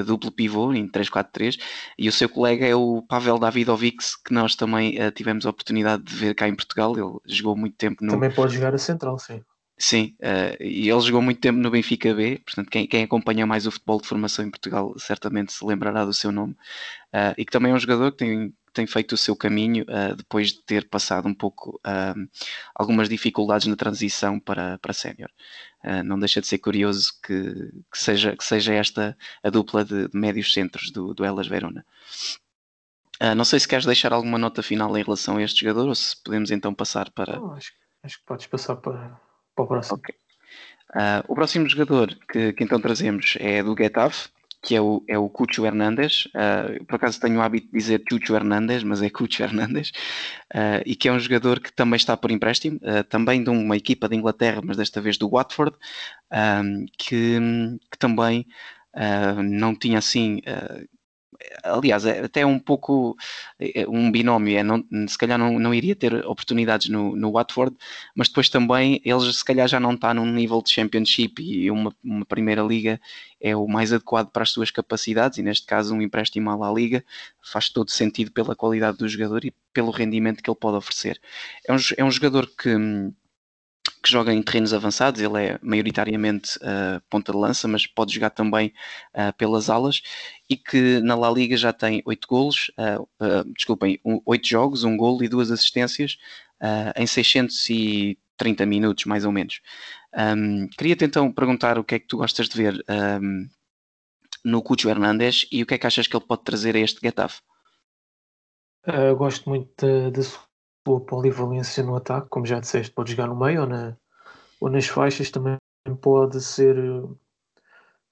duplo 0.06 0.32
pivô 0.32 0.72
em 0.74 0.88
3-4-3 0.88 1.60
e 1.98 2.08
o 2.08 2.12
seu 2.12 2.30
colega 2.30 2.68
é 2.68 2.76
o 2.76 3.02
Pavel 3.02 3.40
Davidovics, 3.40 4.16
que 4.16 4.32
nós 4.32 4.56
também 4.56 4.96
tivemos 5.12 5.46
a 5.46 5.50
oportunidade 5.50 6.04
de 6.04 6.14
ver 6.14 6.36
cá 6.36 6.48
em 6.48 6.56
Portugal. 6.56 6.96
Ele 6.96 7.18
jogou 7.26 7.58
muito 7.58 7.76
tempo 7.76 8.06
no. 8.06 8.12
Também 8.12 8.32
pode 8.32 8.54
jogar 8.54 8.76
a 8.76 8.78
central, 8.78 9.18
sim. 9.18 9.42
Sim, 9.76 10.16
e 10.62 10.88
ele 10.88 11.02
jogou 11.02 11.22
muito 11.22 11.42
tempo 11.42 11.58
no 11.58 11.72
Benfica 11.72 12.14
B, 12.14 12.40
portanto, 12.46 12.70
quem, 12.70 12.88
quem, 12.88 13.04
acompanha 13.04 13.46
mais 13.46 13.66
o 13.66 13.72
futebol 13.72 14.00
de 14.00 14.08
formação 14.08 14.46
em 14.46 14.50
Portugal 14.52 14.94
certamente 14.98 15.52
se 15.52 15.66
lembrará 15.66 16.06
do 16.06 16.14
seu 16.14 16.32
nome. 16.32 16.56
E 17.38 17.44
que 17.44 17.52
também 17.52 17.72
é 17.72 17.76
um 17.76 17.80
jogador 17.80 18.12
que 18.12 18.20
tem, 18.20 18.54
tem 18.74 18.88
feito 18.88 19.14
o 19.14 19.18
seu 19.18 19.36
caminho 19.36 19.84
uh, 19.84 20.16
depois 20.16 20.50
de 20.50 20.62
ter 20.64 20.90
passado 20.90 21.28
um 21.28 21.34
pouco 21.34 21.80
algumas 22.76 23.08
dificuldades 23.08 23.68
na 23.68 23.76
transição 23.76 24.40
para, 24.40 24.78
para 24.80 24.94
sénior. 24.94 25.30
não 26.06 26.18
deixa 26.18 26.42
de 26.42 26.48
ser 26.48 26.58
curioso 26.58 27.14
que, 27.22 27.72
que, 27.92 27.98
seja, 27.98 28.36
que 28.36 28.44
seja 28.44 28.74
esta 28.74 29.18
a 29.44 29.50
dupla 29.50 29.84
de, 29.86 30.08
de 30.08 30.18
médios 30.18 30.54
centros 30.54 30.92
do, 30.92 31.14
do 31.14 31.24
Elas 31.24 31.48
Verona. 31.48 31.86
não 33.36 33.46
sei 33.46 33.60
se 33.60 33.68
queres 33.68 33.86
deixar 33.86 34.14
alguma 34.14 34.38
nota 34.38 34.64
final 34.64 34.98
em 34.98 35.04
relação 35.04 35.38
a 35.38 35.44
este 35.44 35.62
jogador 35.66 35.88
ou 35.88 35.96
se 35.96 36.22
podemos 36.24 36.52
então 36.52 36.74
passar 36.74 37.10
para. 37.12 37.38
Não, 37.38 37.54
acho, 37.54 37.72
acho 38.04 38.20
que 38.20 38.26
podes 38.26 38.48
passar 38.48 38.76
para 38.78 39.20
para 39.56 39.66
o 39.66 39.68
próximo. 39.68 39.98
Okay. 39.98 40.16
Uh, 40.92 41.24
o 41.28 41.36
próximo 41.36 41.68
jogador 41.68 42.16
que, 42.32 42.54
que, 42.54 42.64
então 42.64 42.80
trazemos 42.80 43.36
é 43.40 43.64
do 43.64 43.76
Getafe, 43.76 44.30
que 44.64 44.76
é 44.76 44.82
o, 44.82 45.04
é 45.08 45.18
o 45.18 45.30
Cucho 45.30 45.66
Hernandes. 45.66 46.26
Uh, 46.28 46.84
por 46.86 46.96
acaso 46.96 47.20
tenho 47.20 47.38
o 47.38 47.42
hábito 47.42 47.68
de 47.68 47.78
dizer 47.78 48.02
Chucho 48.10 48.34
Hernandes, 48.34 48.82
mas 48.84 49.02
é 49.02 49.10
Cucho 49.10 49.44
Hernandes. 49.44 49.92
Uh, 50.56 50.82
e 50.86 50.96
que 50.96 51.10
é 51.10 51.12
um 51.12 51.20
jogador 51.20 51.60
que 51.60 51.72
também 51.72 51.98
está 51.98 52.16
por 52.16 52.32
empréstimo, 52.32 52.80
também 53.10 53.44
de 53.44 53.50
uma 53.50 53.76
equipa 53.76 54.08
de 54.08 54.16
Inglaterra, 54.16 54.62
mas 54.64 54.78
desta 54.78 55.02
vez 55.02 55.18
do 55.18 55.30
Watford, 55.30 55.76
que, 56.98 57.40
que, 57.92 57.98
também 57.98 58.46
não 59.44 59.76
tinha 59.76 59.98
assim 59.98 60.42
aliás, 61.64 62.06
é 62.06 62.26
até 62.26 62.46
um 62.46 62.60
pouco 62.60 63.16
é, 63.60 63.82
é 63.82 63.88
um 63.88 64.12
binómio, 64.12 64.58
é, 64.58 64.64
não, 64.64 64.84
se 65.08 65.18
calhar 65.18 65.38
não, 65.38 65.60
não 65.60 65.74
iria 65.74 65.96
ter 65.96 66.14
oportunidades 66.26 66.90
no, 66.90 67.16
no 67.16 67.32
Watford, 67.32 67.76
mas 68.16 68.28
depois 68.28 68.50
também 68.50 69.02
eles 69.04 69.38
se 69.38 69.46
calhar 69.46 69.68
já 69.68 69.80
não 69.80 69.94
está 69.94 70.14
num 70.14 70.26
nível 70.26 70.62
de 70.62 70.72
Championship 70.72 71.42
e 71.42 71.70
uma, 71.72 71.94
uma 72.04 72.26
primeira 72.26 72.62
liga 72.62 73.00
é 73.40 73.56
o 73.56 73.68
mais 73.68 73.92
adequado 73.92 74.30
para 74.30 74.44
as 74.44 74.52
suas 74.52 74.72
capacidades 74.72 75.38
e 75.38 75.44
neste 75.44 75.66
caso 75.66 75.94
um 75.94 76.02
empréstimo 76.02 76.50
à 76.50 76.56
La 76.56 76.72
Liga 76.72 77.04
faz 77.42 77.70
todo 77.70 77.92
sentido 77.92 78.32
pela 78.32 78.56
qualidade 78.56 78.98
do 78.98 79.08
jogador 79.08 79.44
e 79.46 79.54
pelo 79.74 79.92
rendimento 79.92 80.42
que 80.42 80.50
ele 80.50 80.58
pode 80.60 80.78
oferecer. 80.78 81.20
É 81.68 81.74
um, 81.74 81.78
é 81.98 82.04
um 82.04 82.12
jogador 82.12 82.48
que 82.48 82.70
que 84.04 84.12
joga 84.12 84.34
em 84.34 84.42
terrenos 84.44 84.74
avançados, 84.74 85.22
ele 85.22 85.42
é 85.42 85.60
maioritariamente 85.62 86.58
uh, 86.58 87.02
ponta 87.10 87.32
de 87.32 87.38
lança, 87.38 87.70
mas 87.70 87.88
pode 87.88 88.14
jogar 88.14 88.32
também 88.32 88.74
uh, 89.16 89.32
pelas 89.38 89.70
alas 89.70 90.02
e 90.50 90.58
que 90.58 91.00
na 91.00 91.16
La 91.16 91.32
Liga 91.32 91.56
já 91.56 91.72
tem 91.72 92.04
8 92.06 92.28
golos, 92.28 92.70
uh, 92.78 93.54
desculpem, 93.56 93.98
8 94.04 94.46
jogos, 94.46 94.84
um 94.84 94.98
golo 94.98 95.24
e 95.24 95.30
duas 95.30 95.50
assistências 95.50 96.18
em 96.96 97.06
630 97.06 98.66
minutos, 98.66 99.04
mais 99.04 99.26
ou 99.26 99.34
menos. 99.34 99.60
Um, 100.16 100.68
Queria-te 100.78 101.04
então 101.04 101.30
perguntar 101.30 101.78
o 101.78 101.84
que 101.84 101.96
é 101.96 102.00
que 102.00 102.08
tu 102.08 102.18
gostas 102.18 102.48
de 102.48 102.56
ver 102.56 102.86
um, 103.22 103.50
no 104.46 104.62
Cucho 104.62 104.88
Hernandes 104.88 105.46
e 105.52 105.62
o 105.62 105.66
que 105.66 105.74
é 105.74 105.78
que 105.78 105.88
achas 105.88 106.08
que 106.08 106.16
ele 106.16 106.26
pode 106.26 106.44
trazer 106.44 106.74
a 106.78 106.80
este 106.80 107.02
Getafe? 107.02 107.42
gosto 109.18 109.50
muito 109.50 109.86
da 110.12 110.22
boa 110.86 111.02
polivalência 111.02 111.84
no 111.84 111.96
ataque, 111.96 112.30
como 112.30 112.46
já 112.46 112.60
disseste, 112.60 112.92
pode 112.92 113.12
jogar 113.12 113.28
no 113.28 113.36
meio 113.36 113.62
ou, 113.62 113.68
na, 113.68 113.98
ou 114.60 114.70
nas 114.70 114.88
faixas, 114.88 115.32
também 115.32 115.58
pode 116.02 116.42
ser 116.42 116.76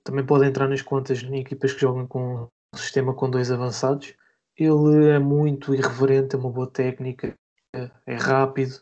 também 0.04 0.26
pode 0.26 0.46
entrar 0.46 0.68
nas 0.68 0.82
contas 0.82 1.22
em 1.22 1.40
equipas 1.40 1.74
que 1.74 1.82
jogam 1.82 2.08
com 2.08 2.50
um 2.74 2.78
sistema 2.78 3.14
com 3.14 3.30
dois 3.30 3.52
avançados. 3.52 4.16
Ele 4.58 5.10
é 5.10 5.20
muito 5.20 5.74
irreverente, 5.74 6.36
é 6.36 6.40
uma 6.40 6.50
boa 6.50 6.68
técnica, 6.68 7.36
é 8.06 8.16
rápido, 8.16 8.82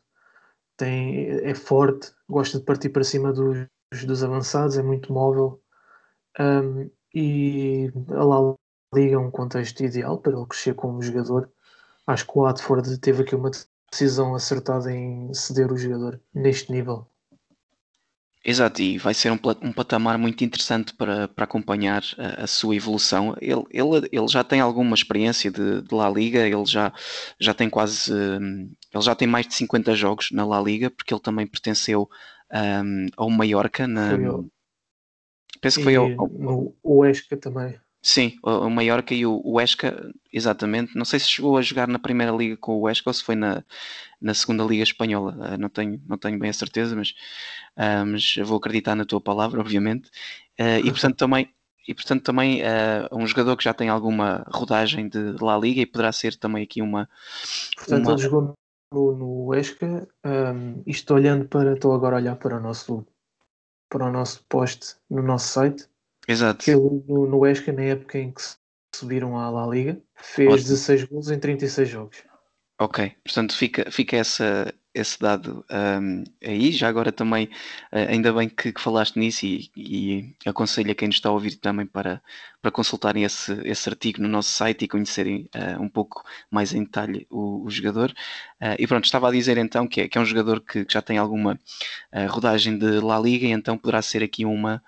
tem, 0.78 1.28
é 1.28 1.54
forte, 1.54 2.12
gosta 2.28 2.58
de 2.60 2.66
partir 2.66 2.90
para 2.90 3.04
cima 3.04 3.34
dos, 3.34 3.68
dos 4.06 4.24
avançados, 4.24 4.78
é 4.78 4.84
muito 4.84 5.12
móvel 5.12 5.62
um, 6.40 6.90
e 7.14 7.92
a 8.10 8.24
La 8.24 8.56
Liga 8.94 9.16
é 9.16 9.20
um 9.20 9.30
contexto 9.30 9.84
ideal 9.84 10.18
para 10.20 10.34
ele 10.34 10.46
crescer 10.46 10.74
como 10.74 11.02
jogador. 11.02 11.52
Acho 12.08 12.26
que 12.26 12.32
o 12.38 12.42
Watford 12.42 12.98
teve 13.00 13.24
aqui 13.24 13.36
uma 13.36 13.52
decisão 13.92 14.36
acertada 14.36 14.92
em 14.92 15.34
ceder 15.34 15.72
o 15.72 15.78
jogador 15.78 16.20
neste 16.34 16.72
nível. 16.72 17.08
Exato, 18.44 18.82
e 18.82 18.98
vai 18.98 19.14
ser 19.14 19.32
um, 19.32 19.40
um 19.62 19.74
patamar 19.74 20.18
muito 20.18 20.46
interessante 20.46 20.94
para, 20.94 21.28
para 21.28 21.44
acompanhar 21.44 22.02
a, 22.18 22.44
a, 22.44 22.48
sua 22.48 22.74
evolução. 22.74 23.36
Ele, 23.42 23.64
ele, 23.70 24.10
ele 24.12 24.28
já 24.30 24.46
tem 24.46 24.62
alguma 24.62 24.96
experiência 24.96 25.52
de, 25.52 25.82
de 25.82 25.94
La 25.94 26.10
Liga, 26.10 26.48
ele 26.48 26.66
já, 26.66 26.94
já 27.38 27.54
tem 27.54 27.70
quase. 27.70 28.14
Um, 28.14 28.72
ele 28.94 29.04
já 29.04 29.14
tem 29.14 29.28
mais 29.28 29.46
de 29.46 29.56
50 29.56 29.94
jogos 29.94 30.32
na 30.32 30.46
La 30.46 30.62
Liga, 30.62 30.90
porque 30.90 31.14
ele 31.14 31.22
também 31.22 31.46
pertenceu 31.46 32.10
um, 32.54 33.08
ao 33.18 33.30
Mallorca. 33.30 33.86
Na, 33.86 34.18
Penso 35.62 35.80
que 35.80 35.84
foi 35.84 35.96
ao, 35.98 36.06
ao, 36.06 36.32
também. 37.42 37.78
Sim, 38.02 38.38
o 38.41 38.70
Mallorca 38.70 39.14
e 39.14 39.26
o, 39.26 39.41
o 39.43 39.60
Esca, 39.60 40.10
exatamente. 40.32 40.95
Não 40.95 41.04
sei 41.04 41.20
se 41.20 41.28
chegou 41.28 41.58
a 41.58 41.62
jogar 41.62 41.88
na 41.88 42.00
primeira 42.00 42.32
liga 42.32 42.56
com 42.56 42.78
o 42.80 42.89
Esca 42.89 43.10
ou 43.10 43.14
se 43.14 43.24
foi 43.24 43.36
na, 43.36 43.64
na 44.22 44.34
segunda 44.34 44.64
liga 44.64 44.84
espanhola. 44.84 45.34
Uh, 45.34 45.58
não, 45.58 45.70
tenho, 45.70 46.02
não 46.08 46.18
tenho 46.18 46.39
bem 46.39 46.50
a 46.50 46.54
certeza, 46.54 46.95
mas, 46.95 47.10
uh, 47.78 48.06
mas 48.06 48.36
vou 48.47 48.58
acreditar 48.58 48.95
na 48.95 49.04
tua 49.04 49.20
palavra, 49.20 49.60
obviamente. 49.60 50.10
Uh, 50.58 50.80
e 50.86 50.91
portanto 50.91 51.18
também, 51.20 51.54
e 51.86 51.93
portanto 51.93 52.24
também 52.24 52.62
um 53.12 53.26
jogador 53.26 53.58
que 53.58 53.64
já 53.64 53.74
tem 53.74 53.89
alguma 53.89 54.45
rodagem 54.47 55.10
de 55.10 55.36
La 55.41 55.58
Liga 55.58 55.82
e 55.82 55.86
poderá 55.86 56.12
ser 56.12 56.36
também 56.36 56.64
aqui 56.64 56.82
uma. 56.82 57.10
Portanto, 57.76 58.06
uma... 58.06 58.12
ele 58.14 58.22
jogou 58.22 58.54
no, 58.93 59.16
no 59.16 59.56
Esca. 59.56 60.08
Um, 60.26 60.84
estou 60.86 61.18
olhando 61.18 61.45
para, 61.47 61.74
estou 61.74 61.93
agora 61.93 62.16
a 62.16 62.20
olhar 62.20 62.36
para 62.36 62.58
o 62.58 62.60
nosso 62.62 63.06
para 63.89 64.06
o 64.06 64.12
nosso 64.12 64.45
post 64.47 64.97
no 65.10 65.24
nosso 65.24 65.47
site 65.47 65.89
Exato. 66.30 66.64
Que 66.64 66.72
ele 66.72 67.04
no, 67.08 67.26
no 67.26 67.46
Esca, 67.48 67.74
na 67.74 67.82
época 67.82 68.20
em 68.20 68.32
que 68.32 68.42
subiram 68.96 69.36
à 69.36 69.50
La 69.50 69.66
Liga, 69.66 70.00
fez 70.16 70.48
Ótimo. 70.48 70.70
16 70.70 71.04
gols 71.06 71.32
em 71.32 71.40
36 71.40 71.90
jogos. 71.90 72.18
Ok, 72.80 73.12
portanto 73.24 73.58
fica, 73.58 73.92
fica 73.92 74.16
essa, 74.16 74.74
esse 74.94 75.20
dado 75.20 75.66
um, 75.70 76.24
aí. 76.42 76.72
Já 76.72 76.88
agora 76.88 77.12
também, 77.12 77.46
uh, 77.92 78.08
ainda 78.08 78.32
bem 78.32 78.48
que, 78.48 78.72
que, 78.72 78.80
falaste 78.80 79.18
nisso 79.18 79.46
e, 79.46 79.72
e 79.76 80.36
aconselho 80.46 80.92
a 80.92 80.96
quem 80.96 81.08
nos 81.08 81.18
está 81.18 81.30
a 81.30 81.34
ouvir 81.34 81.56
também 81.56 81.86
para, 81.86 82.22
para 82.62 82.72
consultarem 82.72 83.24
esse, 83.24 83.52
esse 83.66 83.90
artigo 83.90 84.22
no 84.22 84.30
nosso 84.30 84.52
site 84.52 84.86
e 84.86 84.88
conhecerem 84.88 85.50
uh, 85.56 85.82
um 85.82 85.90
pouco 85.90 86.24
mais 86.50 86.74
em 86.74 86.84
detalhe 86.84 87.26
o, 87.30 87.66
o 87.66 87.70
jogador. 87.70 88.12
Uh, 88.62 88.78
e 88.78 88.88
pronto, 88.88 89.04
estava 89.04 89.28
a 89.28 89.32
dizer 89.32 89.58
então 89.58 89.88
que 89.88 90.02
é, 90.02 90.08
que 90.08 90.18
é 90.18 90.22
um 90.22 90.26
jogador 90.26 90.62
que, 90.62 90.86
que 90.86 90.94
já 90.94 91.02
tem 91.02 91.18
alguma 91.18 91.60
rodagem 92.30 92.78
de 92.78 93.00
La 93.02 93.20
Liga 93.20 93.48
e 93.48 93.52
então 93.52 93.78
poderá 93.78 94.02
ser 94.02 94.24
aqui 94.24 94.46
uma, 94.46 94.82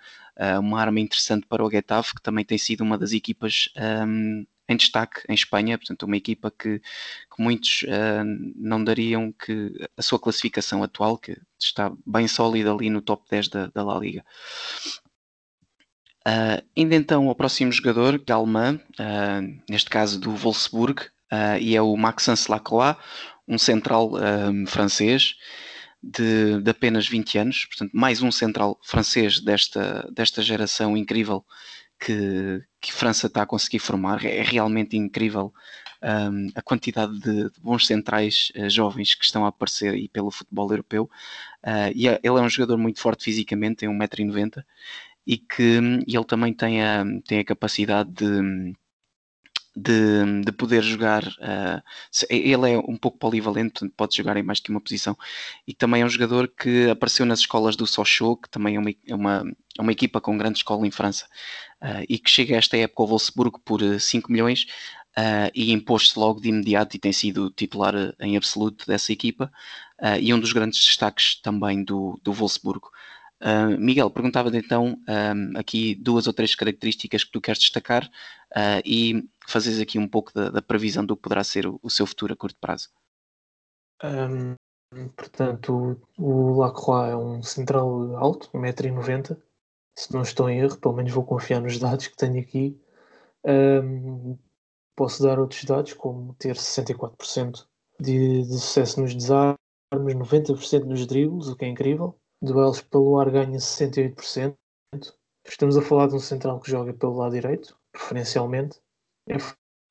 uma 0.59 0.79
arma 0.79 0.99
interessante 0.99 1.45
para 1.45 1.63
o 1.63 1.69
Getafe, 1.69 2.15
que 2.15 2.21
também 2.21 2.43
tem 2.43 2.57
sido 2.57 2.82
uma 2.82 2.97
das 2.97 3.11
equipas 3.11 3.69
um, 4.07 4.45
em 4.71 4.77
destaque 4.77 5.21
em 5.27 5.34
Espanha, 5.34 5.77
portanto, 5.77 6.03
uma 6.03 6.17
equipa 6.17 6.49
que, 6.49 6.79
que 6.79 7.41
muitos 7.41 7.84
uh, 7.84 8.23
não 8.55 8.84
dariam 8.84 9.32
que 9.32 9.71
a 9.97 10.01
sua 10.01 10.19
classificação 10.19 10.82
atual, 10.82 11.17
que 11.17 11.38
está 11.59 11.91
bem 12.05 12.27
sólida 12.27 12.71
ali 12.71 12.89
no 12.89 13.01
top 13.01 13.25
10 13.29 13.47
da, 13.49 13.67
da 13.67 13.84
La 13.84 13.99
Liga. 13.99 14.23
Uh, 16.27 16.61
indo 16.75 16.93
então 16.93 17.27
ao 17.27 17.36
próximo 17.36 17.71
jogador, 17.71 18.19
que 18.19 18.32
é 18.32 18.36
alemão, 18.36 18.75
uh, 18.75 19.61
neste 19.69 19.89
caso 19.89 20.19
do 20.19 20.32
Wolfsburg, 20.32 21.01
uh, 21.32 21.57
e 21.59 21.75
é 21.75 21.82
o 21.82 21.95
Maxence 21.97 22.49
Lacroix, 22.49 22.95
um 23.47 23.57
central 23.57 24.11
francês 24.67 25.36
de, 26.02 26.62
de, 26.62 26.72
apenas 26.72 27.08
20 27.08 27.38
anos, 27.38 27.66
portanto, 27.66 27.91
mais 27.93 28.22
um 28.22 28.32
central 28.32 28.80
francês 28.84 29.39
desta, 29.39 30.10
desta 30.12 30.41
geração 30.41 30.97
incrível 30.97 31.45
que, 31.99 32.64
que 32.80 32.91
França 32.91 33.28
está 33.28 33.43
a 33.43 33.45
conseguir 33.45 33.80
formar. 33.80 34.26
É 34.26 34.41
realmente 34.41 34.97
incrível 34.97 35.54
um, 36.02 36.47
a 36.56 36.62
quantidade 36.62 37.20
de, 37.20 37.49
de 37.52 37.60
bons 37.62 37.86
centrais 37.86 38.52
uh, 38.56 38.70
jovens 38.70 39.14
que 39.14 39.24
estão 39.24 39.45
a 39.45 39.49
aparecer 39.49 39.93
aí 39.93 40.10
pelo 40.10 40.32
futebol 40.32 40.72
europeu. 40.72 41.10
Uh, 41.64 41.91
e 41.95 42.08
é, 42.08 42.20
ele 42.24 42.39
é 42.39 42.41
um 42.41 42.49
jogador 42.49 42.78
muito 42.78 42.99
forte 42.99 43.26
fisicamente, 43.26 43.78
tem 43.78 43.89
1,90m 43.89 44.64
e 45.26 45.38
que 45.38 45.80
e 46.08 46.16
ele 46.16 46.26
também 46.26 46.54
tem 46.54 46.84
a, 46.84 47.04
tem 47.28 47.39
a 47.39 47.45
capacidade 47.45 48.10
de, 48.12 48.74
de, 49.76 50.41
de 50.43 50.51
poder 50.51 50.84
jogar. 50.84 51.24
Uh, 51.24 51.82
ele 52.30 52.72
é 52.72 52.78
um 52.78 52.97
pouco 52.97 53.17
polivalente, 53.17 53.88
pode 53.95 54.15
jogar 54.15 54.38
em 54.38 54.43
mais 54.43 54.59
que 54.59 54.69
uma 54.69 54.82
posição. 54.82 55.17
E 55.67 55.74
também 55.74 56.01
é 56.01 56.05
um 56.05 56.09
jogador 56.09 56.47
que 56.47 56.89
apareceu 56.89 57.26
nas 57.26 57.39
escolas 57.39 57.76
do 57.76 57.88
Sochaux, 57.88 58.41
que 58.41 58.49
também 58.49 58.76
é 58.76 58.80
uma, 58.80 58.89
é 59.07 59.15
uma, 59.15 59.43
é 59.78 59.82
uma 59.82 59.91
equipa 59.91 60.19
com 60.19 60.38
grande 60.38 60.59
escola 60.59 60.86
em 60.86 60.91
França, 60.91 61.26
uh, 61.82 62.05
e 62.07 62.19
que 62.19 62.30
chega 62.30 62.57
esta 62.57 62.78
época 62.78 63.03
ao 63.03 63.07
Wolfsburgo 63.07 63.59
por 63.59 63.82
5 63.99 64.28
ah, 64.28 64.32
milhões. 64.32 64.65
Uh, 65.11 65.51
e 65.53 65.74
impôs-se 65.74 66.17
logo 66.17 66.39
de 66.39 66.47
imediato 66.47 66.95
e 66.95 66.99
tem 66.99 67.11
sido 67.11 67.51
titular 67.51 67.93
em 68.17 68.38
absoluto 68.38 68.88
dessa 68.88 69.11
equipa 69.11 69.51
e 70.22 70.34
um 70.34 70.39
dos 70.39 70.53
grandes 70.53 70.84
destaques 70.84 71.36
também 71.36 71.84
do, 71.84 72.17
do 72.24 72.32
Wolfsburgo. 72.32 72.89
Uh, 73.42 73.76
Miguel, 73.80 74.12
perguntava-te 74.12 74.58
então 74.58 75.00
um, 75.10 75.58
aqui 75.58 75.96
duas 75.96 76.28
ou 76.28 76.34
três 76.34 76.54
características 76.54 77.24
que 77.24 77.32
tu 77.32 77.42
queres 77.42 77.60
destacar 77.60 78.06
uh, 78.06 78.82
e 78.86 79.28
fazes 79.48 79.82
aqui 79.82 79.98
um 79.98 80.08
pouco 80.08 80.32
da, 80.32 80.52
da, 80.52 80.62
previsão 80.62 81.04
do 81.04 81.16
que 81.16 81.24
poderá 81.24 81.44
ser 81.44 81.66
o, 81.66 81.80
o 81.82 81.89
seu 81.89 82.06
futuro 82.06 82.34
a 82.34 82.38
curto 82.38 82.60
prazo. 82.62 82.89
Um, 84.04 84.56
portanto, 85.16 86.00
o 86.20 86.60
Lacroix 86.60 87.14
é 87.14 87.16
um 87.16 87.42
central 87.42 88.16
alto, 88.16 88.48
1,90m. 88.52 89.36
Se 89.98 90.14
não 90.14 90.22
estou 90.22 90.48
em 90.48 90.60
erro, 90.60 90.80
pelo 90.80 90.96
menos 90.96 91.12
vou 91.12 91.26
confiar 91.26 91.62
nos 91.62 91.80
dados 91.80 92.08
que 92.08 92.16
tenho 92.16 92.39
aqui. 92.39 92.80
Um, 93.44 94.38
posso 94.96 95.24
dar 95.24 95.39
outros 95.39 95.64
dados, 95.64 95.94
como 95.94 96.36
ter 96.36 96.56
64% 96.56 97.66
de, 98.00 98.44
de 98.44 98.54
sucesso 98.60 99.02
nos 99.02 99.16
desarmes, 99.16 99.58
90% 99.92 100.84
nos 100.84 101.08
dribles, 101.08 101.48
o 101.48 101.56
que 101.56 101.66
é 101.66 101.68
incrível 101.68 102.20
duelos 102.42 102.82
pelo 102.82 103.20
ar 103.20 103.30
ganha 103.30 103.58
68%. 103.58 104.56
Estamos 105.46 105.78
a 105.78 105.82
falar 105.82 106.08
de 106.08 106.16
um 106.16 106.20
central 106.20 106.60
que 106.60 106.70
joga 106.70 106.94
pelo 106.94 107.16
lado 107.18 107.34
direito, 107.34 107.78
preferencialmente. 107.92 108.80
É 109.28 109.38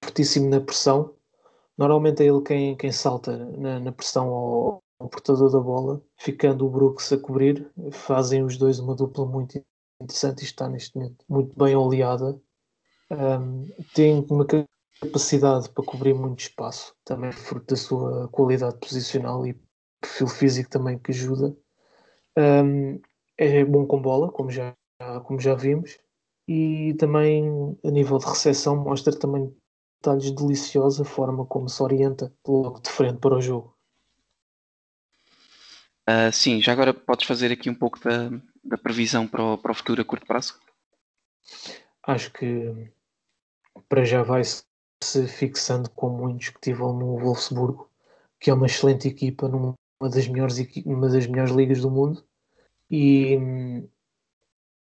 fortíssimo 0.04 0.48
na 0.48 0.60
pressão. 0.60 1.14
Normalmente 1.78 2.22
é 2.22 2.26
ele 2.26 2.42
quem, 2.42 2.76
quem 2.76 2.92
salta 2.92 3.36
na, 3.56 3.80
na 3.80 3.92
pressão 3.92 4.28
ao, 4.28 4.84
ao, 4.98 5.08
portador 5.08 5.50
da 5.50 5.60
bola, 5.60 6.02
ficando 6.18 6.66
o 6.66 6.70
Brooks 6.70 7.12
a 7.12 7.18
cobrir. 7.18 7.70
Fazem 7.92 8.42
os 8.42 8.56
dois 8.56 8.78
uma 8.78 8.94
dupla 8.94 9.24
muito 9.26 9.62
interessante 10.00 10.42
e 10.42 10.44
está 10.44 10.68
neste 10.68 10.96
momento 10.96 11.24
muito 11.28 11.56
bem 11.56 11.74
oleada. 11.76 12.40
Um, 13.10 13.66
tem 13.94 14.24
uma 14.30 14.46
capacidade 15.00 15.68
para 15.70 15.84
cobrir 15.84 16.14
muito 16.14 16.40
espaço, 16.40 16.94
também 17.04 17.32
fruto 17.32 17.74
da 17.74 17.76
sua 17.76 18.28
qualidade 18.28 18.78
posicional 18.78 19.46
e 19.46 19.58
perfil 20.00 20.28
físico 20.28 20.70
também 20.70 20.98
que 20.98 21.10
ajuda. 21.10 21.56
Um, 22.40 23.00
é 23.36 23.64
bom 23.64 23.86
com 23.86 24.00
bola, 24.00 24.30
como 24.30 24.50
já, 24.50 24.74
como 25.24 25.40
já 25.40 25.54
vimos, 25.54 25.98
e 26.48 26.94
também 26.94 27.76
a 27.84 27.90
nível 27.90 28.18
de 28.18 28.26
recepção 28.26 28.76
mostra 28.76 29.16
também 29.16 29.54
detalhes 30.00 30.30
deliciosos 30.30 31.00
a 31.00 31.04
forma 31.04 31.44
como 31.44 31.68
se 31.68 31.82
orienta 31.82 32.32
logo 32.46 32.80
de 32.80 32.90
frente 32.90 33.18
para 33.18 33.36
o 33.36 33.40
jogo. 33.40 33.76
Uh, 36.08 36.32
sim, 36.32 36.60
já 36.60 36.72
agora 36.72 36.92
podes 36.92 37.26
fazer 37.26 37.52
aqui 37.52 37.68
um 37.68 37.74
pouco 37.74 38.00
da, 38.00 38.30
da 38.64 38.78
previsão 38.78 39.28
para 39.28 39.44
o, 39.44 39.58
para 39.58 39.72
o 39.72 39.74
futuro 39.74 40.00
a 40.00 40.04
curto 40.04 40.26
prazo? 40.26 40.58
Acho 42.02 42.32
que 42.32 42.90
para 43.88 44.04
já 44.04 44.22
vai 44.22 44.42
se 44.44 45.26
fixando 45.28 45.88
como 45.90 46.28
indiscutível 46.28 46.92
no 46.92 47.18
Wolfsburgo, 47.18 47.90
que 48.40 48.50
é 48.50 48.54
uma 48.54 48.66
excelente 48.66 49.06
equipa 49.06 49.48
numa 49.48 49.74
das 50.02 50.26
melhores, 50.26 50.56
uma 50.84 51.08
das 51.08 51.26
melhores 51.26 51.52
ligas 51.52 51.80
do 51.80 51.90
mundo 51.90 52.24
e 52.90 53.38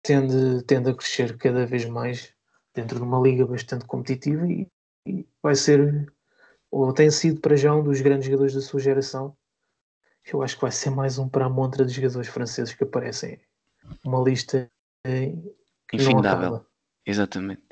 tende, 0.03 0.63
tende 0.65 0.91
a 0.91 0.95
crescer 0.95 1.37
cada 1.39 1.65
vez 1.67 1.85
mais 1.85 2.35
dentro 2.75 2.97
de 2.99 3.03
uma 3.03 3.21
liga 3.21 3.47
bastante 3.47 3.85
competitiva 3.87 4.47
e, 4.47 4.69
e 5.07 5.27
vai 5.43 5.55
ser 5.55 6.13
ou 6.71 6.93
tem 6.93 7.09
sido 7.09 7.41
para 7.41 7.55
já 7.55 7.73
um 7.73 7.85
dos 7.85 8.01
grandes 8.01 8.27
jogadores 8.27 8.53
da 8.53 8.61
sua 8.61 8.81
geração. 8.81 9.37
Eu 10.27 10.43
acho 10.43 10.57
que 10.57 10.63
vai 10.63 10.73
ser 10.73 10.91
mais 10.91 11.19
um 11.19 11.29
para 11.29 11.47
a 11.47 11.49
montra 11.49 11.85
de 11.85 11.93
jogadores 11.93 12.29
franceses 12.29 12.75
que 12.75 12.83
aparecem. 12.83 13.41
Uma 14.05 14.21
lista 14.21 14.69
eh, 15.07 15.33
infindável. 15.93 16.67
Exatamente. 17.07 17.63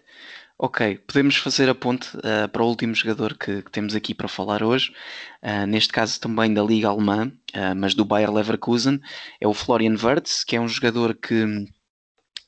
Ok, 0.65 0.97
podemos 1.09 1.35
fazer 1.39 1.69
a 1.69 1.75
ponte 1.75 2.17
uh, 2.19 2.49
para 2.49 2.63
o 2.63 2.69
último 2.69 2.95
jogador 2.95 3.37
que, 3.37 3.63
que, 3.63 3.71
temos 3.73 3.97
aqui 3.97 4.15
para 4.15 4.29
falar 4.29 4.63
hoje, 4.63 4.95
uh, 5.43 5.67
neste 5.67 5.93
caso 5.93 6.21
também 6.21 6.55
da 6.55 6.63
Liga 6.63 6.89
Alemã, 6.89 7.33
uh, 7.53 7.75
mas 7.77 7.97
do 7.97 8.05
Bayer 8.05 8.33
Leverkusen, 8.33 9.01
é 9.41 9.49
o 9.49 9.53
Florian 9.53 9.97
Wirtz, 10.01 10.45
que 10.45 10.55
é 10.55 10.61
um 10.61 10.69
jogador 10.69 11.17
que 11.17 11.67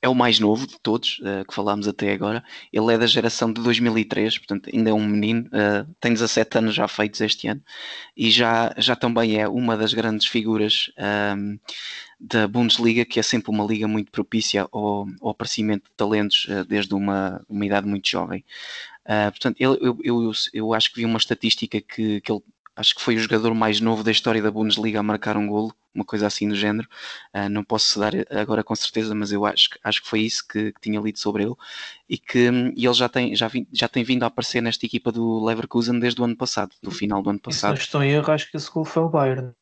é 0.05 0.09
o 0.09 0.15
mais 0.15 0.39
novo 0.39 0.67
de 0.67 0.79
todos 0.81 1.19
uh, 1.21 1.47
que 1.49 1.55
falámos 1.55 1.89
até 1.89 2.13
agora. 2.13 2.45
Ele 2.71 2.93
é 2.93 2.99
da 2.99 3.07
geração 3.07 3.51
de 3.51 3.63
2003, 3.63 4.37
portanto 4.37 4.69
ainda 4.71 4.91
é 4.91 4.93
um 4.93 5.07
menino, 5.07 5.47
uh, 5.47 5.91
tem 5.99 6.13
17 6.13 6.59
anos 6.59 6.75
já 6.75 6.87
feitos 6.87 7.23
este 7.23 7.49
ano 7.49 7.63
e 8.15 8.31
já, 8.31 8.75
já 8.77 8.95
também 8.95 9.41
é 9.41 9.49
uma 9.49 9.79
das 9.79 9.95
grandes 9.95 10.27
figuras 10.27 10.91
um, 10.99 11.03
ehm, 11.03 11.59
da 12.21 12.47
Bundesliga, 12.47 13.07
que 13.07 13.19
é 13.19 13.23
sempre 13.23 13.51
uma 13.51 13.65
liga 13.65 13.89
muito 13.89 14.13
propícia 14.13 14.69
ao, 14.71 15.07
ao 15.23 15.31
aparecimento 15.31 15.85
de 15.85 15.97
talentos 15.97 16.47
uh, 16.51 16.67
desde 16.67 16.95
uma, 16.95 17.43
uma 17.49 17.65
idade 17.65 17.87
muito 17.89 18.07
jovem. 18.07 18.45
portanto, 19.31 19.57
ele, 19.59 19.79
eu, 19.81 19.99
eu, 20.05 20.33
eu 20.53 20.75
acho 20.75 20.91
que 20.91 20.97
vi 21.01 21.07
uma 21.07 21.19
estatística 21.19 21.81
que, 21.81 22.21
que 22.21 22.31
ele 22.31 22.43
acho 22.77 22.95
que 22.95 23.01
foi 23.01 23.17
o 23.17 23.19
jogador 23.19 23.55
mais 23.55 23.81
novo 23.81 24.03
da 24.03 24.11
história 24.11 24.43
da 24.43 24.51
Bundesliga 24.51 25.01
a 25.01 25.03
marcar 25.03 25.37
um 25.37 25.47
golo, 25.47 25.75
uma 25.95 26.05
coisa 26.05 26.27
assim 26.27 26.49
do 26.49 26.55
género. 26.55 26.89
Uh, 27.35 27.49
não 27.49 27.63
posso 27.63 27.99
dar 27.99 28.13
agora 28.31 28.65
com 28.65 28.75
certeza, 28.75 29.15
mas 29.15 29.33
eu 29.33 29.45
acho, 29.47 29.69
acho 29.83 30.03
que 30.03 30.09
foi 30.09 30.21
isso 30.21 30.47
que, 30.47 30.73
que 30.73 30.81
tinha 30.81 31.01
lido 31.01 31.19
sobre 31.19 31.45
ele 31.45 31.55
e 32.09 32.19
que 32.19 32.51
e 32.77 32.85
ele 32.85 32.95
já 32.95 33.09
tem, 33.09 33.35
já, 33.35 33.51
já 33.73 33.89
tem 33.89 34.03
vindo 34.03 34.25
a 34.25 34.27
aparecer 34.27 34.61
nesta 34.61 34.85
equipa 34.85 35.13
do 35.13 35.45
Leverkusen 35.45 35.99
desde 35.99 36.21
o 36.21 36.25
ano 36.25 36.37
passado, 36.37 36.75
do 36.83 36.91
final 36.91 37.23
do 37.23 37.31
ano 37.31 37.41
passado. 37.41 37.77
Se 37.77 37.81
não 37.81 37.85
estou 37.85 38.03
em 38.03 38.11
erro, 38.11 38.33
acho 38.33 38.51
que 38.51 38.57
esse 38.57 38.71
gol 38.71 38.85
foi 38.85 39.03
o 39.03 39.09
Bayern, 39.09 39.53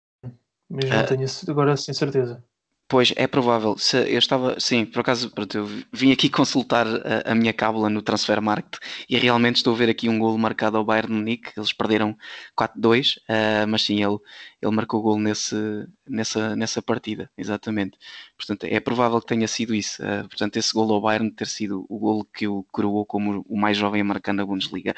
mas 0.68 0.88
não 0.88 1.02
uh, 1.02 1.06
tenho 1.06 1.26
agora 1.48 1.76
sem 1.76 1.94
certeza. 1.94 2.42
Pois, 2.92 3.10
é 3.16 3.26
provável. 3.26 3.78
Se 3.78 3.96
eu 3.96 4.18
estava, 4.18 4.60
sim, 4.60 4.84
por 4.84 5.00
acaso, 5.00 5.30
pronto, 5.30 5.56
eu 5.56 5.66
vim 5.90 6.12
aqui 6.12 6.28
consultar 6.28 6.86
a, 6.86 7.32
a 7.32 7.34
minha 7.34 7.54
cábula 7.54 7.88
no 7.88 8.02
Transfer 8.02 8.38
Market 8.42 8.78
e 9.08 9.16
realmente 9.16 9.56
estou 9.56 9.72
a 9.72 9.76
ver 9.78 9.88
aqui 9.88 10.10
um 10.10 10.18
golo 10.18 10.36
marcado 10.36 10.76
ao 10.76 10.84
Bayern 10.84 11.10
Munique. 11.10 11.52
Eles 11.56 11.72
perderam 11.72 12.14
4-2, 12.54 13.16
uh, 13.16 13.20
eh, 13.28 13.64
mas 13.64 13.80
sim, 13.84 14.04
ele, 14.04 14.18
ele 14.60 14.76
marcou 14.76 15.00
o 15.00 15.02
golo 15.04 15.20
nesse, 15.20 15.56
nessa, 16.06 16.54
nessa 16.54 16.82
partida, 16.82 17.30
exatamente. 17.34 17.96
Portanto, 18.36 18.64
é 18.64 18.78
provável 18.78 19.18
que 19.22 19.26
tenha 19.26 19.48
sido 19.48 19.74
isso. 19.74 20.02
Uh, 20.02 20.28
portanto, 20.28 20.58
esse 20.58 20.74
golo 20.74 20.92
ao 20.92 21.00
Bayern 21.00 21.30
ter 21.30 21.46
sido 21.46 21.86
o 21.88 21.98
golo 21.98 22.26
que 22.26 22.46
o 22.46 22.62
coroou 22.70 23.06
como 23.06 23.42
o 23.48 23.58
mais 23.58 23.78
jovem 23.78 24.02
a 24.02 24.04
marcar 24.04 24.34
na 24.34 24.44
Bundesliga. 24.44 24.94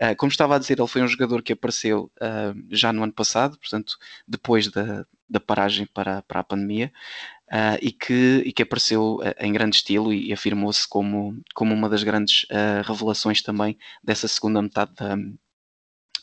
Uh, 0.00 0.16
como 0.16 0.32
estava 0.32 0.56
a 0.56 0.58
dizer, 0.58 0.78
ele 0.78 0.88
foi 0.88 1.02
um 1.02 1.08
jogador 1.08 1.42
que 1.42 1.52
apareceu 1.52 2.10
já 2.70 2.94
no 2.94 3.02
ano 3.02 3.12
passado, 3.12 3.58
portanto, 3.58 3.98
depois 4.26 4.68
da, 4.70 5.04
da 5.28 5.40
paragem 5.40 5.86
para, 5.86 6.22
para 6.22 6.40
a 6.40 6.44
pandemia 6.44 6.92
uh, 7.52 7.78
e, 7.80 7.92
que, 7.92 8.42
e 8.44 8.52
que 8.52 8.62
apareceu 8.62 9.16
uh, 9.16 9.34
em 9.38 9.52
grande 9.52 9.76
estilo 9.76 10.12
e, 10.12 10.32
afirmou-se 10.32 10.88
como, 10.88 11.40
como 11.54 11.74
uma 11.74 11.88
das 11.88 12.02
grandes 12.02 12.44
uh, 12.44 12.82
revelações 12.84 13.42
também 13.42 13.78
dessa 14.02 14.28
segunda 14.28 14.62
metade 14.62 14.92
da, 14.94 15.16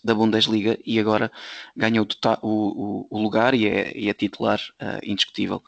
da 0.04 0.16
Bundesliga 0.16 0.78
e 0.86 1.00
agora 1.00 1.32
ganhou 1.76 2.06
tota-, 2.06 2.40
o, 2.42 3.08
o, 3.10 3.18
o 3.18 3.22
lugar 3.22 3.54
e 3.54 3.68
é, 3.68 3.98
e 3.98 4.10
é 4.10 4.14
titular 4.14 4.60
indiscutível. 5.02 5.64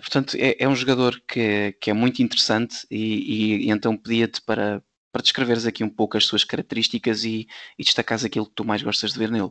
portanto, 0.00 0.36
é, 0.36 0.56
é, 0.60 0.68
um 0.68 0.76
jogador 0.76 1.20
que, 1.26 1.40
é, 1.40 1.72
que 1.72 1.90
é 1.90 1.92
muito 1.92 2.22
interessante 2.22 2.86
e, 2.88 3.64
e, 3.64 3.66
e 3.66 3.70
então 3.70 3.96
pedia-te 3.96 4.40
para, 4.42 4.80
para 5.10 5.22
descreveres 5.22 5.66
aqui 5.66 5.82
um 5.82 5.90
pouco 5.90 6.16
as 6.16 6.24
suas 6.24 6.44
características 6.44 7.24
e, 7.24 7.48
e 7.76 7.82
destacares 7.82 8.24
aquilo 8.24 8.46
que 8.46 8.54
tu 8.54 8.64
mais 8.64 8.80
gostas 8.80 9.12
de 9.12 9.18
ver 9.18 9.30
nele. 9.30 9.50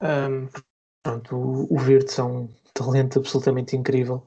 Um, 0.00 0.48
Pronto, 1.04 1.36
o, 1.70 1.78
Virtus 1.78 2.18
é 2.18 2.22
um 2.22 2.48
talento 2.72 3.18
absolutamente 3.18 3.76
incrível. 3.76 4.26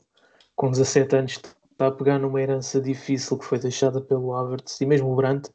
Com 0.56 0.70
17 0.70 1.16
anos 1.16 1.32
está 1.72 1.88
a 1.88 1.92
pegar 1.92 2.20
numa 2.20 2.40
herança 2.40 2.80
difícil 2.80 3.36
que 3.40 3.46
foi 3.46 3.58
deixada 3.58 4.00
pelo 4.00 4.32
Havertz 4.36 4.80
e 4.80 4.86
mesmo 4.86 5.12
o 5.12 5.16
Brandt, 5.16 5.50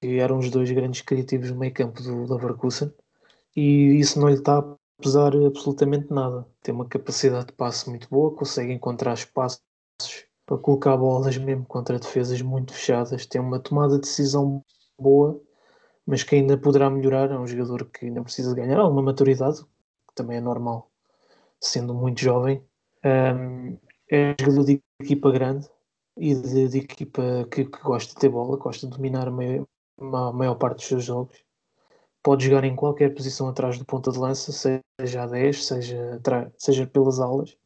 eram 0.00 0.38
os 0.38 0.50
dois 0.50 0.70
grandes 0.70 1.00
criativos 1.00 1.50
no 1.50 1.58
meio 1.58 1.74
campo 1.74 2.00
do 2.00 2.32
Leverkusen 2.32 2.94
e 3.56 3.98
isso 3.98 4.20
não 4.20 4.28
lhe 4.28 4.34
está 4.34 4.60
a 4.60 4.76
pesar 5.02 5.34
absolutamente 5.34 6.12
nada. 6.12 6.46
Tem 6.62 6.72
uma 6.72 6.86
capacidade 6.86 7.46
de 7.46 7.54
passe 7.54 7.90
muito 7.90 8.08
boa, 8.08 8.36
consegue 8.36 8.72
encontrar 8.72 9.14
espaços 9.14 9.60
para 10.46 10.58
colocar 10.58 10.96
bolas 10.96 11.36
mesmo 11.36 11.66
contra 11.66 11.98
defesas 11.98 12.40
muito 12.40 12.72
fechadas, 12.72 13.26
tem 13.26 13.40
uma 13.40 13.58
tomada 13.58 13.96
de 13.96 14.02
decisão 14.02 14.64
boa, 14.96 15.40
mas 16.06 16.22
que 16.22 16.36
ainda 16.36 16.56
poderá 16.56 16.88
melhorar. 16.88 17.32
É 17.32 17.38
um 17.38 17.46
jogador 17.48 17.84
que 17.86 18.06
ainda 18.06 18.22
precisa 18.22 18.54
ganhar 18.54 18.78
alguma 18.78 19.02
maturidade, 19.02 19.60
que 19.62 19.77
também 20.18 20.38
é 20.38 20.40
normal, 20.40 20.90
sendo 21.60 21.94
muito 21.94 22.20
jovem. 22.20 22.62
É 24.10 24.34
jogador 24.40 24.64
de 24.64 24.82
equipa 25.00 25.30
grande 25.30 25.68
e 26.16 26.34
de, 26.34 26.68
de 26.68 26.78
equipa 26.78 27.22
que, 27.50 27.64
que, 27.64 27.82
gosta 27.82 28.12
de 28.12 28.20
ter 28.20 28.28
bola, 28.28 28.56
gosta 28.56 28.86
de 28.86 28.96
dominar 28.96 29.28
a 29.28 29.30
maior, 29.30 29.66
a 30.00 30.32
maior 30.32 30.54
parte 30.56 30.76
dos 30.76 30.86
seus 30.86 31.04
jogos. 31.04 31.44
Pode 32.22 32.46
jogar 32.46 32.64
em 32.64 32.74
qualquer 32.74 33.14
posição 33.14 33.48
atrás 33.48 33.78
do 33.78 33.84
ponta 33.84 34.10
de 34.10 34.18
lança, 34.18 34.52
seja 34.52 35.22
a 35.22 35.26
10, 35.26 35.64
seja, 35.64 36.20
seja 36.58 36.86
pelas 36.86 37.20
alas, 37.20 37.56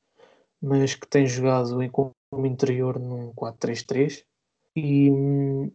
mas 0.60 0.94
que 0.94 1.08
tem 1.08 1.26
jogado 1.26 1.82
em 1.82 1.90
como 1.90 2.12
interior 2.44 2.98
num 2.98 3.32
4-3-3 3.32 4.24
e 4.76 5.10
hum, 5.10 5.72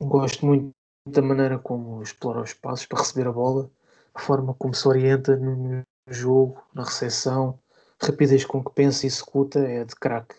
gosto 0.00 0.44
muito 0.44 0.70
da 1.06 1.22
maneira 1.22 1.58
como 1.58 2.02
explora 2.02 2.42
os 2.42 2.50
espaços 2.50 2.86
para 2.86 2.98
receber 2.98 3.28
a 3.28 3.32
bola, 3.32 3.70
a 4.12 4.20
forma 4.20 4.54
como 4.54 4.74
se 4.74 4.86
orienta 4.88 5.36
no 5.36 5.82
jogo, 6.08 6.62
na 6.74 6.84
recepção, 6.84 7.58
rapidez 8.00 8.44
com 8.44 8.62
que 8.62 8.72
pensa 8.72 9.06
e 9.06 9.08
executa 9.08 9.58
é 9.60 9.84
de 9.84 9.94
craque. 9.94 10.36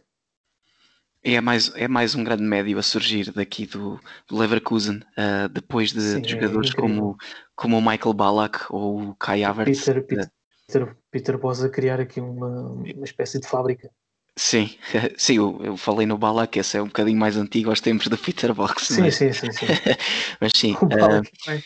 É 1.24 1.42
mais, 1.42 1.72
é 1.76 1.88
mais 1.88 2.16
um 2.16 2.24
grande 2.24 2.44
médio 2.44 2.78
a 2.78 2.84
surgir 2.84 3.32
daqui 3.32 3.66
do, 3.66 4.00
do 4.28 4.38
Leverkusen, 4.38 4.98
uh, 5.18 5.50
depois 5.50 5.92
de, 5.92 6.02
Sim, 6.02 6.22
de 6.22 6.30
jogadores 6.30 6.72
é 6.72 6.74
como, 6.74 7.18
como 7.56 7.78
o 7.78 7.82
Michael 7.82 8.14
Ballack 8.14 8.60
ou 8.70 9.10
o 9.10 9.16
Kai 9.16 9.44
Havertz. 9.44 9.84
Peter, 9.84 10.06
Peter, 10.06 10.32
Peter, 10.68 10.96
Peter 11.12 11.38
Bosa 11.38 11.70
criar 11.70 12.00
aqui 12.00 12.22
uma, 12.22 12.72
uma 12.72 13.04
espécie 13.04 13.40
de 13.40 13.48
fábrica. 13.48 13.90
Sim, 14.38 14.78
sim, 15.18 15.38
eu, 15.38 15.60
eu 15.64 15.76
falei 15.76 16.06
no 16.06 16.18
Ballack, 16.18 16.60
esse 16.60 16.78
é 16.78 16.82
um 16.82 16.88
bocadinho 16.88 17.20
mais 17.20 17.36
antigo 17.36 17.72
aos 17.72 17.82
tempos 17.82 18.08
do 18.08 18.18
Peter 18.18 18.54
Box. 18.54 18.86
Sim, 18.86 19.02
mas... 19.02 19.16
sim, 19.16 19.34
sim, 19.34 19.52
sim. 19.52 19.66
mas 20.40 20.52
sim, 20.56 20.74
uh, 20.76 21.24
sim. 21.44 21.64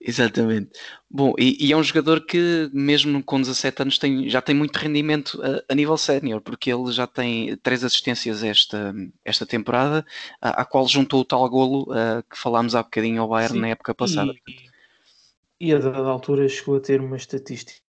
Exatamente. 0.00 0.70
Bom, 1.10 1.34
e, 1.38 1.66
e, 1.66 1.72
é 1.72 1.76
um 1.76 1.82
jogador 1.82 2.24
que, 2.24 2.70
mesmo 2.72 3.22
com 3.22 3.38
17 3.38 3.82
anos, 3.82 3.98
tem, 3.98 4.30
já 4.30 4.40
tem 4.40 4.54
muito 4.54 4.76
rendimento 4.76 5.38
a, 5.42 5.72
a 5.72 5.74
nível 5.74 5.96
sénior, 5.98 6.40
porque 6.40 6.72
ele 6.72 6.90
já 6.90 7.06
tem 7.06 7.54
três 7.58 7.84
assistências 7.84 8.42
esta, 8.42 8.94
esta 9.22 9.44
temporada, 9.44 10.06
a, 10.40 10.62
a 10.62 10.64
qual 10.64 10.88
juntou 10.88 11.20
o 11.20 11.24
tal 11.24 11.46
golo 11.50 11.82
uh, 11.92 12.22
que 12.30 12.38
falámos 12.38 12.74
há 12.74 12.82
bocadinho 12.82 13.20
ao 13.20 13.28
Bayern 13.28 13.56
Sim, 13.56 13.60
na 13.60 13.68
época 13.68 13.94
passada. 13.94 14.32
E, 14.48 15.68
e 15.68 15.74
a 15.74 15.78
dada 15.78 16.08
altura 16.08 16.48
chegou 16.48 16.76
a 16.76 16.80
ter 16.80 16.98
uma 17.02 17.18
estatística, 17.18 17.82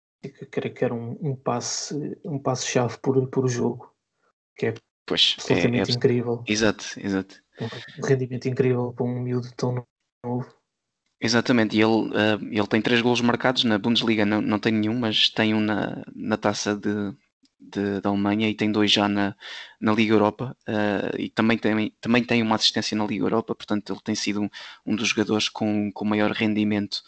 creio 0.51 0.73
que 0.73 0.83
era 0.83 0.93
um, 0.93 1.17
um 1.21 1.33
passe 1.33 2.19
um 2.25 2.37
passe 2.37 2.77
por, 3.01 3.25
por 3.29 3.47
jogo, 3.47 3.89
que 4.57 4.65
é 4.65 4.73
pois, 5.05 5.37
absolutamente 5.39 5.91
é, 5.91 5.93
é, 5.93 5.95
incrível. 5.95 6.43
Exato, 6.45 6.85
exato. 6.97 7.41
Um 7.61 8.05
rendimento 8.05 8.49
incrível 8.49 8.91
para 8.91 9.05
um 9.05 9.21
miúdo 9.21 9.49
tão 9.55 9.85
novo. 10.25 10.60
Exatamente, 11.23 11.77
e 11.77 11.81
ele, 11.81 12.09
uh, 12.09 12.39
ele 12.51 12.67
tem 12.67 12.81
três 12.81 12.99
golos 12.99 13.21
marcados 13.21 13.63
na 13.63 13.77
Bundesliga, 13.77 14.25
não, 14.25 14.41
não 14.41 14.57
tem 14.57 14.71
nenhum, 14.73 14.97
mas 14.97 15.29
tem 15.29 15.53
um 15.53 15.59
na, 15.59 16.03
na 16.15 16.35
taça 16.35 16.75
de, 16.75 16.89
de, 17.59 18.01
da 18.01 18.09
Alemanha 18.09 18.49
e 18.49 18.55
tem 18.55 18.71
dois 18.71 18.91
já 18.91 19.07
na, 19.07 19.35
na 19.79 19.93
Liga 19.93 20.13
Europa 20.15 20.57
uh, 20.67 21.15
e 21.19 21.29
também 21.29 21.59
tem, 21.59 21.91
também 22.01 22.23
tem 22.23 22.41
uma 22.41 22.55
assistência 22.55 22.97
na 22.97 23.05
Liga 23.05 23.23
Europa, 23.23 23.53
portanto 23.53 23.93
ele 23.93 24.01
tem 24.03 24.15
sido 24.15 24.41
um, 24.41 24.49
um 24.83 24.95
dos 24.95 25.09
jogadores 25.09 25.47
com, 25.47 25.91
com 25.91 26.05
maior 26.05 26.31
rendimento 26.31 27.03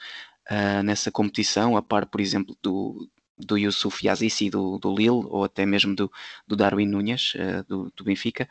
uh, 0.52 0.84
nessa 0.84 1.12
competição, 1.12 1.76
a 1.76 1.82
par, 1.82 2.06
por 2.06 2.22
exemplo, 2.22 2.56
do, 2.62 3.10
do 3.38 3.58
Yusuf 3.58 4.06
Yazici 4.06 4.50
do, 4.50 4.78
do 4.78 4.94
Lille 4.94 5.10
ou 5.10 5.44
até 5.44 5.66
mesmo 5.66 5.96
do, 5.96 6.12
do 6.48 6.56
Darwin 6.56 6.86
Nunes 6.86 7.34
uh, 7.36 7.64
do, 7.68 7.92
do, 7.96 8.04
Benfica 8.04 8.48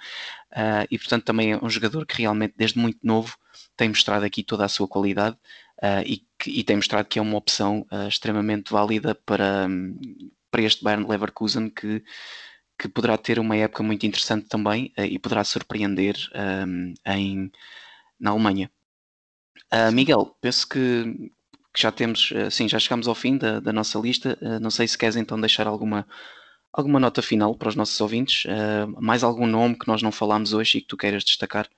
uh, 0.53 0.87
e 0.91 0.99
portanto 0.99 1.24
também 1.24 1.53
é 1.53 1.59
um 1.62 1.70
jogador 1.70 2.05
que 2.07 2.18
realmente 2.18 2.55
desde 2.57 2.78
muito 2.78 2.99
novo 3.03 3.37
tem 3.76 3.89
mostrado 3.89 4.24
aqui 4.24 4.43
toda 4.43 4.64
a 4.64 4.68
sua 4.68 4.89
qualidade 4.89 5.37
uh, 5.83 6.03
e, 6.05 6.26
que, 6.39 6.51
e, 6.51 6.64
tem 6.64 6.76
mostrado 6.76 7.09
que 7.09 7.18
é 7.18 7.22
uma 7.22 7.37
opção 7.37 7.87
extremamente 8.09 8.72
válida 8.72 9.14
para, 9.14 9.68
para 10.51 10.62
este 10.62 10.83
Bayern 10.83 11.09
Leverkusen 11.09 11.70
que, 11.70 12.03
que 12.78 12.89
poderá 12.89 13.16
ter 13.16 13.39
uma 13.39 13.57
época 13.57 13.83
muito 13.83 14.05
interessante 14.07 14.49
também 14.49 14.93
e 14.97 15.18
poderá 15.18 15.45
surpreender 15.45 16.16
um, 16.66 16.95
em, 17.07 17.53
na 18.18 18.30
Alemanha. 18.30 18.70
Miguel, 19.93 20.37
penso 20.41 20.68
que 20.68 21.33
que 21.73 21.81
já 21.81 21.91
temos, 21.91 22.33
eh, 22.35 22.51
sim, 22.51 22.68
já 22.68 22.79
chegamos 22.79 23.09
ao 23.09 23.14
fim 23.14 23.39
da, 23.39 23.59
da 23.59 23.73
nossa 23.73 23.99
lista. 23.99 24.39
Uh, 24.43 24.61
não 24.61 24.70
sei 24.70 24.87
se 24.87 24.99
queres 24.99 25.16
então 25.16 25.41
deixar 25.41 25.66
alguma, 25.66 26.07
alguma 26.73 27.01
nota 27.01 27.23
final 27.23 27.55
para 27.55 27.70
os 27.70 27.75
nossos 27.75 27.99
ouvintes. 28.01 28.45
Uh, 28.45 29.01
mais 29.01 29.25
algum 29.25 29.47
nome 29.47 29.79
que 29.79 29.89
nós 29.89 30.03
não 30.03 30.12
falámos 30.12 30.53
hoje 30.53 30.79
e 30.79 30.81
que 30.83 30.89
tu 30.89 30.97
queiras 30.97 31.25
destacar? 31.25 31.68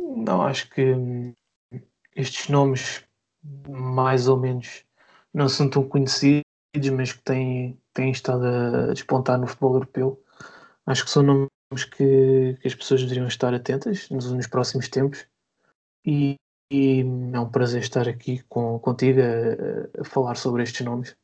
Não, 0.00 0.42
acho 0.42 0.68
que 0.70 0.94
hum, 0.94 1.34
estes 2.16 2.48
nomes, 2.48 3.04
mais 3.68 4.28
ou 4.28 4.38
menos, 4.38 4.82
não 5.32 5.48
são 5.48 5.68
tão 5.68 5.86
conhecidos, 5.86 6.42
mas 6.96 7.12
que 7.12 7.22
têm, 7.22 7.78
têm 7.92 8.10
estado 8.10 8.46
a 8.46 8.92
despontar 8.94 9.38
no 9.38 9.46
futebol 9.46 9.74
europeu. 9.74 10.22
Acho 10.86 11.04
que 11.04 11.10
são 11.10 11.22
nomes 11.22 11.84
que, 11.84 12.56
que 12.60 12.66
as 12.66 12.74
pessoas 12.74 13.02
deveriam 13.02 13.26
estar 13.26 13.52
atentas 13.52 14.08
nos, 14.08 14.32
nos 14.32 14.46
próximos 14.46 14.88
tempos. 14.88 15.26
E, 16.04 16.36
e 16.70 17.00
é 17.32 17.40
um 17.40 17.50
prazer 17.50 17.80
estar 17.80 18.08
aqui 18.08 18.42
com, 18.48 18.78
contigo 18.78 19.20
a, 19.20 20.00
a 20.00 20.04
falar 20.04 20.36
sobre 20.36 20.62
estes 20.62 20.84
nomes. 20.84 21.16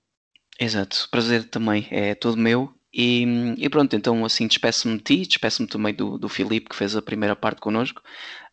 Exato, 0.58 1.04
o 1.06 1.10
prazer 1.10 1.44
também 1.44 1.86
é 1.90 2.14
todo 2.14 2.36
meu. 2.36 2.72
E, 2.92 3.54
e 3.58 3.68
pronto, 3.68 3.94
então 3.94 4.24
assim 4.24 4.46
despeço-me 4.46 4.96
de 4.96 5.02
ti, 5.02 5.26
despeço-me 5.26 5.68
também 5.68 5.94
do, 5.94 6.18
do 6.18 6.28
Filipe 6.28 6.70
que 6.70 6.76
fez 6.76 6.96
a 6.96 7.02
primeira 7.02 7.36
parte 7.36 7.60
connosco. 7.60 8.00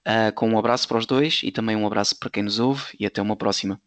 Uh, 0.06 0.34
com 0.36 0.50
um 0.50 0.60
abraço 0.60 0.86
para 0.86 0.98
os 0.98 1.06
dois 1.06 1.39
e 1.44 1.52
também 1.52 1.78
um 1.78 1.88
abraço 1.88 2.20
para 2.20 2.30
quem 2.30 2.44
nos 2.44 2.60
ouve 2.60 2.84
e 3.00 3.06
até 3.06 3.22
uma 3.22 3.38
próxima. 3.38 3.80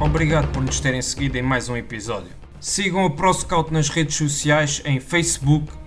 Obrigado 0.00 0.50
por 0.52 0.60
nos 0.60 0.80
terem 0.80 1.00
seguido 1.00 1.38
em 1.38 1.42
mais 1.42 1.68
um 1.68 1.76
episódio. 1.76 2.32
Sigam 2.60 3.04
o 3.04 3.14
ProScout 3.14 3.72
nas 3.72 3.88
redes 3.88 4.16
sociais 4.16 4.82
em 4.84 4.98
Facebook, 4.98 5.72